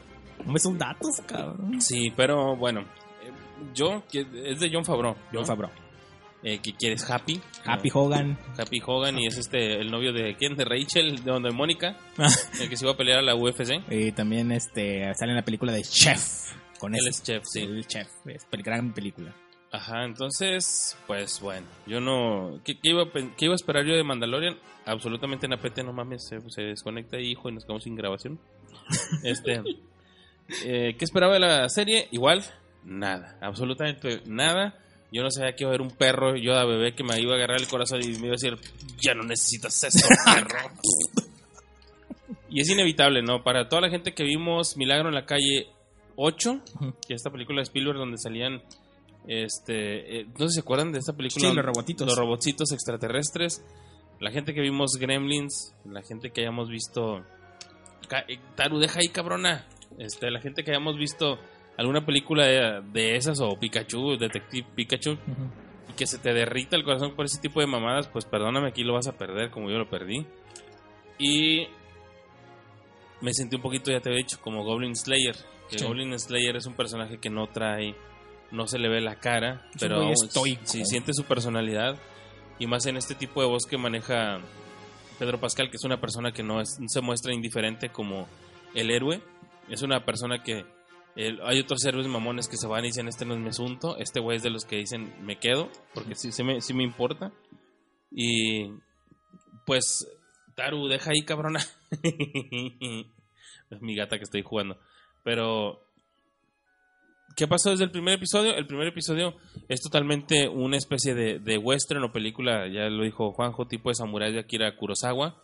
[0.59, 1.80] Son datos, cabrón.
[1.80, 3.32] Sí, pero bueno, eh,
[3.74, 5.14] yo, que es de John Favreau.
[5.14, 5.20] ¿no?
[5.32, 5.70] John Favreau.
[6.43, 7.41] Eh, que quieres Happy.
[7.64, 8.39] Happy Hogan.
[8.57, 10.55] Happy Hogan y es este el novio de quién?
[10.55, 12.28] De Rachel, de donde Mónica, Ah.
[12.61, 13.82] el que se iba a pelear a la UFC.
[13.91, 16.53] Y también este sale en la película de Chef.
[16.78, 17.61] Con Él es chef, sí.
[17.62, 18.07] El Chef.
[18.26, 19.34] Es gran película.
[19.72, 22.61] Ajá, entonces, pues bueno, yo no.
[22.64, 24.57] ¿Qué, qué iba, a qué iba a esperar yo de Mandalorian?
[24.84, 28.39] Absolutamente napete, no mames, se, se desconecta ahí, hijo, y nos quedamos sin grabación.
[29.24, 29.62] Este.
[30.64, 32.09] Eh, ¿Qué esperaba de la serie?
[32.12, 32.44] Igual,
[32.84, 34.78] nada, absolutamente nada.
[35.12, 37.32] Yo no sabía que iba a haber un perro, yo a bebé que me iba
[37.32, 38.57] a agarrar el corazón y me iba a decir,
[39.01, 40.70] ya no necesitas eso, perro.
[42.51, 43.42] y es inevitable, ¿no?
[43.42, 45.68] Para toda la gente que vimos Milagro en la calle
[46.16, 46.94] 8, Ujú.
[47.07, 48.62] que esta película de Spielberg donde salían
[49.28, 51.49] este, eh, no sé si se acuerdan de esta película.
[51.49, 52.07] Sí, los robotitos.
[52.07, 53.64] Los robotcitos extraterrestres.
[54.20, 57.18] La gente que vimos Gremlins, la gente que hayamos visto
[58.28, 59.66] eh, Taru, deja ahí, cabrona.
[59.99, 61.39] Este, la gente que hayamos visto
[61.76, 65.18] alguna película de, de esas o Pikachu, Detective Pikachu,
[65.91, 68.82] y que se te derrita el corazón por ese tipo de mamadas, pues perdóname, aquí
[68.84, 70.26] lo vas a perder como yo lo perdí.
[71.18, 71.66] Y
[73.20, 75.37] me sentí un poquito, ya te había dicho, como Goblin Slayer.
[75.70, 75.84] Que Sí.
[75.84, 77.95] Goblin Slayer es un personaje que no trae,
[78.53, 80.62] no se le ve la cara, Es pero estoico.
[80.64, 81.97] sí siente su personalidad.
[82.59, 84.39] Y más en este tipo de voz que maneja
[85.18, 88.28] Pedro Pascal, que es una persona que no, es- no se muestra indiferente como
[88.74, 89.20] el héroe.
[89.68, 90.64] Es una persona que
[91.16, 93.96] el- hay otros héroes mamones que se van y dicen, este no es mi asunto.
[93.98, 96.84] Este güey es de los que dicen, me quedo, porque sí, sí me, sí me
[96.84, 97.32] importa.
[98.10, 98.70] Y
[99.66, 100.06] pues,
[100.54, 101.60] Taru, deja ahí, cabrona.
[103.70, 104.78] es mi gata que estoy jugando.
[105.24, 105.80] Pero,
[107.36, 108.54] ¿qué pasó desde el primer episodio?
[108.54, 109.36] El primer episodio
[109.68, 113.96] es totalmente una especie de, de western o película, ya lo dijo Juanjo, tipo de
[113.96, 115.42] samurái de Akira Kurosawa.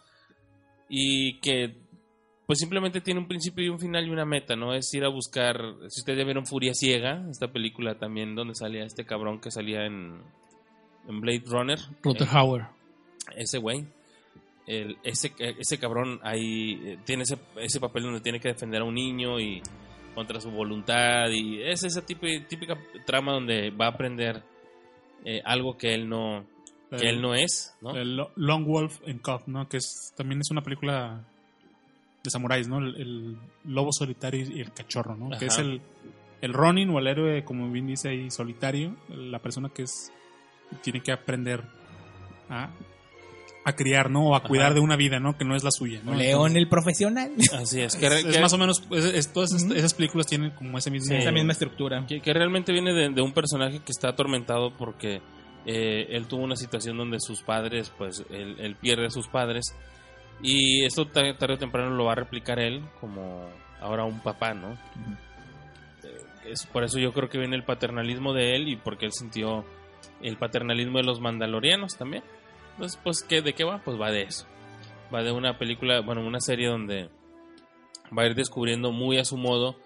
[0.88, 1.81] Y que
[2.47, 4.74] pues simplemente tiene un principio y un final y una meta, ¿no?
[4.74, 5.57] Es ir a buscar,
[5.88, 9.84] si ustedes ya vieron Furia Ciega, esta película también donde salía este cabrón que salía
[9.86, 10.20] en,
[11.09, 11.78] en Blade Runner.
[12.03, 12.66] Ruther eh, Hauer.
[13.36, 13.86] ese güey.
[14.66, 18.84] El, ese, ese cabrón ahí eh, tiene ese, ese papel donde tiene que defender a
[18.84, 19.61] un niño y
[20.14, 24.43] contra su voluntad y es esa típica, típica trama donde va a aprender
[25.24, 26.45] eh, algo que él no
[26.90, 27.97] que él no es, ¿no?
[27.97, 29.66] El Lo- Long Wolf and Cub, ¿no?
[29.69, 31.24] Que es, también es una película
[32.23, 32.78] de samuráis, ¿no?
[32.78, 35.36] El, el lobo solitario y el cachorro, ¿no?
[35.39, 35.81] Que es el,
[36.40, 38.97] el Ronin o el héroe, como bien dice ahí, solitario.
[39.09, 40.12] La persona que es
[40.82, 41.62] tiene que aprender
[42.49, 42.70] a,
[43.65, 44.28] a criar, ¿no?
[44.28, 44.74] O a cuidar Ajá.
[44.74, 45.36] de una vida, ¿no?
[45.36, 46.15] Que no es la suya, ¿no?
[46.15, 47.32] León el profesional.
[47.55, 50.90] Así es, que, Es, más o menos, es- es- todas esas películas tienen como ese
[50.90, 51.09] mismo...
[51.09, 51.15] Sí.
[51.16, 52.07] Esa misma estructura.
[52.07, 55.20] que, que realmente viene de, de un personaje que está atormentado porque
[55.66, 59.74] eh, él tuvo una situación donde sus padres, pues él, él pierde a sus padres
[60.43, 63.48] y esto ta- tarde o temprano lo va a replicar él como
[63.81, 64.73] ahora un papá, ¿no?
[66.05, 66.20] Eh,
[66.51, 69.64] Es por eso yo creo que viene el paternalismo de él y porque él sintió
[70.20, 72.23] el paternalismo de los mandalorianos también.
[72.73, 73.82] Entonces, pues, ¿qué, ¿de qué va?
[73.85, 74.47] Pues va de eso.
[75.14, 77.09] Va de una película, bueno, una serie donde
[78.16, 79.77] va a ir descubriendo muy a su modo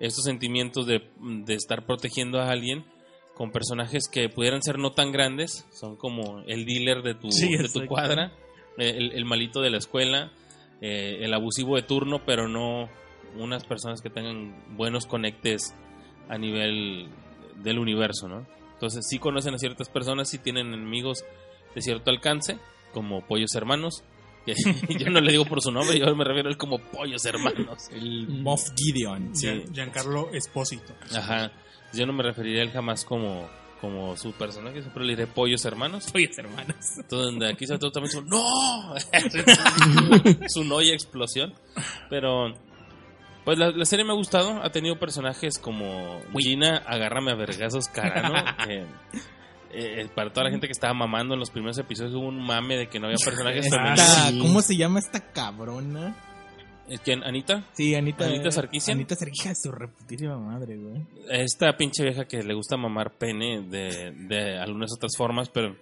[0.00, 2.84] estos sentimientos de, de estar protegiendo a alguien
[3.34, 7.56] con personajes que pudieran ser no tan grandes, son como el dealer de tu, Sí,
[7.56, 8.32] de tu cuadra,
[8.78, 10.32] el, el malito de la escuela,
[10.80, 12.88] eh, el abusivo de turno, pero no
[13.36, 15.74] unas personas que tengan buenos conectes
[16.28, 17.08] a nivel
[17.62, 18.46] del universo, ¿no?
[18.74, 21.24] Entonces sí conocen a ciertas personas, sí tienen enemigos
[21.74, 22.58] de cierto alcance,
[22.92, 24.04] como pollos hermanos,
[24.44, 24.54] que
[24.98, 27.88] yo no le digo por su nombre, yo me refiero a él como pollos hermanos.
[27.90, 29.34] El Moff Gideon.
[29.34, 29.64] Sí.
[29.72, 30.94] Giancarlo Espósito.
[31.14, 31.52] Ajá.
[31.92, 33.48] Yo no me referiría a él jamás como,
[33.84, 36.10] como su personaje, siempre le diré pollos hermanos.
[36.12, 36.76] Pollos hermanos.
[36.96, 38.94] Entonces, donde aquí se también su ¡No!
[40.48, 41.52] su no y explosión.
[42.08, 42.54] Pero,
[43.44, 44.62] pues la, la serie me ha gustado.
[44.62, 48.32] Ha tenido personajes como Gina, agárrame a vergazos Carano.
[48.66, 48.86] que,
[49.72, 52.78] eh, para toda la gente que estaba mamando en los primeros episodios hubo un mame
[52.78, 54.32] de que no había personajes femeninos.
[54.40, 56.16] ¿Cómo se llama esta cabrona?
[56.88, 57.24] ¿Es ¿Quién?
[57.24, 57.64] ¿Anita?
[57.72, 58.26] Sí, Anita.
[58.26, 58.98] ¿Anita Sarkeesian?
[58.98, 61.02] Anita Sarkeesian, su reputísima madre, güey.
[61.30, 65.76] esta pinche vieja que le gusta mamar pene de, de algunas otras formas, pero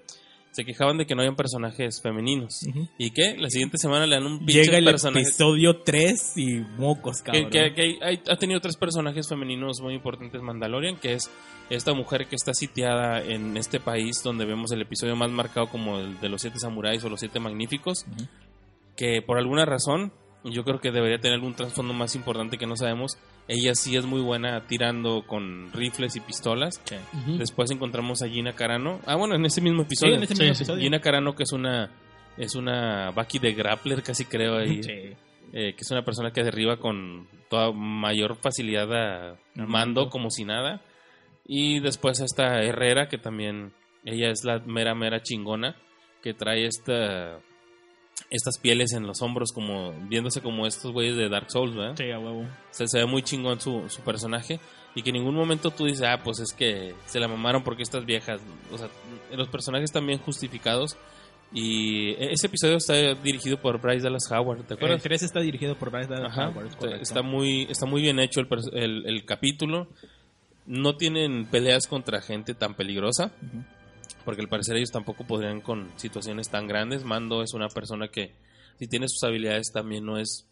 [0.53, 2.61] se quejaban de que no habían personajes femeninos.
[2.69, 2.87] Ujú.
[2.99, 3.37] ¿Y qué?
[3.39, 5.23] La siguiente semana le dan un pinche Llega el personaje.
[5.23, 7.51] episodio 3 y mocos, Que, cabrón.
[7.51, 11.31] que- que hay- hay- ha tenido tres personajes femeninos muy importantes Mandalorian, que es
[11.71, 15.99] esta mujer que está sitiada en este país donde vemos el episodio más marcado como
[15.99, 18.29] el de los siete samuráis o los siete magníficos, Ujú.
[18.95, 20.13] que por alguna razón,
[20.45, 23.17] yo creo que debería tener algún trasfondo más importante que no sabemos,
[23.49, 26.81] ella sí es muy buena tirando con rifles y pistolas.
[27.39, 29.01] Después encontramos a Gina Carano.
[29.07, 30.15] Ah, bueno, en ese mismo Sí, episodio.
[30.17, 30.63] en ese Sí, mismo sí.
[30.65, 30.83] episodio.
[30.83, 31.91] Gina Carano, que es una
[32.39, 34.83] es una Baki de grappler, casi creo ahí.
[34.83, 34.91] Sí.
[35.55, 40.09] eh, que es una persona que derriba con toda mayor facilidad a mando, mando.
[40.09, 40.81] como si nada.
[41.47, 43.73] Y después esta Herrera, que también
[44.05, 45.77] ella es la mera, mera chingona,
[46.23, 47.39] que trae esta
[48.31, 51.95] estas pieles en los hombros, como viéndose como estos güeyes de Dark Souls, ¿verdad?
[51.97, 52.47] Sí, a huevo.
[52.71, 54.59] Se, se ve muy chingón su, su personaje
[54.95, 57.83] y que en ningún momento tú dices, ah, pues es que se la mamaron porque
[57.83, 58.41] estas viejas,
[58.73, 58.89] o sea,
[59.33, 60.97] los personajes están bien justificados
[61.53, 65.03] y e- ese episodio está dirigido por Bryce Dallas Howard, ¿te El acuerdas?
[65.03, 67.03] 3 está dirigido por Bryce Dallas Ajá, Howard, está- correcto.
[67.03, 69.89] está muy está muy bien hecho el, el, el capítulo.
[70.65, 73.65] No tienen peleas contra gente tan peligrosa, Ujú.
[74.25, 77.05] Porque al parecer ellos tampoco podrían con situaciones tan grandes.
[77.05, 78.35] Mando es una persona que
[78.79, 80.49] si tiene sus habilidades también no es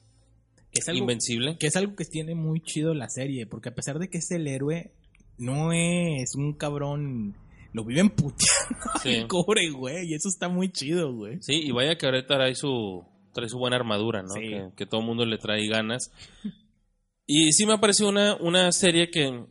[0.72, 1.56] Que es algo invencible.
[1.58, 4.30] que es algo que tiene muy chido la serie, porque a pesar de que es
[4.30, 4.92] el héroe,
[5.38, 7.34] no es un cabrón,
[7.72, 8.40] lo viven puteando
[9.02, 9.14] Sí.
[9.16, 11.38] al cobre, güey, y eso está muy chido, güey.
[11.40, 14.30] Sí, y vaya que ahorita trae su, trae su buena armadura, ¿no?
[14.34, 14.40] Sí.
[14.40, 16.12] Que, que todo el mundo le trae ganas.
[17.26, 19.44] Y sí me ha parecido una, una serie que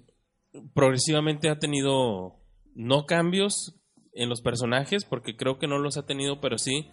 [0.73, 2.35] progresivamente ha tenido
[2.75, 3.78] no cambios
[4.13, 6.89] en los personajes, porque creo que no los ha tenido, pero sí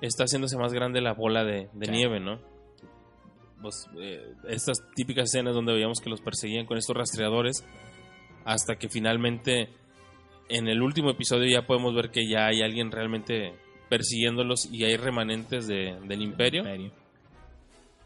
[0.00, 2.40] está haciéndose más grande la bola de, nieve, ¿no?
[3.60, 7.64] Pues, eh, estas típicas escenas donde veíamos que los perseguían con estos rastreadores,
[8.44, 9.68] hasta que finalmente
[10.48, 13.54] en el último episodio ya podemos ver que ya hay alguien realmente
[13.88, 16.64] persiguiéndolos y hay remanentes de- del imperio.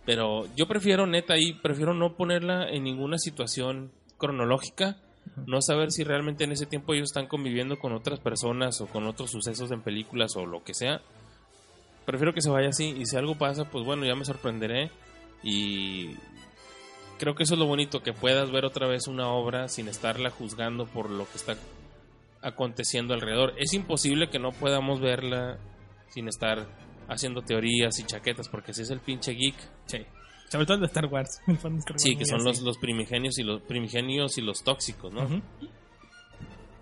[0.05, 4.99] Pero yo prefiero, neta, ahí, prefiero no ponerla en ninguna situación cronológica.
[5.47, 9.07] No saber si realmente en ese tiempo ellos están conviviendo con otras personas o con
[9.07, 11.01] otros sucesos en películas o lo que sea.
[12.05, 12.95] Prefiero que se vaya así.
[12.99, 14.91] Y si algo pasa, pues bueno, ya me sorprenderé.
[15.43, 16.17] Y
[17.19, 20.31] creo que eso es lo bonito, que puedas ver otra vez una obra sin estarla
[20.31, 21.57] juzgando por lo que está
[22.43, 23.55] aconteciendo alrededor.
[23.59, 25.59] Es imposible que no podamos verla
[26.09, 26.67] sin estar
[27.09, 29.99] haciendo teorías y chaquetas, porque si es el pinche geek, Sí.
[30.49, 31.41] Sobre todo el de Star Wars.
[31.47, 32.47] el fan de Star Wars sí, que son así.
[32.47, 35.43] los, los primigenios y los primigenios y los tóxicos, ¿no?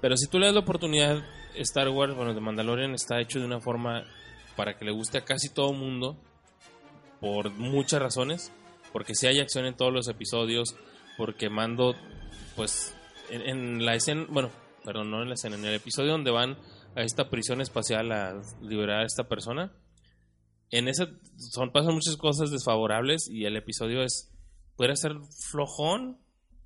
[0.01, 1.24] Pero si tú le das la oportunidad,
[1.57, 4.05] Star Wars, bueno, de Mandalorian está hecho de una forma
[4.57, 6.16] para que le guste a casi todo mundo,
[7.20, 8.53] por muchas razones,
[8.93, 10.77] porque si hay acción en todos los episodios,
[11.16, 11.95] porque Mando,
[12.55, 12.95] pues,
[13.31, 14.51] en, en la escena, bueno,
[14.85, 16.59] perdón, no en la escena, en el episodio donde van
[16.95, 19.73] a esta prisión espacial a liberar a esta persona,
[20.79, 24.31] en esa son pasan muchas cosas desfavorables y el episodio es
[24.77, 25.13] puede ser
[25.51, 26.19] flojón,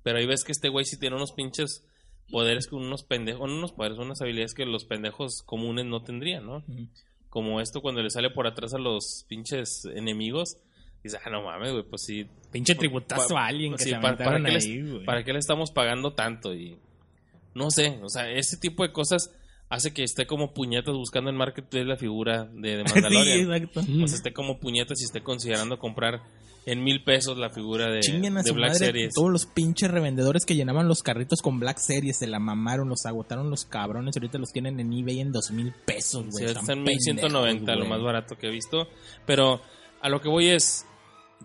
[0.03, 1.85] pero ahí ves que este güey sí tiene unos pinches
[2.31, 6.45] poderes que unos pendejos, no unos poderes, unas habilidades que los pendejos comunes no tendrían,
[6.45, 6.63] ¿no?
[7.29, 10.57] Como esto cuando le sale por atrás a los pinches enemigos,
[11.03, 13.95] dices, ah, no mames, güey, pues sí, Pinche tributazo Pa- a alguien que sí, se
[13.97, 15.05] pa- ¿para, qué les- ahí, güey.
[15.05, 16.53] ¿para qué le estamos pagando tanto?
[16.55, 16.77] Y
[17.53, 19.31] no sé, o sea, ese tipo de cosas
[19.69, 23.39] hace que esté como puñetas buscando en Marketplace la figura de, de sí, Mandalorian.
[23.51, 23.81] exacto.
[23.87, 24.03] Mm.
[24.03, 26.21] o sea, esté como puñetas y esté considerando comprar
[26.65, 29.13] en mil pesos la figura de, a de Black madre Series.
[29.15, 33.05] todos los pinches revendedores que llenaban los carritos con Black Series, se la mamaron, los
[33.05, 36.37] agotaron los cabrones, ahorita los tienen en eBay en dos mil pesos, güey.
[36.37, 38.87] Sí, están está en pendejos, 1190, lo más barato que he visto.
[39.25, 39.61] Pero
[40.01, 40.85] a lo que voy es,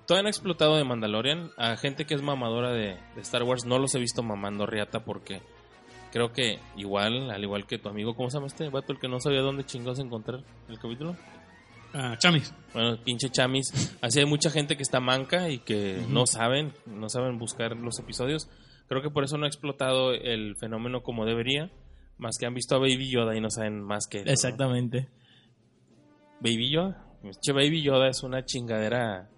[0.07, 1.53] todavía no he explotado de Mandalorian.
[1.57, 5.05] A gente que es mamadora de, de Star Wars no los he visto mamando riata
[5.05, 5.41] porque
[6.15, 8.93] creo que igual, al igual que tu amigo, ¿cómo se llama este vato?
[8.93, 11.17] El que no sabía dónde chingados encontrar el capítulo.
[11.93, 12.55] Ah, Chamis.
[12.73, 13.97] Bueno, pinche chamis.
[14.01, 17.99] Así hay mucha gente que está manca y que no saben, no saben buscar los
[17.99, 18.49] episodios.
[18.87, 21.73] Creo que por eso no ha explotado el fenómeno como debería.
[22.17, 24.31] Más que han visto a Baby Yoda y no saben más que él, ¿no?
[24.31, 25.09] Exactamente.
[26.39, 27.09] Baby Yoda.
[27.41, 29.29] Che, Baby Yoda es una chingadera.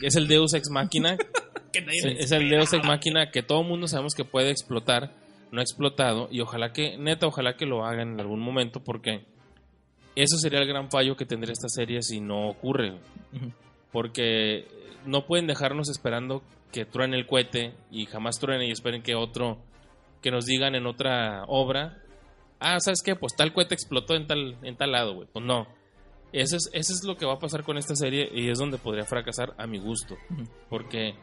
[0.00, 1.18] Es el Deus Ex Máquina.
[1.74, 5.23] es el Deus Ex Máquina que todo el mundo sabemos que puede explotar.
[5.50, 6.28] No ha explotado.
[6.30, 9.24] Y ojalá que, neta, ojalá que lo hagan en algún momento porque
[10.16, 12.98] eso sería el gran fallo que tendría esta serie si no ocurre.
[13.92, 14.66] Porque
[15.06, 16.42] no pueden dejarnos esperando
[16.72, 19.58] que truene el cohete y jamás truene y esperen que otro,
[20.20, 22.02] que nos digan en otra obra,
[22.58, 23.14] ah, ¿sabes qué?
[23.14, 25.28] Pues tal cohete explotó en tal, en tal lado, güey.
[25.32, 25.66] Pues no.
[26.32, 28.78] Eso es, eso es lo que va a pasar con esta serie y es donde
[28.78, 30.16] podría fracasar a mi gusto.
[30.68, 31.14] Porque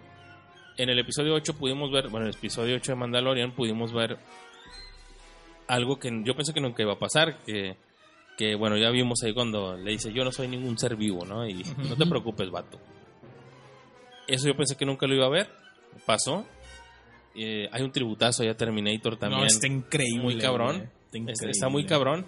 [0.77, 4.17] en el episodio 8 pudimos ver, bueno, en el episodio 8 de Mandalorian pudimos ver
[5.67, 7.77] algo que yo pensé que nunca iba a pasar, que,
[8.37, 11.47] que bueno, ya vimos ahí cuando le dice, yo no soy ningún ser vivo, ¿no?
[11.47, 12.79] Y no te preocupes, vato.
[14.27, 15.49] Eso yo pensé que nunca lo iba a ver,
[16.05, 16.45] pasó.
[17.35, 19.41] Eh, hay un tributazo ya Terminator también.
[19.41, 20.23] No, está increíble.
[20.23, 20.75] Muy cabrón.
[20.75, 21.51] Está, Está, increíble.
[21.51, 22.25] está muy cabrón.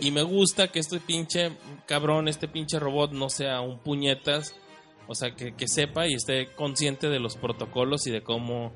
[0.00, 1.52] Y me gusta que este pinche
[1.86, 4.54] cabrón, este pinche robot no sea un puñetas.
[5.08, 8.72] O sea, que, que sepa y esté consciente de los protocolos y de cómo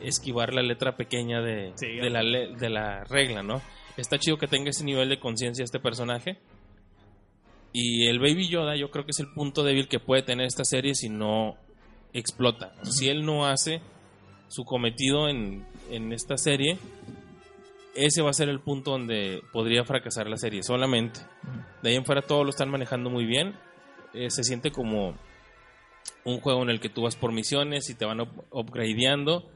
[0.00, 3.62] esquivar la letra pequeña de, Sí, de, la, le- de la regla, ¿no?
[3.96, 6.38] Está chido que tenga ese nivel de conciencia este personaje.
[7.72, 10.64] Y el Baby Yoda yo creo que es el punto débil que puede tener esta
[10.64, 11.56] serie si no
[12.12, 12.72] explota.
[12.82, 13.80] Si él no hace
[14.48, 16.78] su cometido en, en esta serie,
[17.96, 21.20] ese va a ser el punto donde podría fracasar la serie solamente.
[21.82, 23.54] De ahí en fuera todo lo están manejando muy bien.
[24.12, 25.14] Eh, se siente como
[26.24, 29.50] un juego en el que tú vas por misiones y te van up- upgradeando.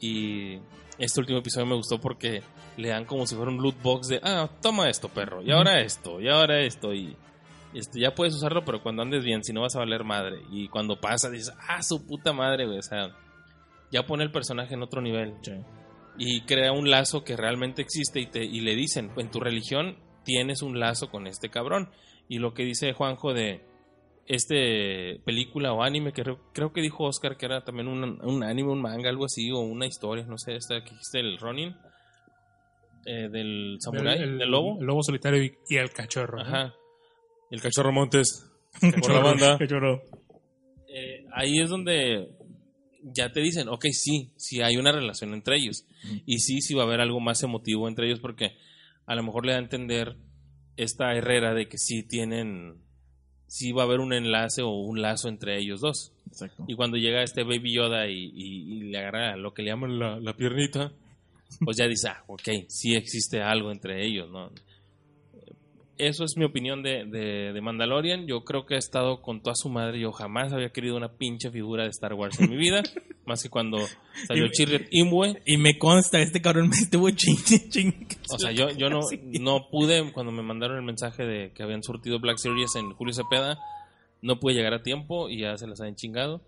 [0.00, 0.58] Y
[0.98, 2.42] este último episodio me gustó porque
[2.76, 5.80] le dan como si fuera un loot box de, ah, toma esto, perro, y ahora
[5.80, 7.16] esto, y ahora esto, y
[7.74, 10.38] este, ya puedes usarlo, pero cuando andes bien, si no vas a valer madre.
[10.52, 13.10] Y cuando pasa, dices, ah, su puta madre, güey, o sea,
[13.90, 15.52] ya pone el personaje en otro nivel Sí.
[16.18, 19.98] y crea un lazo que realmente existe y, te, y le dicen, en tu religión
[20.24, 21.90] tienes un lazo con este cabrón.
[22.28, 23.64] Y lo que dice Juanjo de
[24.28, 28.42] este película o anime, que creo, creo que dijo Oscar que era también un, un
[28.44, 31.74] anime, un manga, algo así, o una historia, no sé, esta que dijiste, el Ronin,
[33.06, 34.78] eh, del samurái, El- el- del lobo.
[34.80, 36.36] El lobo solitario y, y el cachorro.
[36.38, 36.42] ¿no?
[36.42, 36.74] Ajá.
[37.50, 38.44] El cachorro Montes.
[39.00, 39.58] Por la banda.
[39.58, 40.02] Cachorro.
[40.88, 42.28] Eh, ahí es donde
[43.02, 45.86] ya te dicen, ok, sí, sí hay una relación entre ellos.
[46.26, 48.56] Y sí, sí va a haber algo más emotivo entre ellos porque
[49.06, 50.16] a lo mejor le da a entender
[50.76, 52.82] esta Herrera de que sí tienen,
[53.48, 56.12] sí va a haber un enlace o un lazo entre ellos dos.
[56.28, 56.64] Exacto.
[56.68, 59.98] Y cuando llega este Baby Yoda y, y- y le agarra lo que le llaman
[59.98, 60.92] la, la piernita,
[61.64, 64.50] pues ya dice, ah, ok, sí existe algo entre ellos, ¿no?
[65.98, 68.26] Eso es mi opinión de, de, de Mandalorian.
[68.26, 70.00] Yo creo que ha estado con toda su madre.
[70.00, 72.82] Yo jamás había querido una pinche figura de Star Wars en mi vida.
[73.28, 73.78] más que cuando
[74.26, 75.42] salió Chirrut Imwe.
[75.44, 77.36] Y me consta, este cabrón me estuvo ching,
[77.68, 78.08] ching.
[78.32, 79.00] O sea, yo, yo no,
[79.40, 83.14] no pude, cuando me mandaron el mensaje de que habían surtido Black Series en Julio
[83.14, 83.58] Cepeda,
[84.22, 86.40] no pude llegar a tiempo y ya se las habían chingado.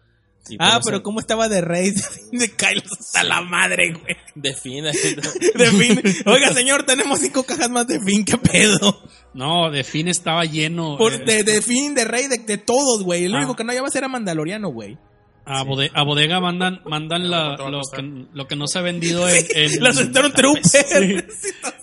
[0.49, 1.93] Y Ah, pero ¿cómo estaba de rey
[2.33, 4.17] de Kylo hasta la madre, güey?
[4.35, 6.01] De fin, De fin.
[6.27, 9.03] Oiga, señor, tenemos cinco cajas más de fin, ¿qué pedo?
[9.35, 10.97] No, de fin estaba lleno.
[10.97, 13.25] Por, eh, de, de fin, de rey, de, de todos, güey.
[13.27, 13.39] El Ah.
[13.39, 14.97] único que no llevaba era Mandaloriano, güey.
[15.45, 18.67] a, bode- a bodega mandan, mandan la- ¿Cuánto va a lo, que, lo que no
[18.67, 20.75] se ha vendido en, en, Las sentaron troopers.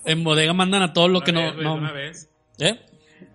[0.06, 2.30] en bodega mandan a todo lo que Una no, vez, no- Una vez.
[2.60, 2.80] ¿Eh?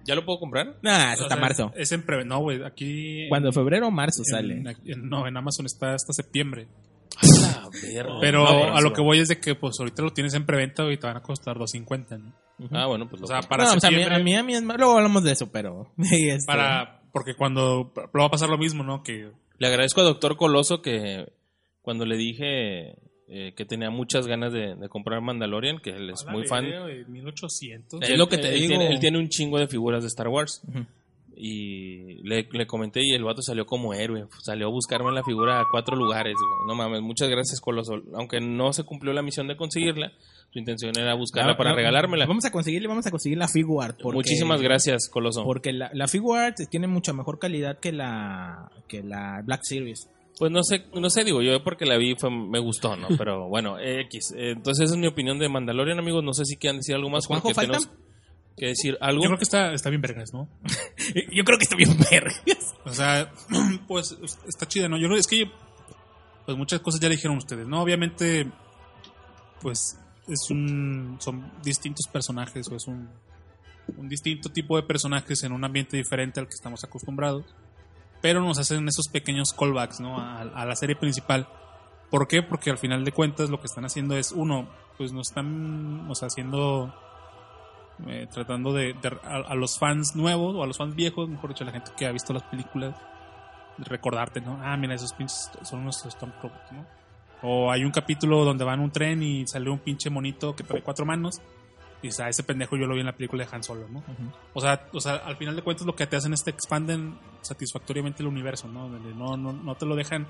[0.05, 0.77] ¿Ya lo puedo comprar?
[0.83, 1.73] Nah, es O hasta sea, marzo.
[1.77, 2.25] Es en pre...
[2.25, 3.27] No, güey, aquí...
[3.29, 4.63] Cuando febrero o marzo en- sale.
[4.85, 6.67] en- no, en Amazon está hasta septiembre.
[7.23, 8.15] La verga.
[8.21, 10.91] Pero No, a lo que voy es de que pues ahorita lo tienes en preventa
[10.91, 12.33] y te van a costar 2.50, ¿no?
[12.73, 14.21] Ah, bueno, pues lo O sea, para no, o sea, a mí, septiembre...
[14.21, 15.93] a mí, a mí es más- Luego hablamos de eso, pero.
[15.99, 17.01] este- para...
[17.13, 17.93] Porque cuando...
[18.15, 19.03] Lo va a pasar lo mismo, ¿no?
[19.03, 19.31] Que...
[19.59, 21.27] Le agradezco a Doctor Coloso que
[21.83, 22.97] cuando le dije
[23.29, 26.65] eh, que tenía muchas ganas de, de comprar Mandalorian, que él es muy fan.
[26.65, 28.03] De 1800.
[28.03, 28.69] Es Él- lo que te él digo.
[28.79, 30.63] Tiene, él tiene un chingo de figuras de Star Wars.
[31.35, 34.27] Y le, le comenté y el vato salió como héroe.
[34.43, 36.35] Salió a buscarme la figura a cuatro lugares.
[36.35, 36.69] güey.
[36.69, 38.03] No mames, muchas gracias Coloso.
[38.15, 40.13] Aunque no se cumplió la misión de conseguirla,
[40.53, 42.27] su intención era buscarla Ah, para no, regalármela.
[42.27, 43.99] Vamos a conseguirle, vamos a conseguir la figure art.
[44.03, 45.43] porque- Muchísimas gracias, Coloso.
[45.45, 50.09] Porque la, la figure art tiene mucha mejor calidad que la que la Black Series.
[50.39, 53.09] Pues no sé, no sé, digo, yo porque la vi fue, me gustó, ¿no?
[53.19, 54.33] Pero bueno, X.
[54.37, 56.25] Eh, Entonces esa es mi opinión de Mandalorian, amigos.
[56.25, 57.27] No sé si quieran decir algo más.
[57.27, 57.79] Juanjo, porque
[58.57, 59.23] que decir algo.
[59.23, 60.49] Yo creo que está, está bien vergas, ¿no?
[61.33, 62.75] Yo creo que está bien vergas.
[62.85, 63.33] O sea,
[63.89, 64.99] pues está chida, ¿no?
[64.99, 65.51] Yo creo es que
[66.45, 67.83] pues muchas cosas ya le dijeron ustedes, ¿no?
[67.83, 68.51] Obviamente,
[69.61, 69.99] pues
[70.29, 73.09] es un son distintos personajes o es un,
[73.97, 77.45] un distinto tipo de personajes en un ambiente diferente al que estamos acostumbrados,
[78.23, 80.19] pero nos hacen esos pequeños callbacks, ¿no?
[80.19, 81.47] A, la serie principal.
[82.11, 82.43] ¿Por qué?
[82.43, 86.15] Porque al final de cuentas lo que están haciendo es, uno, pues nos están, o
[86.15, 86.95] sea, haciendo,
[88.07, 91.65] eh, tratando de, de- a, los fans nuevos o a los fans viejos, mejor dicho,
[91.65, 92.95] a la gente que ha visto las películas,
[93.79, 94.59] recordarte, ¿no?
[94.63, 96.87] Ah, mira, esos pinches son unos Stormtroopers, ¿no?
[97.43, 100.81] O hay un capítulo donde van un tren y sale un pinche monito que trae
[100.83, 101.41] cuatro manos.
[102.03, 104.03] Y dices, ah, ese pendejo yo lo vi en la película de Han Solo, ¿no?
[104.55, 107.17] O sea, o sea, al final de cuentas lo que te hacen es te expanden
[107.43, 108.89] satisfactoriamente el universo, ¿no?
[108.89, 110.27] No, no, no te lo dejan.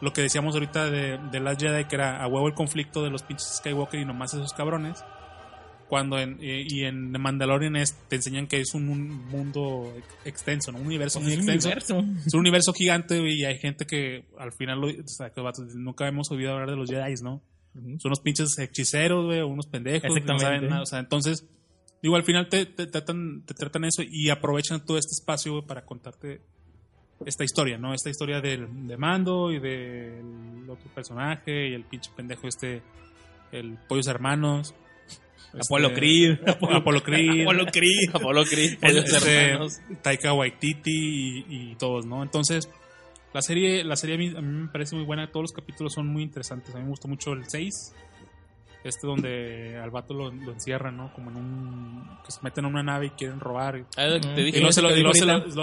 [0.00, 3.10] Lo que decíamos ahorita de, de Last Jedi, que era a huevo el conflicto de
[3.10, 5.04] los pinches Skywalker y nomás esos cabrones.
[5.88, 9.92] Cuando en, eh, y en The Mandalorian es, te enseñan que es un, mun- mundo
[9.96, 10.78] ex- extenso, ¿no?
[10.78, 11.94] Un universo muy Es un extenso.
[11.98, 12.22] universo.
[12.26, 15.40] Es un universo gigante y hay gente que al final lo- o sea, que
[15.76, 17.40] nunca hemos oído hablar de los Jedi, ¿no?
[17.74, 20.02] Son unos pinches hechiceros, güey, o unos pendejos.
[20.02, 20.44] que No Exactamente.
[20.44, 20.82] saben nada.
[20.82, 21.46] O sea, entonces,
[22.02, 25.66] digo, al final te, te tratan, te tratan eso y aprovechan todo este espacio güey,
[25.66, 26.40] para contarte
[27.26, 27.94] esta historia, ¿no?
[27.94, 32.82] Esta historia del, de Mando y del otro personaje y el pinche pendejo este,
[33.52, 34.74] el Pollos Hermanos.
[35.58, 36.38] Apolo Este, Creed.
[36.48, 37.42] Apolo Creed.
[37.42, 38.10] Apolo Creed.
[38.12, 39.80] Apolo Creed, pollos Este, hermanos.
[40.02, 42.22] Taika Waititi y, y todos, ¿no?
[42.24, 42.68] Entonces,
[43.34, 45.92] la serie, la serie a mí, a mí me parece muy buena, todos los capítulos
[45.92, 46.74] son muy interesantes.
[46.74, 47.94] A mí me gustó mucho el 6,
[48.84, 51.12] este donde al vato lo, lo encierran, ¿no?
[51.12, 52.18] Como en un...
[52.24, 53.84] que se meten en una nave y quieren robar.
[53.96, 54.38] Ah, te Mm.
[54.38, 55.14] Y dije, luego se, lo, y luego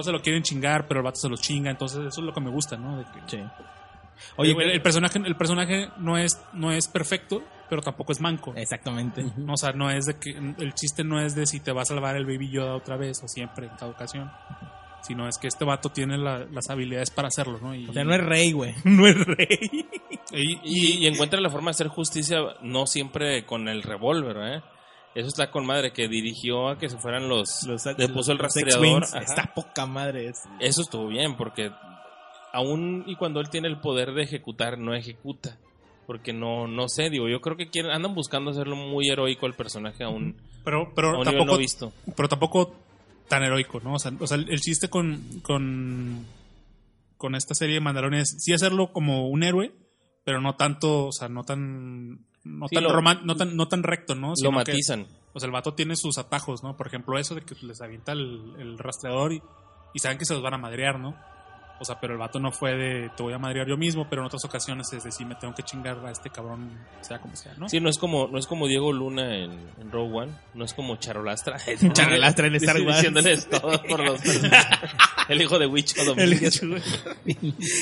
[0.04, 1.72] se se quieren chingar, pero el vato se los chinga.
[1.72, 2.98] Entonces, eso es lo que me gusta, ¿no?
[2.98, 3.40] De que, Sí.
[4.36, 8.54] Oye, el, el personaje, el personaje no es, no es perfecto, pero tampoco es manco.
[8.56, 9.24] Exactamente.
[9.38, 11.84] No, o sea, no es de que el chiste no es de si te va
[11.84, 14.30] a salvar el Baby Yoda otra vez o siempre en cada ocasión,
[15.04, 17.74] sino es que este vato tiene la- las habilidades para hacerlo, ¿no?
[17.76, 18.74] Y, O sea, no es rey, güey.
[18.86, 19.88] No es rey.
[20.32, 24.62] y- Y, y encuentra la forma de hacer justicia no siempre con el revólver, ¿eh?
[25.14, 27.64] Eso está con madre, que dirigió a que se fueran los...
[27.98, 29.04] le puso el rastreador.
[29.04, 30.28] Está poca madre.
[30.30, 30.48] eso.
[30.62, 31.70] Eso estuvo bien, porque
[32.54, 35.58] aún y cuando él tiene el poder de ejecutar, no ejecuta.
[36.08, 39.54] Porque no, no sé, digo, yo creo que quieren, andan buscando hacerlo muy heroico al
[39.54, 41.94] personaje aún pero, a pero tampoco, no visto.
[42.18, 42.74] pero tampoco
[43.32, 43.94] tan heroico, ¿no?
[43.94, 46.26] O sea, o sea, el chiste con, con,
[47.16, 49.74] con esta serie de Mandalorian es sí hacerlo como un héroe,
[50.26, 53.84] pero no tanto, o sea, no tan, no Sí, tan, lo- no tan, no tan
[53.84, 54.30] recto, ¿no?
[54.32, 55.08] Lo Sino que- matizan.
[55.34, 56.76] O sea, el vato tiene sus atajos, ¿no?
[56.76, 59.42] Por ejemplo, eso de que les avienta el, el rastreador y,
[59.94, 61.16] y saben que se los van a madrear, ¿no?
[61.82, 64.22] O sea, pero el vato no fue de te voy a madrear yo mismo, pero
[64.22, 67.36] en otras ocasiones es de sí me tengo que chingar a este cabrón, sea como
[67.36, 67.68] sea, ¿no?
[67.68, 70.76] Sí, no es como, no es como Diego Luna en, en Rogue One, no es
[70.76, 71.58] como Charolastra.
[71.94, 72.98] Charolastra en Star Wars.
[72.98, 74.22] Diciéndoles todo por los...
[75.30, 76.62] el hijo de Wicho Domínguez.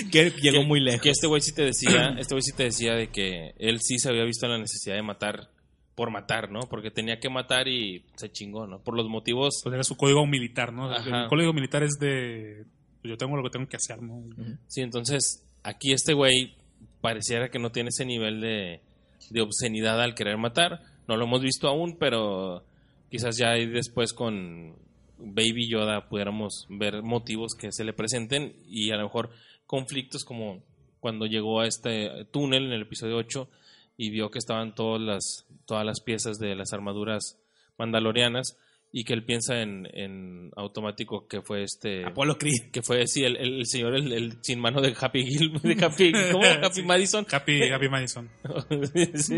[0.10, 1.02] que llegó que, muy lejos.
[1.02, 4.00] Que este güey sí te decía, este güey sí te decía de que él sí
[4.00, 5.50] se había visto la necesidad de matar
[5.94, 6.62] por matar, ¿no?
[6.62, 8.82] Porque tenía que matar y se chingó, ¿no?
[8.82, 9.60] Por los motivos.
[9.62, 10.90] Pues era su código militar, ¿no?
[10.90, 11.24] Ajá.
[11.24, 12.64] El código militar es de
[13.04, 14.24] yo tengo lo que tengo que hacer, ¿no?
[14.68, 16.56] Sí, entonces aquí este güey
[17.02, 18.82] pareciera que no tiene ese nivel de,
[19.30, 20.82] de obscenidad al querer matar.
[21.08, 22.64] No lo hemos visto aún, pero
[23.10, 24.76] quizás ya ahí después con
[25.18, 29.30] Baby Yoda pudiéramos ver motivos que se le presenten y a lo mejor
[29.66, 30.64] conflictos como
[31.00, 33.50] cuando llegó a este túnel en el episodio 8
[33.98, 37.38] y vio que estaban todas las, todas las piezas de las armaduras
[37.78, 38.58] mandalorianas
[38.92, 42.72] y que él piensa en, en automático que fue este Apolo Creed.
[42.72, 45.86] que fue sí el, el, el señor el, el sin mano de Happy Gil de
[45.86, 46.44] Happy ¿cómo?
[46.64, 46.84] Happy Sí.
[46.84, 48.28] Madison Happy, Happy Madison.
[49.16, 49.38] sí,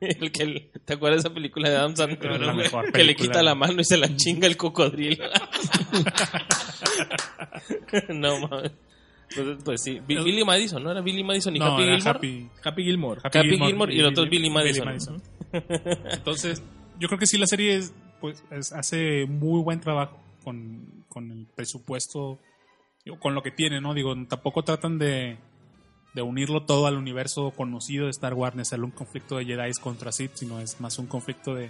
[0.00, 3.16] el que el- te acuerdas de esa película de Adam Sandler La mejor que le
[3.16, 5.24] quita la mano y se la chinga el cocodrilo
[8.10, 8.72] no mames
[9.34, 12.10] pues, pues sí Bi- Billy Madison no era Billy Madison y No, Happy era Gilmore
[12.18, 13.20] Happy, Happy Gilmore.
[13.24, 15.22] Happy Gilmore y el otro es Billy Madison.
[16.10, 16.62] Entonces,
[17.00, 17.92] yo creo que sí la serie es,
[18.24, 22.38] pues, es- hace muy buen trabajo con, con el presupuesto,
[23.04, 23.92] digo, con lo que tiene, ¿no?
[23.92, 25.36] Digo, tampoco tratan de,
[26.14, 29.72] de unirlo todo al universo conocido de Star Wars, ni hacerle un conflicto de Jedi
[29.82, 31.68] contra Sith, sino es más un conflicto de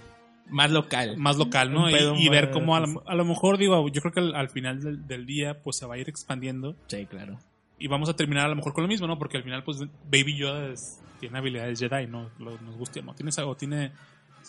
[0.48, 1.16] Más local.
[1.16, 1.90] más local, ¿no?
[1.90, 4.80] Y, ver cómo a lo, a lo mejor, digo, yo creo que al, al final
[4.80, 7.36] del, del día, pues se va a ir expandiendo Sí, claro.
[7.80, 9.18] y vamos a terminar a lo mejor con lo mismo, ¿no?
[9.18, 9.78] Porque al final, pues,
[10.08, 12.30] Baby Yoda es- tiene habilidades Jedi, ¿no?
[12.38, 13.12] Lo- nos guste, ¿no?
[13.14, 13.92] Tiene, esa- o tiene,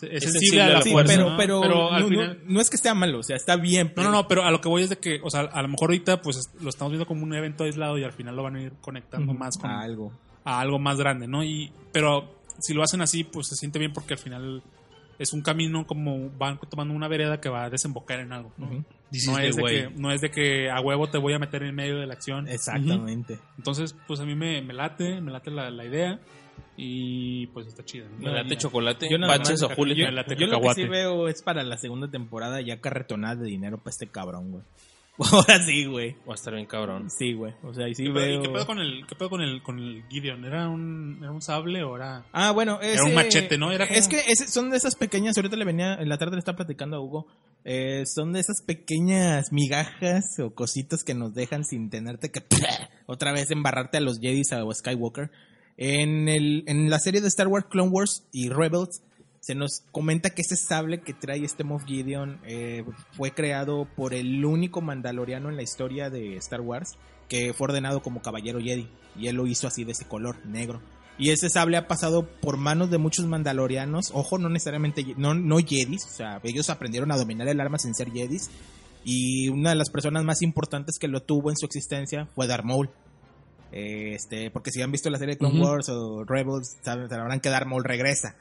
[0.02, 1.36] es, Es sensible a la Sí, fuerza, pero, ¿no?
[1.36, 2.40] pero, al no, final...
[2.46, 3.92] no- no es que esté malo, o sea, está bien.
[3.96, 5.68] No, no, no, pero a lo que voy es de que, o sea, a lo
[5.68, 8.42] mejor ahorita, pues, es- lo estamos viendo como un evento aislado y al final lo
[8.42, 10.12] van a ir conectando más con, a algo.
[10.44, 11.42] a algo más grande, ¿no?
[11.44, 14.62] Y, pero si lo hacen así, pues se siente bien porque al final
[15.18, 18.52] es un camino como van tomando una vereda que va a desembocar en algo.
[18.58, 18.66] ¿no?
[18.66, 18.84] Ujú.
[19.10, 21.62] This No es, de que, no es de que a huevo te voy a meter
[21.62, 22.46] en medio de la acción.
[22.48, 23.38] Exactamente.
[23.56, 26.18] Entonces, pues a mí me, me late, me late la, la idea
[26.76, 28.06] y pues está chida.
[28.18, 29.94] Me late chocolate, Yo más- o Julio.
[29.94, 32.80] yo- Yo, Me late yo lo que sí veo es para la segunda temporada ya
[32.80, 34.62] carretonada de dinero para este cabrón, güey.
[35.32, 36.14] Ahora sí, güey.
[36.28, 37.08] Va a estar bien cabrón.
[37.10, 37.54] Sí, güey.
[37.62, 38.38] O sea, y sí ¿Qué pedo- veo...
[38.38, 40.44] ¿Y qué pedo con el, qué pedo con el, con el Gideon?
[40.44, 42.26] ¿Era un, ¿Era un sable o era...?
[42.32, 43.72] Ah, bueno, ese, un machete, ¿no?
[43.72, 46.32] Era como- Es que ese- son de esas pequeñas, ahorita le venía, en la tarde
[46.34, 47.26] le estaba platicando a Hugo,
[47.64, 52.42] eh, son de esas pequeñas migajas o cositas que nos dejan sin tenerte que
[53.06, 55.30] otra vez embarrarte a los Jedis o a Skywalker.
[55.76, 59.02] En, el, en la serie de Star Wars Clone Wars y Rebels
[59.40, 64.12] se nos comenta que ese sable que trae este Moff Gideon eh, fue creado por
[64.12, 66.96] el único mandaloriano en la historia de Star Wars
[67.28, 68.88] que fue ordenado como caballero Jedi
[69.18, 70.80] y él lo hizo así de ese color, negro.
[71.18, 75.56] Y ese sable ha pasado por manos de muchos mandalorianos, ojo, no necesariamente, no, no
[75.58, 78.50] Jedis, o sea, ellos aprendieron a dominar el arma sin ser Jedis.
[79.02, 82.64] Y una de las personas más importantes que lo tuvo en su existencia fue Darth
[82.64, 82.90] Maul.
[83.72, 85.60] Este, porque si han visto la serie de Clone.
[85.60, 88.36] Wars o Rebels, saben, sabrán que Darth Maul regresa.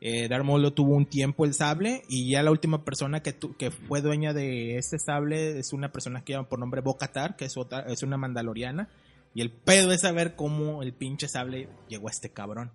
[0.00, 3.32] Eh, Darth Maul lo tuvo un tiempo el sable y ya la última persona que,
[3.32, 7.34] tu- que fue dueña de este sable es una persona que llama por nombre Bo-Katar,
[7.36, 8.88] que es, otra, es una mandaloriana.
[9.34, 12.70] Y el pedo es saber cómo el pinche sable llegó a este cabrón.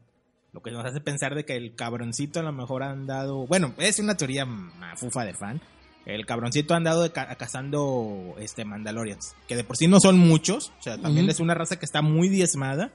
[0.52, 3.48] Lo que nos hace pensar de que el cabroncito a lo mejor ha andado...
[3.48, 5.62] Bueno, es una teoría mafufa de fan.
[6.06, 9.36] El cabroncito ha andado ca- cazando este Mandalorians.
[9.48, 10.72] Que de por sí no son muchos.
[10.80, 12.92] O sea, también es una raza que está muy diezmada.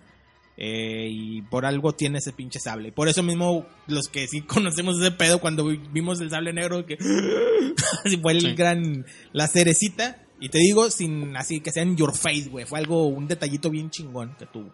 [0.60, 2.90] eh, y por algo tiene ese pinche sable.
[2.90, 6.84] Por eso mismo, los que sí conocemos ese pedo, cuando vi- vimos el sable negro,
[6.84, 6.96] que
[8.22, 8.54] fue el Sí.
[8.54, 9.06] gran.
[9.32, 10.24] La cerecita.
[10.40, 12.64] Y te digo, sin así que sea en your face, güey.
[12.66, 14.72] Fue algo, un detallito bien chingón que tuvo.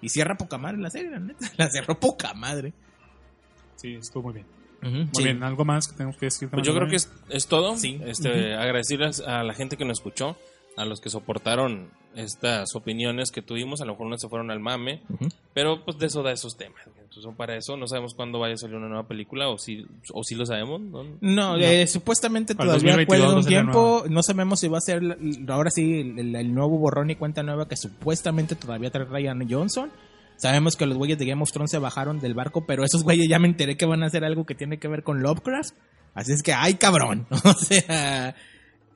[0.00, 1.50] Y cierra poca madre la serie, la neta.
[1.56, 2.72] La cerró poca madre.
[3.76, 4.46] Sí, estuvo muy bien.
[4.82, 6.48] Muy Muy bien, ¿algo más que tengo que decir?
[6.48, 7.76] Pues yo creo que es, es todo.
[7.76, 8.00] Sí.
[8.04, 10.36] Este, Agradecerles a la gente que nos escuchó,
[10.76, 13.80] a los que soportaron estas opiniones que tuvimos.
[13.80, 15.28] A lo mejor unos se fueron al mame, Ujú.
[15.52, 16.80] pero pues de eso da esos temas.
[16.86, 17.76] Entonces, son para eso.
[17.76, 20.80] No sabemos cuándo vaya a salir una nueva película, o si, o si lo sabemos.
[20.80, 21.04] ¿no?
[21.20, 24.04] No, eh, supuestamente Para todavía 2022 cuelga un tiempo.
[24.08, 25.02] No sabemos si va a ser
[25.48, 29.90] ahora sí el, el nuevo borrón y cuenta nueva que supuestamente todavía trae Ryan Johnson.
[30.36, 33.28] Sabemos que los güeyes de Game of Thrones se bajaron del barco, pero esos güeyes
[33.28, 35.74] ya me enteré que van a hacer algo que tiene que ver con Lovecraft.
[36.14, 37.26] Así es que, ¡ay, cabrón!
[37.44, 38.34] O sea,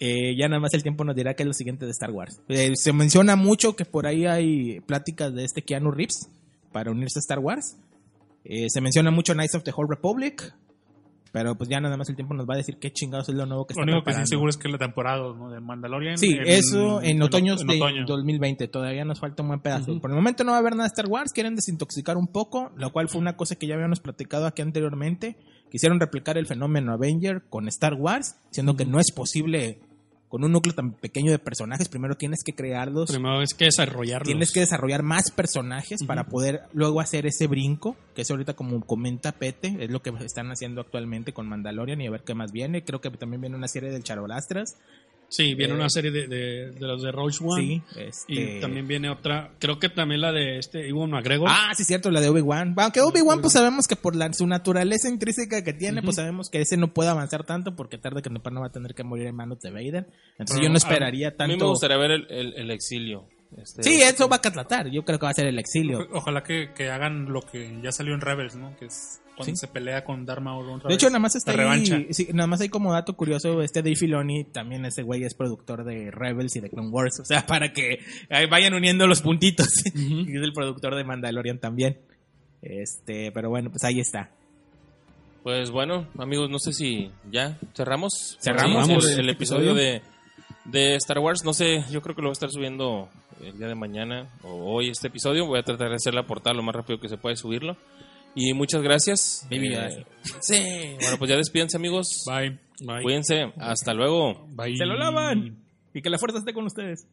[0.01, 2.41] eh, ya nada más el tiempo nos dirá qué es lo siguiente de Star Wars.
[2.49, 6.29] Eh, se menciona mucho que por ahí hay pláticas de este Keanu Reeves
[6.73, 7.77] para unirse a Star Wars.
[8.45, 10.55] Eh, se menciona mucho Knights of the Whole Republic.
[11.33, 13.47] Pero pues ya nada más el tiempo nos va a decir qué chingados es lo
[13.47, 15.51] nuevo que Lo está único que sí seguro es que la temporada ¿no?
[15.51, 16.19] de Mandalorian.
[16.19, 18.05] Sí, eso en otoño en de otoño.
[18.07, 18.69] 2020.
[18.69, 20.01] Todavía nos falta un buen pedazo.
[20.01, 21.33] Por el momento no va a haber nada de Star Wars.
[21.33, 25.37] Quieren desintoxicar un poco, lo cual fue una cosa que ya habíamos platicado aquí anteriormente.
[25.71, 29.79] Quisieron replicar el fenómeno Avenger con Star Wars, siendo que no es posible
[30.31, 31.89] con un núcleo tan pequeño de personajes.
[31.89, 33.11] Primero tienes que crearlos.
[33.11, 34.27] Primero es que desarrollarlos.
[34.27, 38.81] Tienes que desarrollar más personajes para poder luego hacer ese brinco, que es ahorita como
[38.87, 42.53] comenta Pete, es lo que están haciendo actualmente con Mandalorian y a ver qué más
[42.53, 42.85] viene.
[42.85, 44.77] Creo que también viene una serie del Charolastras.
[45.31, 47.63] Sí, viene Eh, una serie de, de, de los de Rogue One.
[47.63, 48.33] Sí, este...
[48.57, 51.49] Y también viene otra, creo que también la de este Iwan McGregor.
[51.51, 52.75] Ah, sí, cierto, la de Obi-Wan.
[52.77, 56.61] Aunque Obi-Wan, pues sabemos que por la, su naturaleza intrínseca que tiene, pues sabemos que
[56.61, 59.37] ese no puede avanzar tanto porque tarde que temprano va a tener que morir en
[59.37, 60.07] manos de Vader.
[60.33, 61.65] Entonces Pero, yo no a- esperaría A mí tanto.
[61.65, 63.25] me gustaría ver el, el- el exilio.
[63.57, 64.91] Este, Sí, eso va a tratar.
[64.91, 66.09] Yo creo que va a ser el exilio.
[66.13, 68.77] Ojalá que, que hagan lo que ya salió en Rebels, ¿no?
[68.79, 69.67] Que es cuando Sí.
[69.67, 71.13] se pelea con Darth Maul otra De hecho, vez.
[71.13, 74.85] nada más está ahí, sí, nada más hay como dato curioso, este Dave Filoni, también
[74.85, 78.01] ese güey es productor de Rebels y de Clone Wars, o sea, para que
[78.31, 79.69] ahí vayan uniendo los puntitos.
[79.95, 81.99] Y es el productor de Mandalorian también.
[82.63, 84.31] Este, pero bueno, pues ahí está.
[85.43, 88.37] Pues bueno, amigos, no sé si ya cerramos.
[88.41, 89.75] Cerramos Sí, el, el episodio episodio.
[89.75, 90.03] de,
[90.67, 91.43] de Star Wars.
[91.45, 93.09] No sé, yo creo que lo voy a estar subiendo
[93.43, 95.47] el día de mañana o hoy este episodio.
[95.47, 97.77] Voy a tratar de hacer la portada lo más rápido que se puede subirlo.
[98.35, 99.47] Y muchas gracias.
[99.51, 100.05] Baby, Eh,
[100.41, 102.25] sí, bueno, pues ya despídense, amigos.
[102.27, 102.59] Bye.
[102.81, 103.03] Bye.
[103.03, 103.53] Cuídense.
[103.59, 104.47] Hasta luego.
[104.51, 104.77] Bye.
[104.77, 105.57] ¡Se lo lavan!
[105.93, 107.07] Y que la fuerza esté con ustedes.